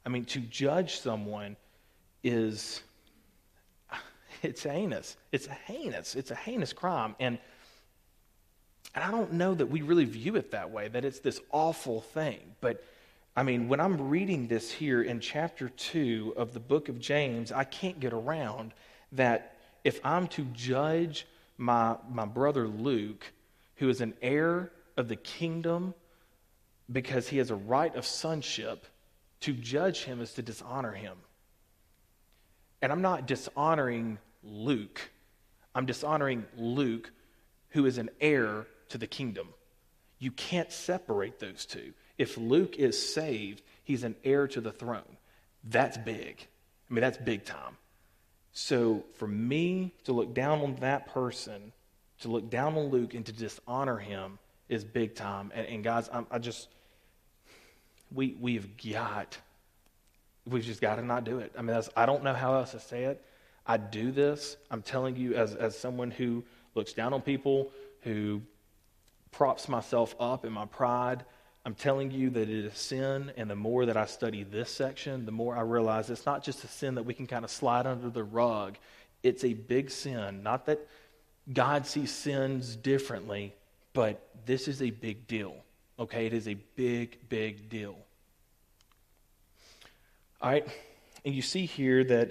I 0.04 0.08
mean, 0.08 0.24
to 0.26 0.38
judge 0.38 1.00
someone 1.00 1.56
is, 2.22 2.80
it's 4.44 4.62
heinous. 4.62 5.16
It's 5.32 5.46
heinous. 5.46 6.14
It's 6.14 6.30
a 6.30 6.36
heinous 6.36 6.72
crime. 6.72 7.16
And, 7.18 7.40
and 8.96 9.04
I 9.04 9.10
don't 9.10 9.34
know 9.34 9.54
that 9.54 9.66
we 9.66 9.82
really 9.82 10.06
view 10.06 10.36
it 10.36 10.52
that 10.52 10.70
way, 10.70 10.88
that 10.88 11.04
it's 11.04 11.20
this 11.20 11.38
awful 11.52 12.00
thing. 12.00 12.40
But 12.62 12.82
I 13.36 13.42
mean, 13.42 13.68
when 13.68 13.78
I'm 13.78 14.08
reading 14.08 14.48
this 14.48 14.72
here 14.72 15.02
in 15.02 15.20
chapter 15.20 15.68
2 15.68 16.32
of 16.34 16.54
the 16.54 16.60
book 16.60 16.88
of 16.88 16.98
James, 16.98 17.52
I 17.52 17.64
can't 17.64 18.00
get 18.00 18.14
around 18.14 18.72
that 19.12 19.58
if 19.84 20.00
I'm 20.02 20.26
to 20.28 20.44
judge 20.46 21.26
my, 21.58 21.96
my 22.10 22.24
brother 22.24 22.66
Luke, 22.66 23.30
who 23.76 23.90
is 23.90 24.00
an 24.00 24.14
heir 24.22 24.72
of 24.96 25.08
the 25.08 25.16
kingdom 25.16 25.92
because 26.90 27.28
he 27.28 27.36
has 27.36 27.50
a 27.50 27.54
right 27.54 27.94
of 27.94 28.06
sonship, 28.06 28.86
to 29.40 29.52
judge 29.52 30.04
him 30.04 30.22
is 30.22 30.32
to 30.32 30.42
dishonor 30.42 30.92
him. 30.92 31.18
And 32.80 32.90
I'm 32.90 33.02
not 33.02 33.26
dishonoring 33.26 34.16
Luke, 34.42 35.10
I'm 35.74 35.84
dishonoring 35.84 36.46
Luke, 36.56 37.10
who 37.70 37.84
is 37.84 37.98
an 37.98 38.08
heir 38.22 38.66
to 38.90 38.98
the 38.98 39.06
kingdom. 39.06 39.48
You 40.18 40.30
can't 40.30 40.72
separate 40.72 41.38
those 41.38 41.66
two. 41.66 41.92
If 42.18 42.38
Luke 42.38 42.76
is 42.76 43.14
saved, 43.14 43.62
he's 43.84 44.02
an 44.02 44.16
heir 44.24 44.48
to 44.48 44.60
the 44.60 44.72
throne. 44.72 45.16
That's 45.64 45.98
big. 45.98 46.46
I 46.90 46.94
mean, 46.94 47.02
that's 47.02 47.18
big 47.18 47.44
time. 47.44 47.76
So 48.52 49.04
for 49.14 49.26
me 49.28 49.92
to 50.04 50.12
look 50.12 50.32
down 50.32 50.60
on 50.60 50.76
that 50.76 51.08
person, 51.08 51.72
to 52.20 52.28
look 52.28 52.48
down 52.48 52.76
on 52.76 52.86
Luke 52.86 53.12
and 53.12 53.26
to 53.26 53.32
dishonor 53.32 53.98
him 53.98 54.38
is 54.68 54.84
big 54.84 55.14
time. 55.14 55.52
And, 55.54 55.66
and 55.66 55.84
guys, 55.84 56.08
I'm, 56.12 56.26
I 56.30 56.38
just, 56.38 56.68
we, 58.10 58.36
we've 58.40 58.68
got, 58.78 59.36
we've 60.46 60.64
just 60.64 60.80
got 60.80 60.96
to 60.96 61.02
not 61.02 61.24
do 61.24 61.38
it. 61.40 61.52
I 61.58 61.62
mean, 61.62 61.78
I 61.96 62.06
don't 62.06 62.24
know 62.24 62.32
how 62.32 62.54
else 62.54 62.70
to 62.70 62.80
say 62.80 63.04
it. 63.04 63.22
I 63.66 63.76
do 63.76 64.12
this. 64.12 64.56
I'm 64.70 64.80
telling 64.80 65.16
you, 65.16 65.34
as, 65.34 65.54
as 65.54 65.76
someone 65.76 66.10
who 66.10 66.44
looks 66.74 66.92
down 66.92 67.12
on 67.12 67.20
people, 67.20 67.72
who 68.02 68.40
props 69.36 69.68
myself 69.68 70.14
up 70.18 70.46
in 70.46 70.52
my 70.52 70.64
pride, 70.64 71.22
I'm 71.66 71.74
telling 71.74 72.10
you 72.10 72.30
that 72.30 72.48
it 72.48 72.64
is 72.64 72.78
sin, 72.78 73.32
and 73.36 73.50
the 73.50 73.54
more 73.54 73.84
that 73.84 73.96
I 73.96 74.06
study 74.06 74.44
this 74.44 74.70
section, 74.70 75.26
the 75.26 75.32
more 75.32 75.54
I 75.54 75.60
realize 75.60 76.08
it's 76.08 76.24
not 76.24 76.42
just 76.42 76.64
a 76.64 76.68
sin 76.68 76.94
that 76.94 77.02
we 77.02 77.12
can 77.12 77.26
kind 77.26 77.44
of 77.44 77.50
slide 77.50 77.86
under 77.86 78.08
the 78.08 78.24
rug. 78.24 78.78
It's 79.22 79.44
a 79.44 79.52
big 79.52 79.90
sin. 79.90 80.42
Not 80.42 80.64
that 80.66 80.88
God 81.52 81.86
sees 81.86 82.10
sins 82.10 82.76
differently, 82.76 83.52
but 83.92 84.26
this 84.46 84.68
is 84.68 84.80
a 84.80 84.88
big 84.88 85.26
deal. 85.26 85.54
Okay? 85.98 86.24
It 86.24 86.32
is 86.32 86.48
a 86.48 86.54
big, 86.54 87.28
big 87.28 87.68
deal. 87.68 87.96
All 90.40 90.50
right? 90.50 90.66
And 91.26 91.34
you 91.34 91.42
see 91.42 91.66
here 91.66 92.04
that 92.04 92.30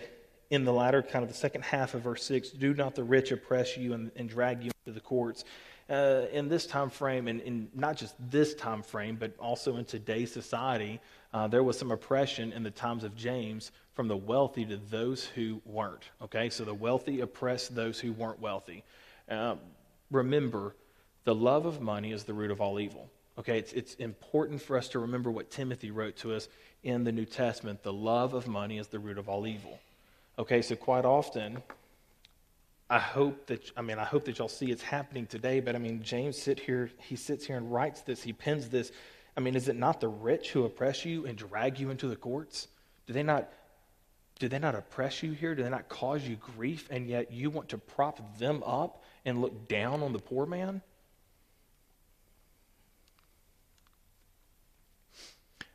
in 0.49 0.63
the 0.63 0.73
latter, 0.73 1.03
kind 1.03 1.21
of 1.21 1.29
the 1.29 1.37
second 1.37 1.65
half 1.65 1.93
of 1.93 2.01
verse 2.01 2.23
6, 2.23 2.49
do 2.49 2.73
not 2.73 2.95
the 2.95 3.03
rich 3.03 3.31
oppress 3.31 3.77
you 3.77 3.93
and, 3.93 4.11
and 4.15 4.27
drag 4.27 4.63
you 4.63 4.71
into 4.85 4.95
the 4.97 5.05
courts 5.05 5.43
uh, 5.89 6.23
in 6.31 6.49
this 6.49 6.65
time 6.65 6.89
frame, 6.89 7.27
and, 7.27 7.69
not 7.75 7.97
just 7.97 8.15
this 8.31 8.55
time 8.55 8.81
frame, 8.81 9.15
but 9.15 9.31
also 9.39 9.77
in 9.77 9.85
today's 9.85 10.31
society, 10.31 10.99
uh, 11.33 11.47
there 11.47 11.63
was 11.63 11.77
some 11.77 11.91
oppression 11.91 12.51
in 12.53 12.63
the 12.63 12.71
times 12.71 13.03
of 13.03 13.15
James 13.15 13.71
from 13.93 14.07
the 14.07 14.17
wealthy 14.17 14.65
to 14.65 14.77
those 14.89 15.25
who 15.25 15.61
weren't. 15.65 16.09
Okay, 16.21 16.49
so 16.49 16.63
the 16.63 16.73
wealthy 16.73 17.21
oppressed 17.21 17.75
those 17.75 17.99
who 17.99 18.11
weren't 18.13 18.39
wealthy. 18.39 18.83
Uh, 19.29 19.55
remember, 20.11 20.75
the 21.23 21.35
love 21.35 21.65
of 21.65 21.81
money 21.81 22.11
is 22.11 22.23
the 22.23 22.33
root 22.33 22.51
of 22.51 22.61
all 22.61 22.79
evil. 22.79 23.09
Okay, 23.37 23.57
it's, 23.57 23.73
it's 23.73 23.95
important 23.95 24.61
for 24.61 24.77
us 24.77 24.87
to 24.89 24.99
remember 24.99 25.29
what 25.29 25.51
Timothy 25.51 25.91
wrote 25.91 26.15
to 26.17 26.33
us 26.33 26.47
in 26.83 27.03
the 27.03 27.11
New 27.11 27.25
Testament. 27.25 27.83
The 27.83 27.93
love 27.93 28.33
of 28.33 28.47
money 28.47 28.77
is 28.77 28.87
the 28.87 28.99
root 28.99 29.17
of 29.17 29.27
all 29.27 29.45
evil. 29.45 29.79
Okay, 30.39 30.61
so 30.61 30.75
quite 30.75 31.05
often, 31.05 31.61
I 32.89 32.99
hope 32.99 33.47
that 33.47 33.71
I 33.75 33.81
mean 33.81 33.97
I 33.97 34.03
hope 34.03 34.25
that 34.25 34.37
y'all 34.37 34.47
see 34.47 34.71
it's 34.71 34.83
happening 34.83 35.25
today. 35.25 35.59
But 35.59 35.75
I 35.75 35.79
mean 35.79 36.03
James 36.03 36.37
sit 36.37 36.59
here, 36.59 36.89
he 36.99 37.15
sits 37.15 37.45
here 37.45 37.57
and 37.57 37.71
writes 37.71 38.01
this, 38.01 38.21
he 38.21 38.33
pens 38.33 38.69
this. 38.69 38.91
I 39.37 39.41
mean, 39.41 39.55
is 39.55 39.67
it 39.67 39.75
not 39.75 39.99
the 39.99 40.07
rich 40.07 40.51
who 40.51 40.63
oppress 40.63 41.03
you 41.03 41.25
and 41.25 41.37
drag 41.37 41.79
you 41.79 41.89
into 41.89 42.07
the 42.07 42.15
courts? 42.15 42.67
Do 43.07 43.13
they 43.13 43.23
not 43.23 43.49
do 44.37 44.49
they 44.49 44.59
not 44.59 44.75
oppress 44.75 45.23
you 45.23 45.31
here? 45.31 45.55
Do 45.55 45.63
they 45.63 45.69
not 45.69 45.87
cause 45.87 46.23
you 46.23 46.35
grief? 46.35 46.87
And 46.91 47.07
yet 47.07 47.31
you 47.31 47.49
want 47.49 47.69
to 47.69 47.77
prop 47.77 48.37
them 48.37 48.61
up 48.65 49.03
and 49.23 49.41
look 49.41 49.67
down 49.67 50.03
on 50.03 50.11
the 50.13 50.19
poor 50.19 50.45
man? 50.45 50.81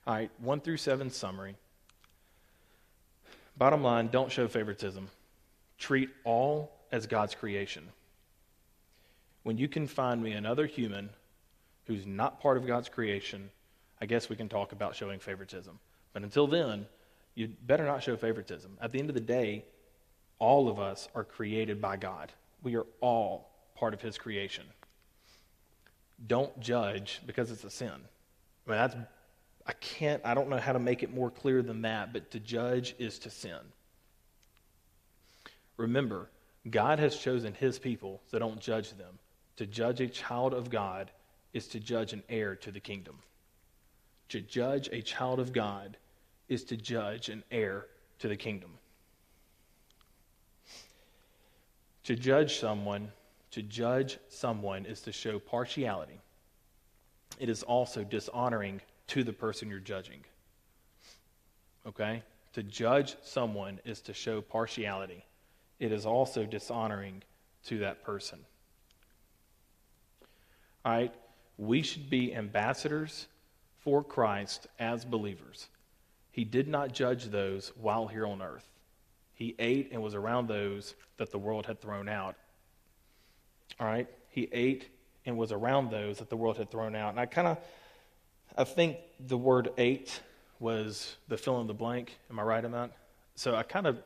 All 0.06 0.14
right, 0.14 0.30
one 0.38 0.61
through 0.61 0.76
seven 0.76 1.11
summary. 1.11 1.54
Bottom 3.56 3.82
line, 3.82 4.08
don't 4.08 4.30
show 4.30 4.48
favoritism. 4.48 5.08
Treat 5.78 6.11
all 6.24 6.80
as 6.93 7.07
God's 7.07 7.34
creation. 7.34 7.88
When 9.43 9.57
you 9.57 9.68
can 9.68 9.86
find 9.86 10.22
me 10.22 10.32
another 10.32 10.66
human 10.66 11.11
who's 11.86 12.07
not 12.07 12.41
part 12.41 12.57
of 12.57 12.66
God's 12.66 12.88
creation, 12.88 13.51
I 14.01 14.07
guess 14.07 14.28
we 14.28 14.36
can 14.36 14.49
talk 14.49 14.72
about 14.72 14.95
showing 14.95 15.18
favoritism. 15.18 15.78
But 16.12 16.22
until 16.22 16.47
then, 16.47 16.86
you 17.34 17.49
better 17.66 17.84
not 17.84 18.03
show 18.03 18.16
favoritism. 18.16 18.76
At 18.80 18.93
the 18.93 18.99
end 18.99 19.09
of 19.09 19.14
the 19.14 19.20
day, 19.20 19.64
all 20.38 20.68
of 20.68 20.78
us 20.78 21.09
are 21.14 21.24
created 21.24 21.80
by 21.80 21.97
God. 21.97 22.32
We 22.62 22.76
are 22.76 22.86
all 23.01 23.51
part 23.74 23.95
of 23.95 24.03
His 24.03 24.18
creation. 24.18 24.64
Don't 26.26 26.59
judge 26.61 27.20
because 27.26 27.51
it's 27.51 27.64
a 27.64 27.70
sin. 27.70 27.93
I 28.66 28.70
mean, 28.70 28.78
that's, 28.78 28.97
I 29.66 29.72
can't, 29.74 30.20
I 30.24 30.34
don't 30.34 30.49
know 30.49 30.59
how 30.59 30.72
to 30.72 30.78
make 30.78 31.03
it 31.03 31.14
more 31.14 31.30
clear 31.30 31.62
than 31.62 31.82
that, 31.82 32.12
but 32.12 32.30
to 32.32 32.41
judge 32.41 32.95
is 32.99 33.18
to 33.20 33.30
sin. 33.30 33.59
Remember, 35.76 36.28
God 36.68 36.98
has 36.98 37.16
chosen 37.16 37.54
his 37.54 37.78
people, 37.78 38.20
so 38.30 38.38
don't 38.38 38.61
judge 38.61 38.90
them. 38.90 39.18
To 39.56 39.66
judge 39.66 40.00
a 40.00 40.08
child 40.08 40.52
of 40.52 40.70
God 40.70 41.11
is 41.54 41.66
to 41.68 41.80
judge 41.80 42.12
an 42.12 42.22
heir 42.28 42.54
to 42.56 42.70
the 42.70 42.80
kingdom. 42.80 43.18
To 44.28 44.40
judge 44.40 44.88
a 44.92 45.00
child 45.00 45.40
of 45.40 45.52
God 45.52 45.96
is 46.48 46.64
to 46.64 46.76
judge 46.76 47.28
an 47.28 47.42
heir 47.50 47.86
to 48.18 48.28
the 48.28 48.36
kingdom. 48.36 48.70
To 52.04 52.14
judge 52.14 52.58
someone, 52.58 53.11
to 53.52 53.62
judge 53.62 54.18
someone 54.28 54.84
is 54.84 55.00
to 55.02 55.12
show 55.12 55.38
partiality. 55.38 56.20
It 57.38 57.48
is 57.48 57.62
also 57.62 58.04
dishonoring 58.04 58.80
to 59.08 59.24
the 59.24 59.32
person 59.32 59.68
you're 59.68 59.78
judging. 59.78 60.24
Okay? 61.86 62.22
To 62.52 62.62
judge 62.62 63.16
someone 63.22 63.80
is 63.84 64.00
to 64.02 64.12
show 64.12 64.40
partiality 64.42 65.24
it 65.81 65.91
is 65.91 66.07
also 66.07 66.45
dishonoring 66.45 67.22
to 67.64 67.78
that 67.78 68.05
person. 68.05 68.39
All 70.85 70.93
right? 70.93 71.14
We 71.59 71.83
should 71.83 72.09
be 72.09 72.35
ambassadors 72.35 73.26
for 73.78 74.05
Christ 74.05 74.66
as 74.78 75.05
believers. 75.05 75.68
He 76.31 76.45
did 76.45 76.68
not 76.68 76.93
judge 76.93 77.26
those 77.26 77.72
while 77.81 78.07
here 78.07 78.26
on 78.26 78.41
earth. 78.41 78.70
He 79.35 79.57
ate 79.59 79.89
and 79.91 80.03
was 80.03 80.14
around 80.14 80.47
those 80.47 80.95
that 81.16 81.33
the 81.33 81.39
world 81.39 81.66
had 81.66 81.81
thrown 81.81 82.09
out. 82.09 82.37
All 83.81 83.87
right? 83.87 84.09
He 84.28 84.49
ate 84.53 84.89
and 85.26 85.37
was 85.37 85.51
around 85.51 85.91
those 85.91 86.18
that 86.18 86.31
the 86.31 86.37
world 86.37 86.57
had 86.59 86.70
thrown 86.70 86.95
out. 86.95 87.11
And 87.11 87.20
I 87.20 87.26
kind 87.26 87.49
of 87.49 87.59
I 88.57 88.64
think 88.64 88.99
the 89.18 89.39
word 89.39 89.70
ate 89.78 90.20
was 90.59 91.16
the 91.28 91.37
fill 91.37 91.61
in 91.61 91.66
the 91.66 91.74
blank. 91.74 92.18
Am 92.31 92.39
I 92.39 92.43
right 92.43 92.64
on 92.64 92.72
that? 92.72 92.91
So 93.35 93.55
I 93.55 93.62
kind 93.62 93.87
of 93.87 93.99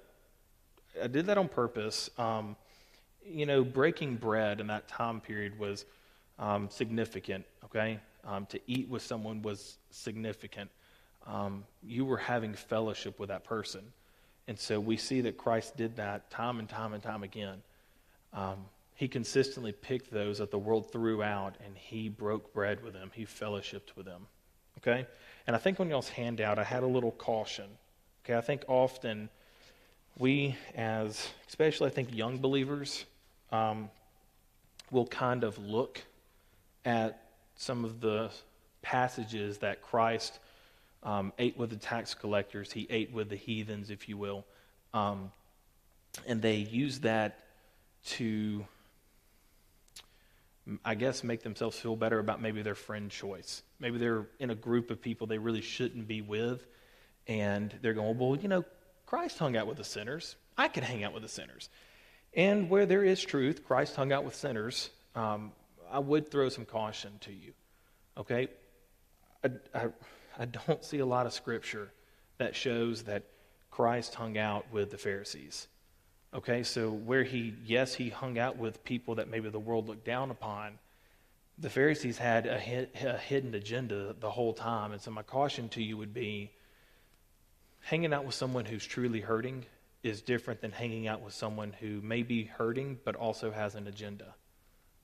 I 1.03 1.07
did 1.07 1.26
that 1.26 1.38
on 1.38 1.49
purpose. 1.49 2.11
Um, 2.18 2.57
you 3.26 3.47
know, 3.47 3.64
breaking 3.64 4.16
bread 4.16 4.61
in 4.61 4.66
that 4.68 4.88
time 4.88 5.20
period 5.20 5.59
was 5.59 5.84
um, 6.38 6.68
significant, 6.70 7.45
okay? 7.64 7.99
Um, 8.24 8.47
to 8.47 8.61
eat 8.66 8.88
with 8.88 9.03
someone 9.03 9.42
was 9.42 9.78
significant. 9.90 10.70
Um, 11.26 11.64
you 11.82 12.05
were 12.05 12.16
having 12.16 12.55
fellowship 12.55 13.18
with 13.18 13.28
that 13.30 13.45
person. 13.45 13.80
And 14.47 14.59
so 14.59 14.78
we 14.78 14.97
see 14.97 15.22
that 15.22 15.38
Christ 15.38 15.76
did 15.76 15.97
that 15.97 16.30
time 16.30 16.59
and 16.59 16.68
time 16.68 16.92
and 16.92 17.03
time 17.03 17.22
again. 17.22 17.62
Um, 18.32 18.66
he 18.95 19.09
consistently 19.09 19.72
picked 19.72 20.11
those 20.11 20.38
that 20.38 20.51
the 20.51 20.59
world 20.59 20.92
threw 20.92 21.22
out 21.22 21.57
and 21.64 21.76
he 21.76 22.09
broke 22.09 22.53
bread 22.53 22.82
with 22.84 22.92
them. 22.92 23.11
He 23.14 23.24
fellowshipped 23.24 23.97
with 23.97 24.07
them. 24.07 24.26
Okay? 24.78 25.07
And 25.47 25.57
I 25.57 25.59
think 25.59 25.80
on 25.80 25.88
y'all's 25.88 26.09
handout, 26.09 26.59
I 26.59 26.64
had 26.64 26.82
a 26.82 26.86
little 26.86 27.11
caution. 27.12 27.66
Okay? 28.24 28.36
I 28.36 28.40
think 28.40 28.64
often 28.68 29.30
we, 30.19 30.57
as 30.75 31.29
especially 31.49 31.89
I 31.89 31.91
think 31.91 32.15
young 32.15 32.39
believers, 32.39 33.05
um, 33.51 33.91
will 34.91 35.07
kind 35.07 35.45
of 35.45 35.59
look 35.59 36.03
at 36.85 37.31
some 37.57 37.85
of 37.85 38.01
the 38.01 38.31
passages 38.83 39.59
that 39.59 39.83
Christ 39.83 40.39
um, 41.03 41.33
ate 41.39 41.57
with 41.59 41.71
the 41.71 41.77
tax 41.77 42.15
collectors, 42.15 42.73
he 42.73 42.87
ate 42.91 43.12
with 43.12 43.29
the 43.29 43.37
heathens, 43.37 43.91
if 43.91 44.09
you 44.09 44.17
will. 44.17 44.45
Um, 44.93 45.33
and 46.27 46.41
they 46.41 46.57
use 46.57 47.01
that 47.01 47.41
to, 48.07 48.65
I 50.85 50.95
guess, 50.95 51.25
make 51.25 51.43
themselves 51.43 51.79
feel 51.79 51.97
better 51.97 52.19
about 52.19 52.41
maybe 52.41 52.62
their 52.62 52.75
friend 52.75 53.11
choice. 53.11 53.62
Maybe 53.81 53.99
they're 53.99 54.27
in 54.39 54.51
a 54.51 54.55
group 54.55 54.91
of 54.91 55.03
people 55.03 55.27
they 55.27 55.39
really 55.39 55.61
shouldn't 55.61 56.07
be 56.07 56.23
with, 56.23 56.65
and 57.27 57.75
they're 57.83 57.95
going, 57.95 58.19
well, 58.19 58.37
you 58.37 58.49
know, 58.49 58.65
Christ 59.07 59.38
hung 59.38 59.57
out 59.57 59.66
with 59.66 59.76
the 59.76 59.84
sinners. 59.84 60.36
I 60.57 60.68
can 60.68 60.82
hang 60.82 61.05
out 61.05 61.12
with 61.12 61.22
the 61.22 61.28
sinners. 61.28 61.68
And 62.34 62.68
where 62.68 62.86
there 62.86 63.05
is 63.05 63.22
truth, 63.22 63.64
Christ 63.64 63.94
hung 63.96 64.12
out 64.12 64.24
with 64.24 64.34
sinners. 64.34 64.90
Um, 65.14 65.52
I 65.90 65.98
would 65.98 66.30
throw 66.30 66.48
some 66.48 66.64
caution 66.64 67.12
to 67.20 67.32
you. 67.32 67.52
Okay? 68.16 68.48
I, 69.44 69.50
I, 69.74 69.86
I 70.38 70.44
don't 70.46 70.84
see 70.84 70.98
a 70.98 71.07
lot 71.07 71.26
of 71.26 71.32
scripture 71.32 71.92
that 72.38 72.57
shows 72.57 73.05
that 73.05 73.24
Christ 73.70 74.14
hung 74.14 74.38
out 74.38 74.66
with 74.72 74.90
the 74.90 74.98
Pharisees. 74.98 75.68
Okay, 76.32 76.64
so 76.64 76.90
where 76.90 77.22
he, 77.22 77.55
yes, 77.64 77.94
he 77.94 78.09
hung 78.09 78.38
out 78.38 78.57
with 78.57 78.82
people 78.82 79.16
that 79.16 79.28
maybe 79.28 79.48
the 79.50 79.59
world 79.61 79.88
looked 79.88 80.05
down 80.05 80.32
upon, 80.32 80.78
the 81.59 81.70
Pharisees 81.70 82.18
had 82.18 82.46
a, 82.46 82.57
a, 82.57 83.18
hidden 83.18 83.55
agenda 83.55 84.14
the 84.18 84.30
whole 84.30 84.52
time. 84.52 84.90
And 84.90 85.00
so 85.00 85.12
my 85.12 85.22
caution 85.22 85.68
to 85.70 85.82
you 85.82 85.96
would 85.96 86.12
be 86.12 86.50
hanging 87.85 88.12
out 88.12 88.24
with 88.24 88.35
someone 88.35 88.64
who's 88.64 88.85
truly 88.85 89.20
hurting 89.20 89.64
is 90.03 90.20
different 90.22 90.61
than 90.61 90.72
hanging 90.72 91.07
out 91.07 91.20
with 91.20 91.32
someone 91.32 91.74
who 91.80 92.01
may 92.01 92.22
be 92.22 92.45
hurting 92.45 92.99
but 93.05 93.14
also 93.14 93.51
has 93.51 93.74
an 93.74 93.87
agenda. 93.87 94.35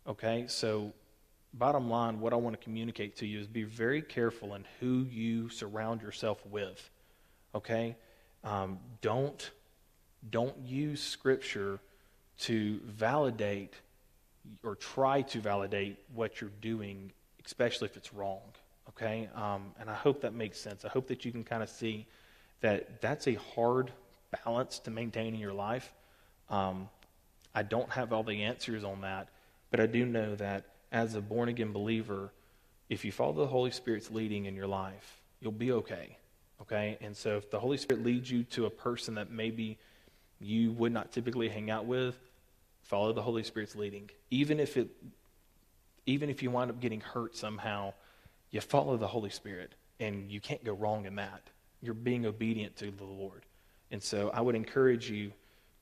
Okay, 0.06 0.46
so 0.48 0.92
bottom 1.54 1.90
line, 1.90 2.20
what 2.20 2.32
I 2.32 2.36
want 2.36 2.58
to 2.58 2.62
communicate 2.62 3.16
to 3.16 3.26
you 3.26 3.38
is 3.38 3.46
be 3.46 3.64
very 3.64 4.02
careful 4.02 4.54
in 4.54 4.64
who 4.80 5.06
you 5.10 5.48
surround 5.48 6.02
yourself 6.02 6.44
with. 6.46 6.90
Okay, 7.54 7.96
um, 8.44 8.78
don't 9.00 9.50
don't 10.30 10.56
use 10.58 11.02
Scripture 11.02 11.80
to 12.40 12.78
validate 12.84 13.74
or 14.62 14.74
try 14.74 15.22
to 15.22 15.40
validate 15.40 15.98
what 16.14 16.40
you're 16.40 16.50
doing, 16.60 17.12
especially 17.44 17.86
if 17.86 17.96
it's 17.96 18.12
wrong. 18.12 18.40
Okay? 18.88 19.28
Um, 19.34 19.72
and 19.78 19.88
I 19.88 19.94
hope 19.94 20.20
that 20.22 20.34
makes 20.34 20.58
sense. 20.58 20.84
I 20.84 20.88
hope 20.88 21.06
that 21.08 21.24
you 21.24 21.32
can 21.32 21.44
kind 21.44 21.62
of 21.62 21.68
see 21.68 22.06
that 22.60 23.00
that's 23.00 23.26
a 23.26 23.34
hard 23.34 23.92
balance 24.44 24.78
to 24.80 24.90
maintain 24.90 25.34
in 25.34 25.40
your 25.40 25.52
life. 25.52 25.92
Um, 26.48 26.88
I 27.54 27.62
don't 27.62 27.90
have 27.90 28.12
all 28.12 28.22
the 28.22 28.42
answers 28.44 28.84
on 28.84 29.00
that, 29.00 29.28
but 29.70 29.80
I 29.80 29.86
do 29.86 30.04
know 30.04 30.34
that 30.36 30.64
as 30.92 31.14
a 31.14 31.20
born 31.20 31.48
again 31.48 31.72
believer, 31.72 32.32
if 32.88 33.04
you 33.04 33.12
follow 33.12 33.32
the 33.32 33.46
Holy 33.46 33.70
Spirit's 33.70 34.10
leading 34.10 34.46
in 34.46 34.54
your 34.54 34.66
life, 34.66 35.20
you'll 35.40 35.52
be 35.52 35.72
okay. 35.72 36.16
Okay? 36.62 36.98
And 37.00 37.16
so 37.16 37.36
if 37.36 37.50
the 37.50 37.58
Holy 37.58 37.76
Spirit 37.76 38.04
leads 38.04 38.30
you 38.30 38.44
to 38.44 38.66
a 38.66 38.70
person 38.70 39.14
that 39.14 39.30
maybe 39.30 39.78
you 40.40 40.72
would 40.72 40.92
not 40.92 41.12
typically 41.12 41.48
hang 41.48 41.70
out 41.70 41.86
with, 41.86 42.18
follow 42.82 43.12
the 43.12 43.22
Holy 43.22 43.42
Spirit's 43.42 43.76
leading. 43.76 44.10
Even 44.30 44.60
if 44.60 44.76
it 44.76 44.88
even 46.06 46.30
if 46.30 46.42
you 46.42 46.50
wind 46.50 46.70
up 46.70 46.80
getting 46.80 47.00
hurt 47.00 47.36
somehow, 47.36 47.92
you 48.50 48.60
follow 48.60 48.96
the 48.96 49.06
Holy 49.06 49.30
Spirit 49.30 49.74
and 50.00 50.32
you 50.32 50.40
can't 50.40 50.64
go 50.64 50.72
wrong 50.72 51.04
in 51.04 51.16
that. 51.16 51.42
You're 51.82 51.94
being 51.94 52.26
obedient 52.26 52.76
to 52.76 52.90
the 52.90 53.04
Lord. 53.04 53.44
And 53.90 54.02
so 54.02 54.30
I 54.32 54.40
would 54.40 54.54
encourage 54.54 55.10
you 55.10 55.32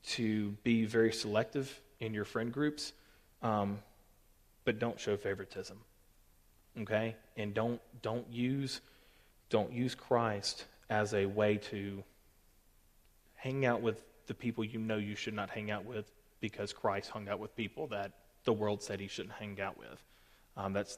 to 0.03 0.51
be 0.63 0.85
very 0.85 1.11
selective 1.11 1.79
in 1.99 2.13
your 2.13 2.25
friend 2.25 2.51
groups, 2.51 2.93
um, 3.41 3.79
but 4.65 4.79
don't 4.79 4.99
show 4.99 5.17
favoritism. 5.17 5.77
Okay? 6.81 7.15
And 7.37 7.53
don't 7.53 7.81
don't 8.01 8.25
use 8.31 8.81
don't 9.49 9.73
use 9.73 9.95
Christ 9.95 10.65
as 10.89 11.13
a 11.13 11.25
way 11.25 11.57
to 11.57 12.03
hang 13.35 13.65
out 13.65 13.81
with 13.81 14.01
the 14.27 14.33
people 14.33 14.63
you 14.63 14.79
know 14.79 14.97
you 14.97 15.15
should 15.15 15.33
not 15.33 15.49
hang 15.49 15.71
out 15.71 15.85
with 15.85 16.11
because 16.39 16.71
Christ 16.71 17.09
hung 17.09 17.27
out 17.27 17.39
with 17.39 17.55
people 17.55 17.87
that 17.87 18.11
the 18.45 18.53
world 18.53 18.81
said 18.81 18.99
he 18.99 19.07
shouldn't 19.07 19.33
hang 19.33 19.59
out 19.59 19.77
with. 19.77 20.03
Um, 20.55 20.73
that's 20.73 20.97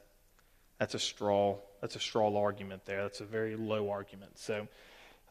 that's 0.78 0.94
a 0.94 0.98
straw 0.98 1.56
that's 1.80 1.96
a 1.96 2.00
straw 2.00 2.36
argument 2.36 2.84
there. 2.84 3.02
That's 3.02 3.20
a 3.20 3.24
very 3.24 3.56
low 3.56 3.90
argument. 3.90 4.38
So 4.38 4.68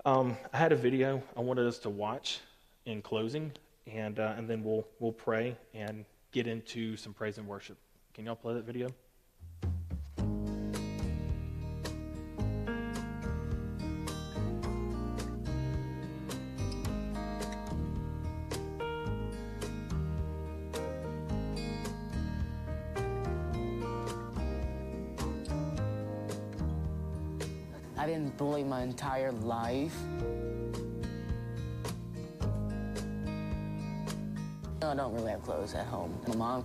um, 0.06 0.38
I 0.54 0.58
had 0.58 0.72
a 0.72 0.76
video 0.76 1.22
I 1.38 1.42
wanted 1.42 1.68
us 1.68 1.78
to 1.80 1.90
watch 1.90 2.40
in 2.86 3.02
closing, 3.02 3.52
and 3.86 4.20
uh, 4.20 4.34
and 4.38 4.50
then 4.50 4.64
we'll 4.64 4.88
we'll 5.00 5.12
pray 5.12 5.56
and 5.74 6.06
get 6.32 6.48
into 6.48 6.98
some 6.98 7.14
praise 7.14 7.38
and 7.38 7.48
worship. 7.48 7.78
Can 8.14 8.26
y'all 8.26 8.36
play 8.36 8.54
that 8.54 8.66
video? 8.66 8.90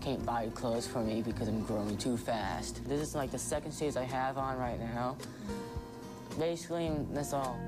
Can't 0.07 0.25
buy 0.25 0.49
clothes 0.55 0.87
for 0.87 1.03
me 1.03 1.21
because 1.21 1.49
I'm 1.49 1.65
growing 1.65 1.99
too 1.99 2.17
fast. 2.17 2.89
This 2.89 3.01
is 3.01 3.17
like 3.17 3.33
the 3.33 3.39
second 3.41 3.75
shoes 3.75 3.97
I 3.97 4.05
have 4.05 4.39
on 4.39 4.57
right 4.57 4.79
now. 4.79 5.17
Basically, 6.39 6.93
that's 7.11 7.33
all. 7.33 7.59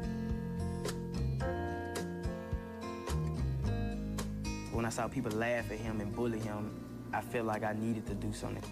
When 4.71 4.85
I 4.85 4.89
saw 4.89 5.09
people 5.09 5.33
laugh 5.33 5.69
at 5.73 5.79
him 5.79 6.01
and 6.01 6.15
bully 6.15 6.39
him, 6.39 6.71
I 7.13 7.23
felt 7.23 7.45
like 7.45 7.65
I 7.65 7.73
needed 7.73 8.07
to 8.07 8.15
do 8.15 8.33
something. 8.33 8.63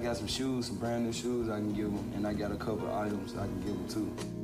I 0.00 0.02
got 0.02 0.16
some 0.16 0.26
shoes, 0.26 0.66
some 0.66 0.78
brand 0.78 1.04
new 1.04 1.12
shoes 1.12 1.48
I 1.48 1.58
can 1.58 1.72
give 1.72 1.92
them, 1.92 2.12
and 2.16 2.26
I 2.26 2.32
got 2.32 2.50
a 2.50 2.56
couple 2.56 2.88
of 2.88 2.92
items 2.92 3.36
I 3.36 3.46
can 3.46 3.60
give 3.60 3.74
them 3.74 3.88
too. 3.88 4.41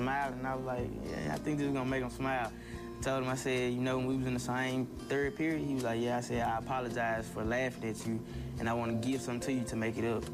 Smiling, 0.00 0.38
and 0.38 0.46
I 0.46 0.54
was 0.54 0.64
like, 0.64 0.88
yeah, 1.04 1.34
I 1.34 1.36
think 1.36 1.58
this 1.58 1.66
is 1.66 1.74
gonna 1.74 1.84
make 1.84 2.02
him 2.02 2.08
smile. 2.08 2.50
I 2.98 3.04
told 3.04 3.22
him, 3.22 3.28
I 3.28 3.34
said, 3.34 3.74
you 3.74 3.80
know, 3.80 3.98
when 3.98 4.06
we 4.06 4.16
was 4.16 4.26
in 4.26 4.32
the 4.32 4.40
same 4.40 4.86
third 5.10 5.36
period, 5.36 5.60
he 5.60 5.74
was 5.74 5.84
like, 5.84 6.00
yeah, 6.00 6.16
I 6.16 6.20
said, 6.22 6.40
I 6.40 6.56
apologize 6.56 7.28
for 7.28 7.44
laughing 7.44 7.90
at 7.90 8.06
you, 8.06 8.18
and 8.58 8.66
I 8.66 8.72
want 8.72 9.02
to 9.02 9.06
give 9.06 9.20
something 9.20 9.40
to 9.40 9.52
you 9.52 9.64
to 9.64 9.76
make 9.76 9.98
it 9.98 10.06
up. 10.06 10.24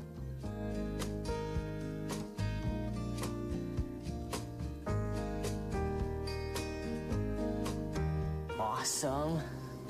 Awesome. 8.60 9.40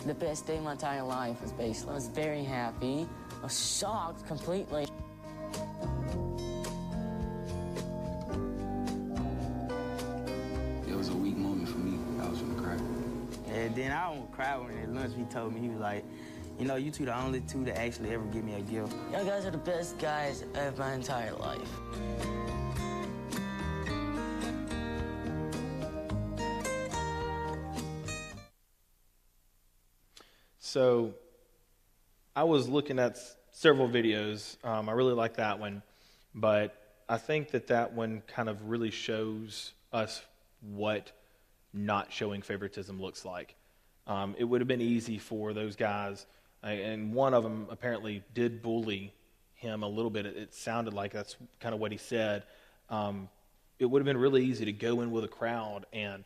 The 0.06 0.14
best 0.14 0.46
day 0.46 0.56
of 0.56 0.62
my 0.62 0.72
entire 0.72 1.02
life 1.02 1.42
was 1.42 1.52
basically. 1.52 1.92
I 1.92 1.94
was 1.96 2.08
very 2.08 2.44
happy. 2.44 3.06
I 3.40 3.44
was 3.44 3.78
shocked 3.78 4.26
completely. 4.26 4.86
Like, 15.86 16.04
you 16.58 16.66
know, 16.66 16.76
you 16.76 16.90
two 16.90 17.04
the 17.04 17.16
only 17.16 17.40
two 17.42 17.64
that 17.64 17.78
actually 17.78 18.10
ever 18.10 18.24
give 18.26 18.44
me 18.44 18.54
a 18.54 18.60
gift. 18.62 18.92
Y'all 19.12 19.24
guys 19.24 19.44
are 19.44 19.52
the 19.52 19.58
best 19.58 19.98
guys 19.98 20.44
of 20.54 20.78
my 20.78 20.94
entire 20.94 21.34
life. 21.34 21.68
So 30.58 31.14
I 32.34 32.42
was 32.42 32.68
looking 32.68 32.98
at 32.98 33.18
several 33.52 33.88
videos. 33.88 34.62
Um, 34.64 34.88
I 34.88 34.92
really 34.92 35.14
like 35.14 35.36
that 35.36 35.60
one, 35.60 35.82
but 36.34 36.74
I 37.08 37.18
think 37.18 37.52
that 37.52 37.68
that 37.68 37.92
one 37.92 38.22
kind 38.26 38.48
of 38.48 38.68
really 38.68 38.90
shows 38.90 39.72
us 39.92 40.20
what 40.60 41.12
not 41.72 42.12
showing 42.12 42.42
favoritism 42.42 43.00
looks 43.00 43.24
like. 43.24 43.54
Um, 44.06 44.34
it 44.38 44.44
would 44.44 44.60
have 44.60 44.68
been 44.68 44.80
easy 44.80 45.18
for 45.18 45.52
those 45.52 45.76
guys, 45.76 46.26
uh, 46.62 46.68
and 46.68 47.12
one 47.12 47.34
of 47.34 47.42
them 47.42 47.66
apparently 47.70 48.22
did 48.34 48.62
bully 48.62 49.12
him 49.54 49.82
a 49.82 49.88
little 49.88 50.10
bit. 50.10 50.26
It, 50.26 50.36
it 50.36 50.54
sounded 50.54 50.94
like 50.94 51.12
that's 51.12 51.36
kind 51.60 51.74
of 51.74 51.80
what 51.80 51.92
he 51.92 51.98
said. 51.98 52.44
Um, 52.88 53.28
it 53.78 53.86
would 53.86 54.00
have 54.00 54.06
been 54.06 54.16
really 54.16 54.44
easy 54.44 54.64
to 54.66 54.72
go 54.72 55.00
in 55.00 55.10
with 55.10 55.24
a 55.24 55.28
crowd 55.28 55.86
and 55.92 56.24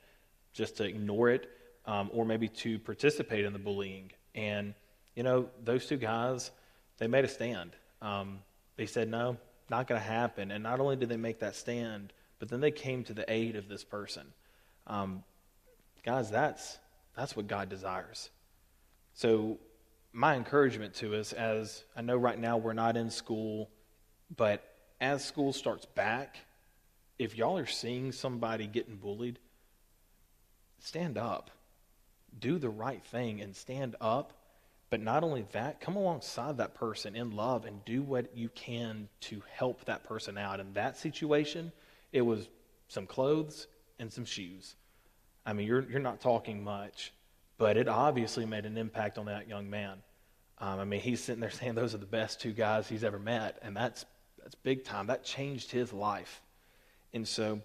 just 0.53 0.77
to 0.77 0.85
ignore 0.85 1.31
it, 1.31 1.49
um, 1.87 2.11
or 2.13 2.25
maybe 2.25 2.49
to 2.49 2.79
participate 2.79 3.45
in 3.45 3.53
the 3.53 3.59
bullying. 3.59 4.11
And 4.35 4.75
you 5.17 5.23
know, 5.23 5.49
those 5.65 5.87
two 5.87 5.97
guys, 5.97 6.51
they 6.99 7.07
made 7.07 7.25
a 7.25 7.29
stand. 7.29 7.73
Um, 8.03 8.41
they 8.77 8.87
said, 8.87 9.09
"No, 9.09 9.37
not 9.69 9.87
going 9.87 10.01
to 10.01 10.07
happen." 10.07 10.51
And 10.51 10.63
not 10.63 10.81
only 10.81 10.97
did 10.97 11.09
they 11.09 11.17
make 11.17 11.41
that 11.41 11.57
stand, 11.57 12.13
but 12.39 12.49
then 12.49 12.61
they 12.61 12.71
came 12.71 13.05
to 13.05 13.15
the 13.15 13.31
aid 13.31 13.57
of 13.57 13.69
this 13.69 13.85
person. 13.85 14.27
Um, 14.87 15.23
guys, 16.05 16.31
that's 16.31 16.79
that's 17.21 17.37
what 17.37 17.47
God 17.47 17.69
desires. 17.69 18.31
So, 19.13 19.59
my 20.11 20.37
encouragement 20.37 20.95
to 20.95 21.17
us, 21.17 21.35
as 21.35 21.85
I 21.95 22.01
know 22.01 22.17
right 22.17 22.39
now 22.39 22.57
we're 22.57 22.73
not 22.73 22.97
in 22.97 23.11
school, 23.11 23.69
but 24.35 24.65
as 25.03 25.23
school 25.23 25.53
starts 25.53 25.85
back, 25.85 26.39
if 27.19 27.37
y'all 27.37 27.59
are 27.59 27.67
seeing 27.67 28.11
somebody 28.13 28.67
getting 28.67 28.97
bullied, 28.97 29.39
stand 30.79 31.19
up. 31.19 31.51
Do 32.39 32.59
the 32.59 32.71
right 32.71 33.05
thing 33.05 33.43
and 33.43 33.55
stand 33.55 33.97
up. 34.01 34.33
But 34.89 35.03
not 35.03 35.23
only 35.23 35.45
that, 35.53 35.79
come 35.79 35.97
alongside 35.97 36.57
that 36.57 36.75
person 36.75 37.15
in 37.15 37.37
love 37.37 37.67
and 37.67 37.85
do 37.85 38.01
what 38.01 38.35
you 38.35 38.49
can 38.49 39.11
to 39.21 39.43
help 39.53 39.85
that 39.85 40.05
person 40.05 40.39
out. 40.39 40.59
In 40.59 40.73
that 40.73 40.97
situation, 40.97 41.71
it 42.15 42.23
was 42.23 42.49
some 42.89 43.07
clothes 43.07 43.67
and 43.99 44.11
some 44.11 44.25
shoes. 44.25 44.75
I 45.45 45.53
mean, 45.53 45.67
you're, 45.67 45.83
you're 45.89 46.01
not 46.01 46.21
talking 46.21 46.63
much, 46.63 47.13
but 47.59 47.77
it 47.77 47.89
obviously 47.89 48.47
made 48.47 48.67
an 48.67 48.77
impact 48.77 49.19
on 49.19 49.27
that 49.27 49.49
young 49.49 49.71
man. 49.71 50.03
Um, 50.59 50.79
I 50.79 50.85
mean, 50.85 51.01
he's 51.01 51.23
sitting 51.23 51.41
there 51.41 51.51
saying 51.51 51.75
those 51.75 51.95
are 51.95 51.99
the 51.99 52.07
best 52.07 52.41
two 52.41 52.53
guys 52.53 52.89
he's 52.89 53.05
ever 53.05 53.19
met, 53.19 53.59
and 53.63 53.77
that's, 53.77 54.05
that's 54.39 54.55
big 54.55 54.85
time. 54.85 55.07
That 55.07 55.25
changed 55.25 55.71
his 55.71 55.93
life. 55.93 56.43
And 57.13 57.27
so, 57.27 57.61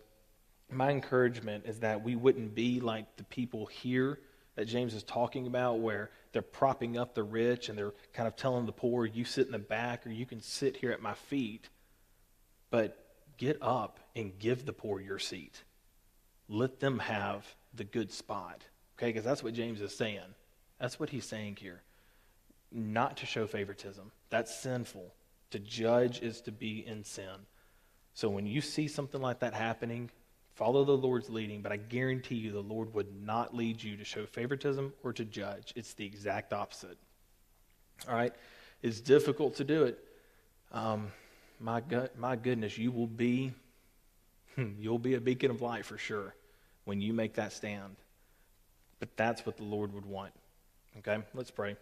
my 0.72 0.90
encouragement 0.90 1.66
is 1.68 1.80
that 1.80 2.04
we 2.04 2.16
wouldn't 2.16 2.56
be 2.56 2.80
like 2.80 3.18
the 3.18 3.24
people 3.26 3.68
here 3.68 4.20
that 4.56 4.66
James 4.66 4.94
is 4.94 5.04
talking 5.04 5.48
about, 5.48 5.80
where 5.80 6.10
they're 6.32 6.42
propping 6.42 6.98
up 6.98 7.14
the 7.14 7.24
rich 7.24 7.70
and 7.70 7.78
they're 7.78 7.94
kind 8.14 8.28
of 8.28 8.36
telling 8.36 8.66
the 8.66 8.72
poor, 8.72 9.06
you 9.06 9.26
sit 9.26 9.46
in 9.46 9.52
the 9.52 9.60
back 9.60 10.08
or 10.08 10.10
you 10.10 10.26
can 10.26 10.42
sit 10.42 10.78
here 10.78 10.92
at 10.92 11.02
my 11.02 11.14
feet. 11.14 11.70
But 12.72 12.98
get 13.38 13.58
up 13.62 14.00
and 14.16 14.38
give 14.40 14.66
the 14.66 14.74
poor 14.74 15.00
your 15.00 15.20
seat. 15.20 15.64
Let 16.48 16.80
them 16.80 17.00
have 17.00 17.46
the 17.76 17.84
good 17.84 18.12
spot. 18.12 18.64
Okay, 18.98 19.08
because 19.08 19.24
that's 19.24 19.44
what 19.44 19.54
James 19.54 19.82
is 19.82 19.96
saying. 19.96 20.36
That's 20.80 21.00
what 21.00 21.10
he's 21.10 21.26
saying 21.26 21.58
here. 21.60 21.82
Not 22.72 23.18
to 23.18 23.26
show 23.26 23.48
favoritism. 23.48 24.12
That's 24.30 24.56
sinful. 24.56 25.14
To 25.52 25.60
judge 25.60 26.22
is 26.22 26.42
to 26.42 26.52
be 26.52 26.86
in 26.86 27.04
sin. 27.04 27.46
So 28.14 28.30
when 28.30 28.46
you 28.46 28.62
see 28.62 28.88
something 28.88 29.22
like 29.22 29.40
that 29.40 29.54
happening, 29.54 30.10
follow 30.54 30.84
the 30.86 30.98
Lord's 30.98 31.30
leading, 31.30 31.62
but 31.62 31.72
I 31.72 31.78
guarantee 31.78 32.36
you 32.36 32.52
the 32.52 32.60
Lord 32.62 32.94
would 32.94 33.22
not 33.22 33.56
lead 33.56 33.84
you 33.84 33.98
to 33.98 34.04
show 34.04 34.26
favoritism 34.26 34.94
or 35.04 35.14
to 35.14 35.26
judge. 35.26 35.74
It's 35.76 35.94
the 35.94 36.06
exact 36.06 36.54
opposite. 36.54 36.98
All 38.08 38.16
right? 38.16 38.34
It's 38.82 39.02
difficult 39.02 39.56
to 39.58 39.64
do 39.64 39.84
it. 39.84 40.00
Um, 40.72 41.12
my, 41.60 41.82
my 42.18 42.36
goodness, 42.36 42.78
you 42.78 42.92
will 42.92 43.08
be 43.08 43.54
you'll 44.80 45.00
be 45.00 45.16
a 45.16 45.22
beacon 45.22 45.52
of 45.52 45.62
light 45.62 45.86
for 45.86 45.98
sure 45.98 46.34
when 46.86 47.02
you 47.02 47.14
make 47.14 47.34
that 47.36 47.52
stand. 47.52 47.96
But 49.00 49.10
that's 49.18 49.46
what 49.46 49.58
the 49.58 49.64
Lord 49.64 49.94
would 49.94 50.06
want. 50.06 50.32
Okay? 51.00 51.22
Let's 51.34 51.52
pray. 51.52 51.76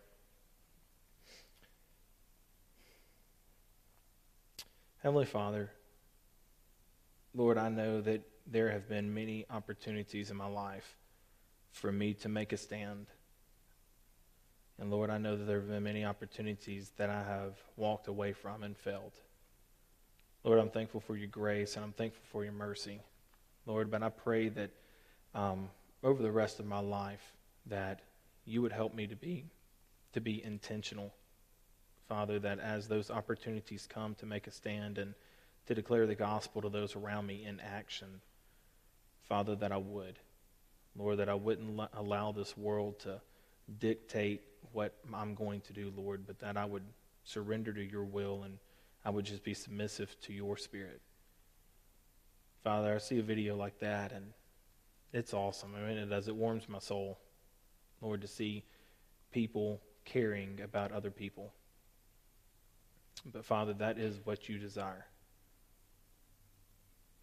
Heavenly 5.04 5.26
Father, 5.26 5.70
Lord, 7.36 7.58
I 7.58 7.70
know 7.70 8.02
that 8.02 8.22
there 8.48 8.72
have 8.72 8.88
been 8.88 9.14
many 9.14 9.46
opportunities 9.50 10.32
in 10.32 10.38
my 10.38 10.48
life 10.48 10.96
for 11.72 11.92
me 11.92 12.14
to 12.16 12.30
make 12.30 12.54
a 12.54 12.58
stand. 12.58 13.08
And 14.80 14.90
Lord, 14.90 15.10
I 15.10 15.18
know 15.18 15.36
that 15.36 15.44
there 15.44 15.60
have 15.60 15.70
been 15.70 15.84
many 15.84 16.06
opportunities 16.06 16.92
that 16.98 17.10
I 17.10 17.24
have 17.24 17.56
walked 17.76 18.08
away 18.08 18.34
from 18.34 18.64
and 18.64 18.78
failed. 18.78 19.14
Lord, 20.44 20.60
I'm 20.60 20.70
thankful 20.70 21.02
for 21.02 21.16
your 21.16 21.28
grace 21.28 21.76
and 21.76 21.86
I'm 21.86 21.94
thankful 21.94 22.24
for 22.32 22.44
your 22.44 22.54
mercy. 22.54 23.00
Lord, 23.66 23.90
but 23.92 24.04
I 24.04 24.10
pray 24.10 24.50
that 24.50 24.72
um, 25.36 25.70
over 26.04 26.22
the 26.22 26.32
rest 26.32 26.60
of 26.60 26.66
my 26.66 26.80
life 26.80 27.34
that 27.66 28.02
you 28.46 28.62
would 28.62 28.72
help 28.72 28.94
me 28.94 29.08
to 29.08 29.16
be 29.16 29.46
to 30.14 30.22
be 30.22 30.44
intentional. 30.44 31.14
Father, 32.08 32.40
that 32.40 32.60
as 32.60 32.88
those 32.88 33.10
opportunities 33.10 33.88
come 33.88 34.16
to 34.16 34.26
make 34.26 34.46
a 34.48 34.52
stand 34.52 34.98
and 34.98 35.16
to 35.66 35.74
declare 35.74 36.06
the 36.06 36.16
gospel 36.16 36.62
to 36.62 36.70
those 36.70 36.96
around 36.96 37.26
me 37.26 37.44
in 37.46 37.60
action, 37.60 38.22
Father, 39.28 39.56
that 39.56 39.72
I 39.72 39.78
would. 39.78 40.20
Lord, 40.96 41.18
that 41.18 41.30
I 41.30 41.34
wouldn't 41.34 41.80
allow 41.96 42.32
this 42.32 42.56
world 42.56 43.00
to 43.00 43.20
dictate 43.80 44.42
what 44.74 44.94
I'm 45.14 45.34
going 45.34 45.62
to 45.62 45.74
do, 45.74 45.92
Lord, 45.96 46.28
but 46.28 46.40
that 46.40 46.56
I 46.56 46.66
would 46.66 46.84
surrender 47.24 47.74
to 47.74 47.84
your 47.84 48.04
will 48.04 48.44
and 48.44 48.60
I 49.04 49.10
would 49.10 49.26
just 49.26 49.44
be 49.44 49.54
submissive 49.54 50.16
to 50.22 50.34
your 50.34 50.58
spirit. 50.58 51.02
Father, 52.64 52.94
I 52.94 52.98
see 53.00 53.20
a 53.20 53.24
video 53.24 53.56
like 53.56 53.80
that 53.80 54.12
and 54.12 54.34
it's 55.14 55.34
awesome. 55.34 55.76
I 55.76 55.88
mean, 55.88 55.98
it 55.98 56.10
does. 56.10 56.28
It 56.28 56.36
warms 56.36 56.68
my 56.68 56.80
soul, 56.80 57.20
Lord, 58.02 58.22
to 58.22 58.28
see 58.28 58.66
people 59.32 59.80
caring 60.06 60.60
about 60.62 60.92
other 60.92 61.12
people. 61.12 61.54
But 63.32 63.46
Father, 63.46 63.74
that 63.74 64.00
is 64.00 64.20
what 64.24 64.50
you 64.50 64.58
desire. 64.58 65.06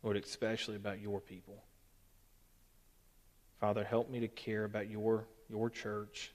Lord, 0.02 0.16
especially 0.16 0.76
about 0.76 1.00
your 1.00 1.20
people. 1.20 1.62
Father, 3.60 3.84
help 3.84 4.08
me 4.08 4.20
to 4.20 4.28
care 4.28 4.64
about 4.64 4.88
your, 4.88 5.26
your 5.50 5.68
church. 5.68 6.32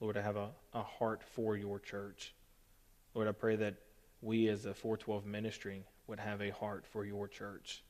Lord, 0.00 0.16
I 0.16 0.22
have 0.22 0.36
a, 0.36 0.48
a 0.72 0.82
heart 0.82 1.22
for 1.34 1.56
your 1.56 1.78
church. 1.78 2.34
Lord, 3.14 3.28
I 3.28 3.32
pray 3.32 3.56
that 3.56 3.74
we 4.22 4.48
as 4.48 4.64
a 4.64 4.72
412 4.72 5.26
ministry 5.26 5.84
would 6.06 6.20
have 6.20 6.40
a 6.40 6.50
heart 6.50 6.86
for 6.90 7.04
your 7.04 7.28
church. 7.28 7.82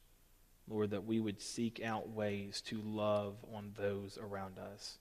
Lord, 0.69 0.91
that 0.91 1.05
we 1.05 1.21
would 1.21 1.41
seek 1.41 1.83
out 1.83 2.09
ways 2.09 2.61
to 2.67 2.81
love 2.81 3.37
on 3.55 3.73
those 3.77 4.19
around 4.19 4.59
us 4.59 4.99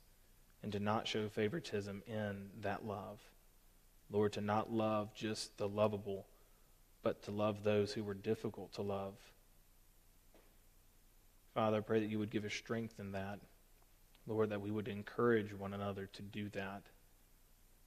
and 0.63 0.71
to 0.71 0.79
not 0.79 1.07
show 1.07 1.27
favoritism 1.29 2.03
in 2.07 2.49
that 2.61 2.85
love. 2.85 3.19
Lord, 4.09 4.33
to 4.33 4.41
not 4.41 4.71
love 4.71 5.13
just 5.13 5.57
the 5.57 5.67
lovable, 5.67 6.25
but 7.03 7.23
to 7.23 7.31
love 7.31 7.63
those 7.63 7.93
who 7.93 8.03
were 8.03 8.13
difficult 8.13 8.73
to 8.73 8.81
love. 8.81 9.13
Father, 11.53 11.77
I 11.77 11.81
pray 11.81 11.99
that 11.99 12.09
you 12.09 12.19
would 12.19 12.29
give 12.29 12.45
us 12.45 12.53
strength 12.53 12.99
in 12.99 13.11
that. 13.13 13.39
Lord, 14.27 14.49
that 14.51 14.61
we 14.61 14.71
would 14.71 14.87
encourage 14.87 15.53
one 15.53 15.73
another 15.73 16.07
to 16.13 16.21
do 16.21 16.49
that. 16.49 16.83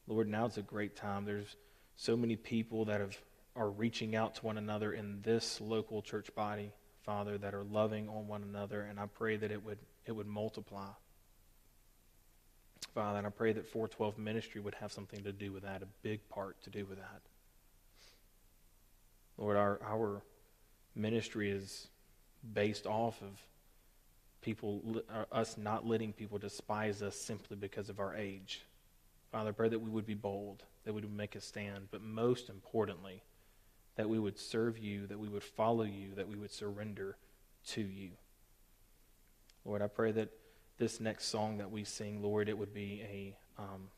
Lord, 0.06 0.28
now 0.28 0.46
it's 0.46 0.58
a 0.58 0.62
great 0.62 0.96
time. 0.96 1.24
There's 1.24 1.56
so 1.96 2.16
many 2.16 2.36
people 2.36 2.86
that 2.86 3.00
have, 3.00 3.16
are 3.56 3.70
reaching 3.70 4.16
out 4.16 4.34
to 4.36 4.46
one 4.46 4.58
another 4.58 4.92
in 4.92 5.22
this 5.22 5.60
local 5.60 6.02
church 6.02 6.34
body, 6.34 6.72
Father, 7.04 7.36
that 7.38 7.54
are 7.54 7.64
loving 7.64 8.08
on 8.08 8.26
one 8.26 8.42
another, 8.42 8.82
and 8.82 8.98
I 8.98 9.06
pray 9.06 9.36
that 9.36 9.50
it 9.50 9.62
would, 9.64 9.78
it 10.06 10.12
would 10.12 10.26
multiply. 10.26 10.88
Father, 12.94 13.18
and 13.18 13.26
I 13.26 13.30
pray 13.30 13.52
that 13.52 13.66
412 13.66 14.18
ministry 14.18 14.60
would 14.60 14.74
have 14.76 14.92
something 14.92 15.22
to 15.24 15.32
do 15.32 15.52
with 15.52 15.64
that, 15.64 15.82
a 15.82 15.88
big 16.02 16.26
part 16.28 16.62
to 16.62 16.70
do 16.70 16.86
with 16.86 16.98
that. 16.98 17.20
Lord, 19.36 19.56
our, 19.56 19.80
our 19.84 20.22
ministry 20.94 21.50
is 21.50 21.88
based 22.54 22.86
off 22.86 23.20
of 23.20 23.42
people, 24.40 25.02
uh, 25.12 25.24
us 25.32 25.56
not 25.58 25.86
letting 25.86 26.12
people 26.12 26.38
despise 26.38 27.02
us 27.02 27.16
simply 27.16 27.56
because 27.56 27.88
of 27.88 27.98
our 27.98 28.14
age. 28.14 28.62
Father, 29.32 29.50
I 29.50 29.52
pray 29.52 29.68
that 29.68 29.80
we 29.80 29.90
would 29.90 30.06
be 30.06 30.14
bold, 30.14 30.62
that 30.84 30.92
we 30.92 31.00
would 31.00 31.12
make 31.12 31.34
a 31.34 31.40
stand, 31.40 31.88
but 31.90 32.02
most 32.02 32.48
importantly, 32.48 33.22
that 33.96 34.08
we 34.08 34.18
would 34.18 34.38
serve 34.38 34.78
you, 34.78 35.06
that 35.06 35.18
we 35.18 35.28
would 35.28 35.44
follow 35.44 35.84
you, 35.84 36.14
that 36.16 36.28
we 36.28 36.36
would 36.36 36.50
surrender 36.50 37.16
to 37.68 37.80
you. 37.80 38.10
Lord, 39.64 39.82
I 39.82 39.86
pray 39.86 40.12
that 40.12 40.30
this 40.78 41.00
next 41.00 41.26
song 41.26 41.58
that 41.58 41.70
we 41.70 41.84
sing, 41.84 42.22
Lord, 42.22 42.48
it 42.48 42.58
would 42.58 42.74
be 42.74 43.02
a, 43.02 43.62
um, 43.62 43.88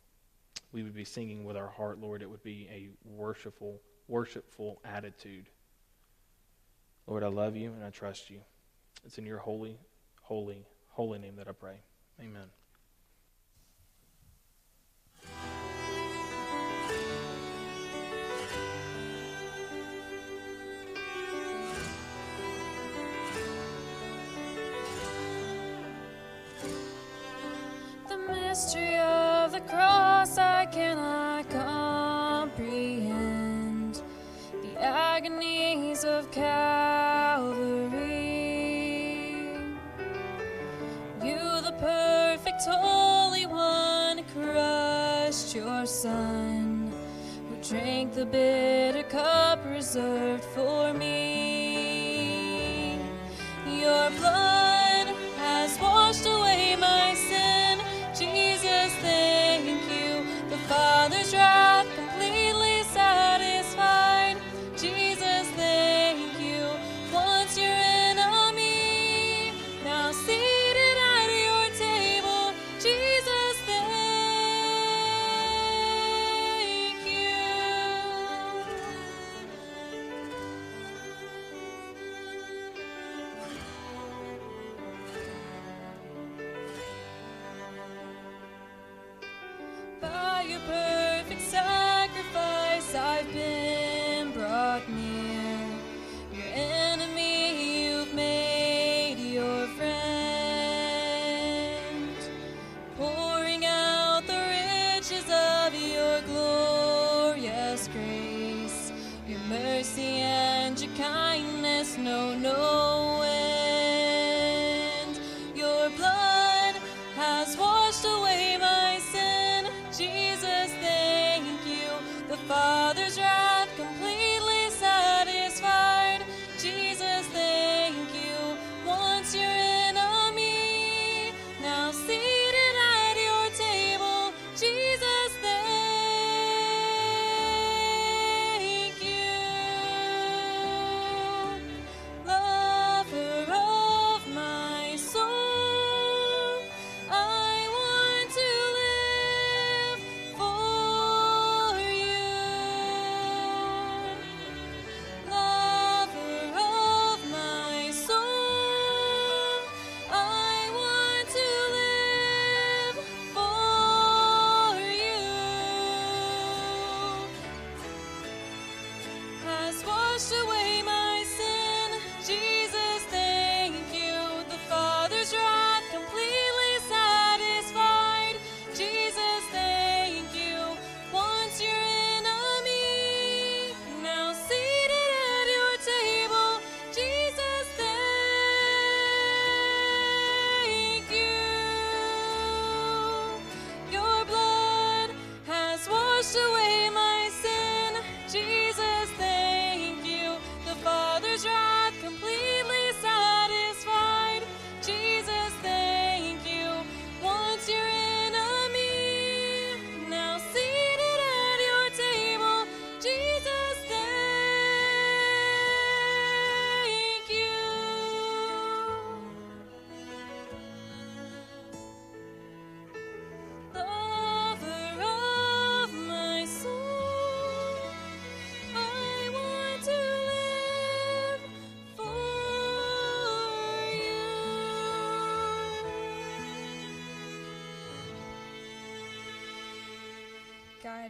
we 0.72 0.82
would 0.82 0.94
be 0.94 1.04
singing 1.04 1.44
with 1.44 1.56
our 1.56 1.68
heart, 1.68 2.00
Lord. 2.00 2.22
It 2.22 2.30
would 2.30 2.42
be 2.42 2.68
a 2.70 2.90
worshipful, 3.08 3.80
worshipful 4.08 4.80
attitude. 4.84 5.46
Lord, 7.06 7.22
I 7.22 7.28
love 7.28 7.56
you 7.56 7.72
and 7.72 7.82
I 7.82 7.90
trust 7.90 8.30
you. 8.30 8.40
It's 9.04 9.18
in 9.18 9.26
your 9.26 9.38
holy, 9.38 9.78
holy, 10.22 10.66
holy 10.88 11.18
name 11.18 11.36
that 11.36 11.48
I 11.48 11.52
pray. 11.52 11.76
Amen. 12.20 12.48
the 29.56 29.62
cross 29.62 30.36
I 30.36 30.66
cannot 30.66 31.48
comprehend 31.48 32.52
the 34.62 34.78
agonies 34.78 36.04
of 36.04 36.30
Calvary. 36.30 37.46
You, 41.24 41.38
the 41.68 41.74
perfect 41.80 42.64
Holy 42.68 43.46
One, 43.46 44.22
crushed 44.34 45.54
your 45.54 45.86
Son, 45.86 46.92
who 47.48 47.56
drank 47.66 48.12
the 48.12 48.26
bitter 48.26 49.04
cup 49.04 49.64
reserved 49.64 50.44
for 50.44 50.92
me. 50.92 52.28
Your 53.66 54.10
blood. 54.18 54.45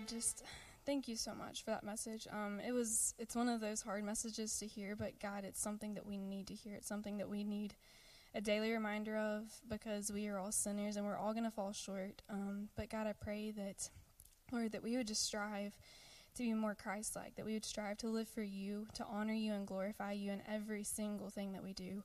Just 0.06 0.44
thank 0.84 1.08
you 1.08 1.16
so 1.16 1.34
much 1.34 1.64
for 1.64 1.70
that 1.70 1.84
message. 1.84 2.26
Um, 2.30 2.60
it 2.66 2.72
was 2.72 3.14
it's 3.18 3.34
one 3.34 3.48
of 3.48 3.60
those 3.60 3.82
hard 3.82 4.04
messages 4.04 4.58
to 4.58 4.66
hear, 4.66 4.96
but 4.96 5.18
God, 5.20 5.44
it's 5.44 5.60
something 5.60 5.94
that 5.94 6.06
we 6.06 6.16
need 6.16 6.46
to 6.48 6.54
hear. 6.54 6.74
It's 6.74 6.88
something 6.88 7.18
that 7.18 7.28
we 7.28 7.44
need 7.44 7.74
a 8.34 8.40
daily 8.40 8.70
reminder 8.72 9.16
of 9.16 9.44
because 9.68 10.12
we 10.12 10.28
are 10.28 10.38
all 10.38 10.52
sinners 10.52 10.96
and 10.96 11.06
we're 11.06 11.16
all 11.16 11.32
going 11.32 11.44
to 11.44 11.50
fall 11.50 11.72
short. 11.72 12.22
Um, 12.28 12.68
but 12.76 12.90
God, 12.90 13.06
I 13.06 13.12
pray 13.12 13.50
that, 13.52 13.88
Lord, 14.52 14.72
that 14.72 14.82
we 14.82 14.96
would 14.96 15.06
just 15.06 15.24
strive 15.24 15.76
to 16.36 16.42
be 16.42 16.52
more 16.52 16.74
Christ 16.74 17.16
like, 17.16 17.34
that 17.36 17.46
we 17.46 17.54
would 17.54 17.64
strive 17.64 17.96
to 17.98 18.08
live 18.08 18.28
for 18.28 18.42
you, 18.42 18.86
to 18.94 19.04
honor 19.04 19.32
you 19.32 19.54
and 19.54 19.66
glorify 19.66 20.12
you 20.12 20.30
in 20.32 20.42
every 20.46 20.84
single 20.84 21.30
thing 21.30 21.52
that 21.52 21.64
we 21.64 21.72
do. 21.72 22.02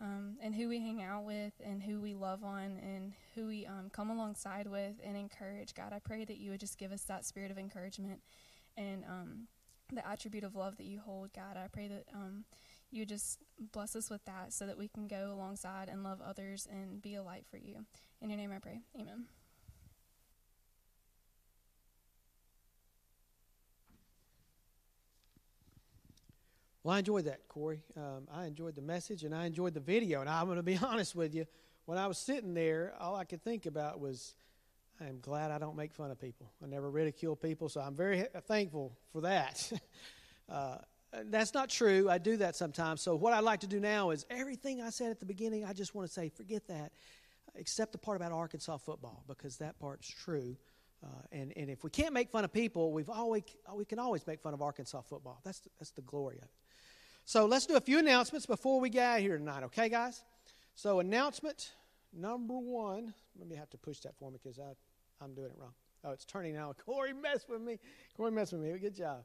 Um, 0.00 0.36
and 0.40 0.54
who 0.54 0.68
we 0.68 0.78
hang 0.78 1.02
out 1.02 1.24
with, 1.24 1.54
and 1.64 1.82
who 1.82 2.00
we 2.00 2.14
love 2.14 2.44
on, 2.44 2.78
and 2.80 3.14
who 3.34 3.48
we 3.48 3.66
um, 3.66 3.90
come 3.90 4.10
alongside 4.10 4.68
with 4.68 4.94
and 5.02 5.16
encourage. 5.16 5.74
God, 5.74 5.92
I 5.92 5.98
pray 5.98 6.24
that 6.24 6.38
you 6.38 6.52
would 6.52 6.60
just 6.60 6.78
give 6.78 6.92
us 6.92 7.02
that 7.04 7.24
spirit 7.24 7.50
of 7.50 7.58
encouragement 7.58 8.20
and 8.76 9.04
um, 9.04 9.48
the 9.92 10.06
attribute 10.06 10.44
of 10.44 10.54
love 10.54 10.76
that 10.76 10.86
you 10.86 11.00
hold. 11.00 11.32
God, 11.32 11.56
I 11.56 11.66
pray 11.66 11.88
that 11.88 12.04
um, 12.14 12.44
you 12.90 13.04
just 13.06 13.40
bless 13.72 13.96
us 13.96 14.08
with 14.08 14.24
that 14.26 14.52
so 14.52 14.66
that 14.66 14.78
we 14.78 14.88
can 14.88 15.08
go 15.08 15.32
alongside 15.32 15.88
and 15.88 16.04
love 16.04 16.20
others 16.24 16.68
and 16.70 17.02
be 17.02 17.14
a 17.14 17.22
light 17.22 17.44
for 17.50 17.56
you. 17.56 17.84
In 18.20 18.30
your 18.30 18.38
name 18.38 18.52
I 18.54 18.58
pray. 18.58 18.80
Amen. 18.98 19.26
Well, 26.88 26.94
I 26.94 27.00
enjoyed 27.00 27.26
that, 27.26 27.46
Corey. 27.48 27.82
Um, 27.98 28.26
I 28.32 28.46
enjoyed 28.46 28.74
the 28.74 28.80
message 28.80 29.24
and 29.24 29.34
I 29.34 29.44
enjoyed 29.44 29.74
the 29.74 29.80
video. 29.80 30.22
And 30.22 30.30
I'm 30.30 30.46
going 30.46 30.56
to 30.56 30.62
be 30.62 30.78
honest 30.82 31.14
with 31.14 31.34
you. 31.34 31.44
When 31.84 31.98
I 31.98 32.06
was 32.06 32.16
sitting 32.16 32.54
there, 32.54 32.94
all 32.98 33.14
I 33.14 33.24
could 33.24 33.44
think 33.44 33.66
about 33.66 34.00
was, 34.00 34.34
I 34.98 35.04
am 35.04 35.20
glad 35.20 35.50
I 35.50 35.58
don't 35.58 35.76
make 35.76 35.92
fun 35.92 36.10
of 36.10 36.18
people. 36.18 36.50
I 36.64 36.66
never 36.66 36.90
ridicule 36.90 37.36
people, 37.36 37.68
so 37.68 37.82
I'm 37.82 37.94
very 37.94 38.24
thankful 38.46 38.96
for 39.12 39.20
that. 39.20 39.70
uh, 40.48 40.76
that's 41.26 41.52
not 41.52 41.68
true. 41.68 42.08
I 42.08 42.16
do 42.16 42.38
that 42.38 42.56
sometimes. 42.56 43.02
So, 43.02 43.16
what 43.16 43.34
I'd 43.34 43.44
like 43.44 43.60
to 43.60 43.66
do 43.66 43.80
now 43.80 44.08
is 44.08 44.24
everything 44.30 44.80
I 44.80 44.88
said 44.88 45.10
at 45.10 45.20
the 45.20 45.26
beginning, 45.26 45.66
I 45.66 45.74
just 45.74 45.94
want 45.94 46.08
to 46.08 46.14
say, 46.14 46.30
forget 46.30 46.66
that, 46.68 46.92
except 47.54 47.92
the 47.92 47.98
part 47.98 48.16
about 48.16 48.32
Arkansas 48.32 48.78
football, 48.78 49.24
because 49.28 49.58
that 49.58 49.78
part's 49.78 50.08
true. 50.08 50.56
Uh, 51.04 51.08
and, 51.32 51.52
and 51.54 51.68
if 51.68 51.84
we 51.84 51.90
can't 51.90 52.14
make 52.14 52.30
fun 52.30 52.44
of 52.44 52.52
people, 52.52 52.92
we've 52.92 53.10
always, 53.10 53.42
we 53.74 53.84
can 53.84 53.98
always 53.98 54.26
make 54.26 54.40
fun 54.40 54.54
of 54.54 54.62
Arkansas 54.62 55.02
football. 55.02 55.42
That's 55.44 55.60
that's 55.78 55.90
the 55.90 56.00
glory 56.00 56.38
of 56.38 56.44
it. 56.44 56.67
So 57.28 57.44
let's 57.44 57.66
do 57.66 57.76
a 57.76 57.80
few 57.82 57.98
announcements 57.98 58.46
before 58.46 58.80
we 58.80 58.88
get 58.88 59.04
out 59.04 59.16
of 59.18 59.22
here 59.22 59.36
tonight, 59.36 59.62
okay, 59.64 59.90
guys? 59.90 60.24
So, 60.74 61.00
announcement 61.00 61.72
number 62.10 62.54
one. 62.54 63.12
Let 63.38 63.46
me 63.46 63.54
have 63.54 63.68
to 63.68 63.76
push 63.76 63.98
that 63.98 64.16
for 64.16 64.30
me 64.30 64.38
because 64.42 64.58
I'm 65.20 65.34
doing 65.34 65.50
it 65.50 65.56
wrong. 65.58 65.74
Oh, 66.04 66.12
it's 66.12 66.24
turning 66.24 66.54
now. 66.54 66.72
Corey 66.86 67.12
messed 67.12 67.50
with 67.50 67.60
me. 67.60 67.80
Corey 68.16 68.30
messed 68.30 68.54
with 68.54 68.62
me. 68.62 68.72
Good 68.78 68.94
job. 68.94 69.24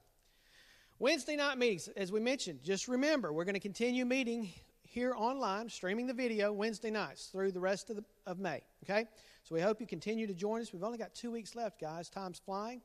Wednesday 1.00 1.38
night 1.38 1.58
meetings, 1.58 1.88
as 1.96 2.12
we 2.12 2.20
mentioned, 2.20 2.60
just 2.62 2.90
remember 2.90 3.32
we're 3.32 3.46
going 3.46 3.54
to 3.54 3.62
continue 3.62 4.04
meeting 4.04 4.50
here 4.84 5.14
online, 5.16 5.70
streaming 5.70 6.06
the 6.06 6.14
video 6.14 6.52
Wednesday 6.52 6.92
nights 6.92 7.28
through 7.28 7.54
the 7.54 7.62
rest 7.62 7.90
of, 7.90 7.96
the, 7.96 8.04
of 8.26 8.38
May. 8.38 8.64
Okay? 8.84 9.06
So 9.46 9.56
we 9.56 9.62
hope 9.62 9.80
you 9.80 9.88
continue 9.88 10.28
to 10.28 10.34
join 10.34 10.60
us. 10.60 10.74
We've 10.74 10.84
only 10.84 10.98
got 10.98 11.16
two 11.16 11.32
weeks 11.32 11.56
left, 11.56 11.80
guys. 11.80 12.10
Time's 12.10 12.42
flying. 12.46 12.82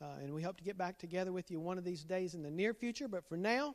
Uh, 0.00 0.06
and 0.22 0.32
we 0.32 0.40
hope 0.40 0.56
to 0.56 0.64
get 0.64 0.78
back 0.78 0.98
together 0.98 1.30
with 1.30 1.50
you 1.50 1.60
one 1.60 1.76
of 1.76 1.84
these 1.84 2.04
days 2.04 2.34
in 2.34 2.42
the 2.42 2.50
near 2.50 2.72
future. 2.72 3.06
But 3.06 3.28
for 3.28 3.36
now, 3.36 3.74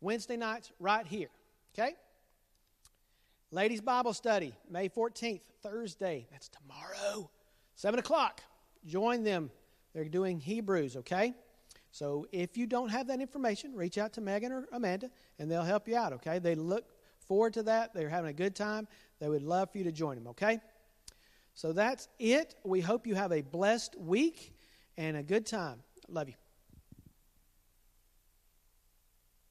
Wednesday 0.00 0.36
nights 0.36 0.72
right 0.78 1.06
here. 1.06 1.28
Okay? 1.74 1.94
Ladies' 3.52 3.80
Bible 3.80 4.14
Study, 4.14 4.54
May 4.70 4.88
14th, 4.88 5.42
Thursday. 5.62 6.26
That's 6.30 6.48
tomorrow, 6.48 7.30
7 7.74 7.98
o'clock. 7.98 8.42
Join 8.86 9.24
them. 9.24 9.50
They're 9.92 10.04
doing 10.04 10.38
Hebrews, 10.38 10.96
okay? 10.98 11.34
So 11.90 12.26
if 12.30 12.56
you 12.56 12.66
don't 12.66 12.90
have 12.90 13.08
that 13.08 13.20
information, 13.20 13.74
reach 13.74 13.98
out 13.98 14.12
to 14.14 14.20
Megan 14.20 14.52
or 14.52 14.68
Amanda, 14.72 15.10
and 15.38 15.50
they'll 15.50 15.64
help 15.64 15.88
you 15.88 15.96
out, 15.96 16.12
okay? 16.12 16.38
They 16.38 16.54
look 16.54 16.84
forward 17.26 17.54
to 17.54 17.64
that. 17.64 17.92
They're 17.92 18.08
having 18.08 18.30
a 18.30 18.34
good 18.34 18.54
time. 18.54 18.86
They 19.18 19.28
would 19.28 19.42
love 19.42 19.72
for 19.72 19.78
you 19.78 19.84
to 19.84 19.92
join 19.92 20.14
them, 20.14 20.28
okay? 20.28 20.60
So 21.54 21.72
that's 21.72 22.08
it. 22.20 22.54
We 22.62 22.80
hope 22.80 23.06
you 23.06 23.16
have 23.16 23.32
a 23.32 23.42
blessed 23.42 23.96
week 23.98 24.54
and 24.96 25.16
a 25.16 25.22
good 25.22 25.44
time. 25.44 25.82
Love 26.08 26.28
you. 26.28 26.34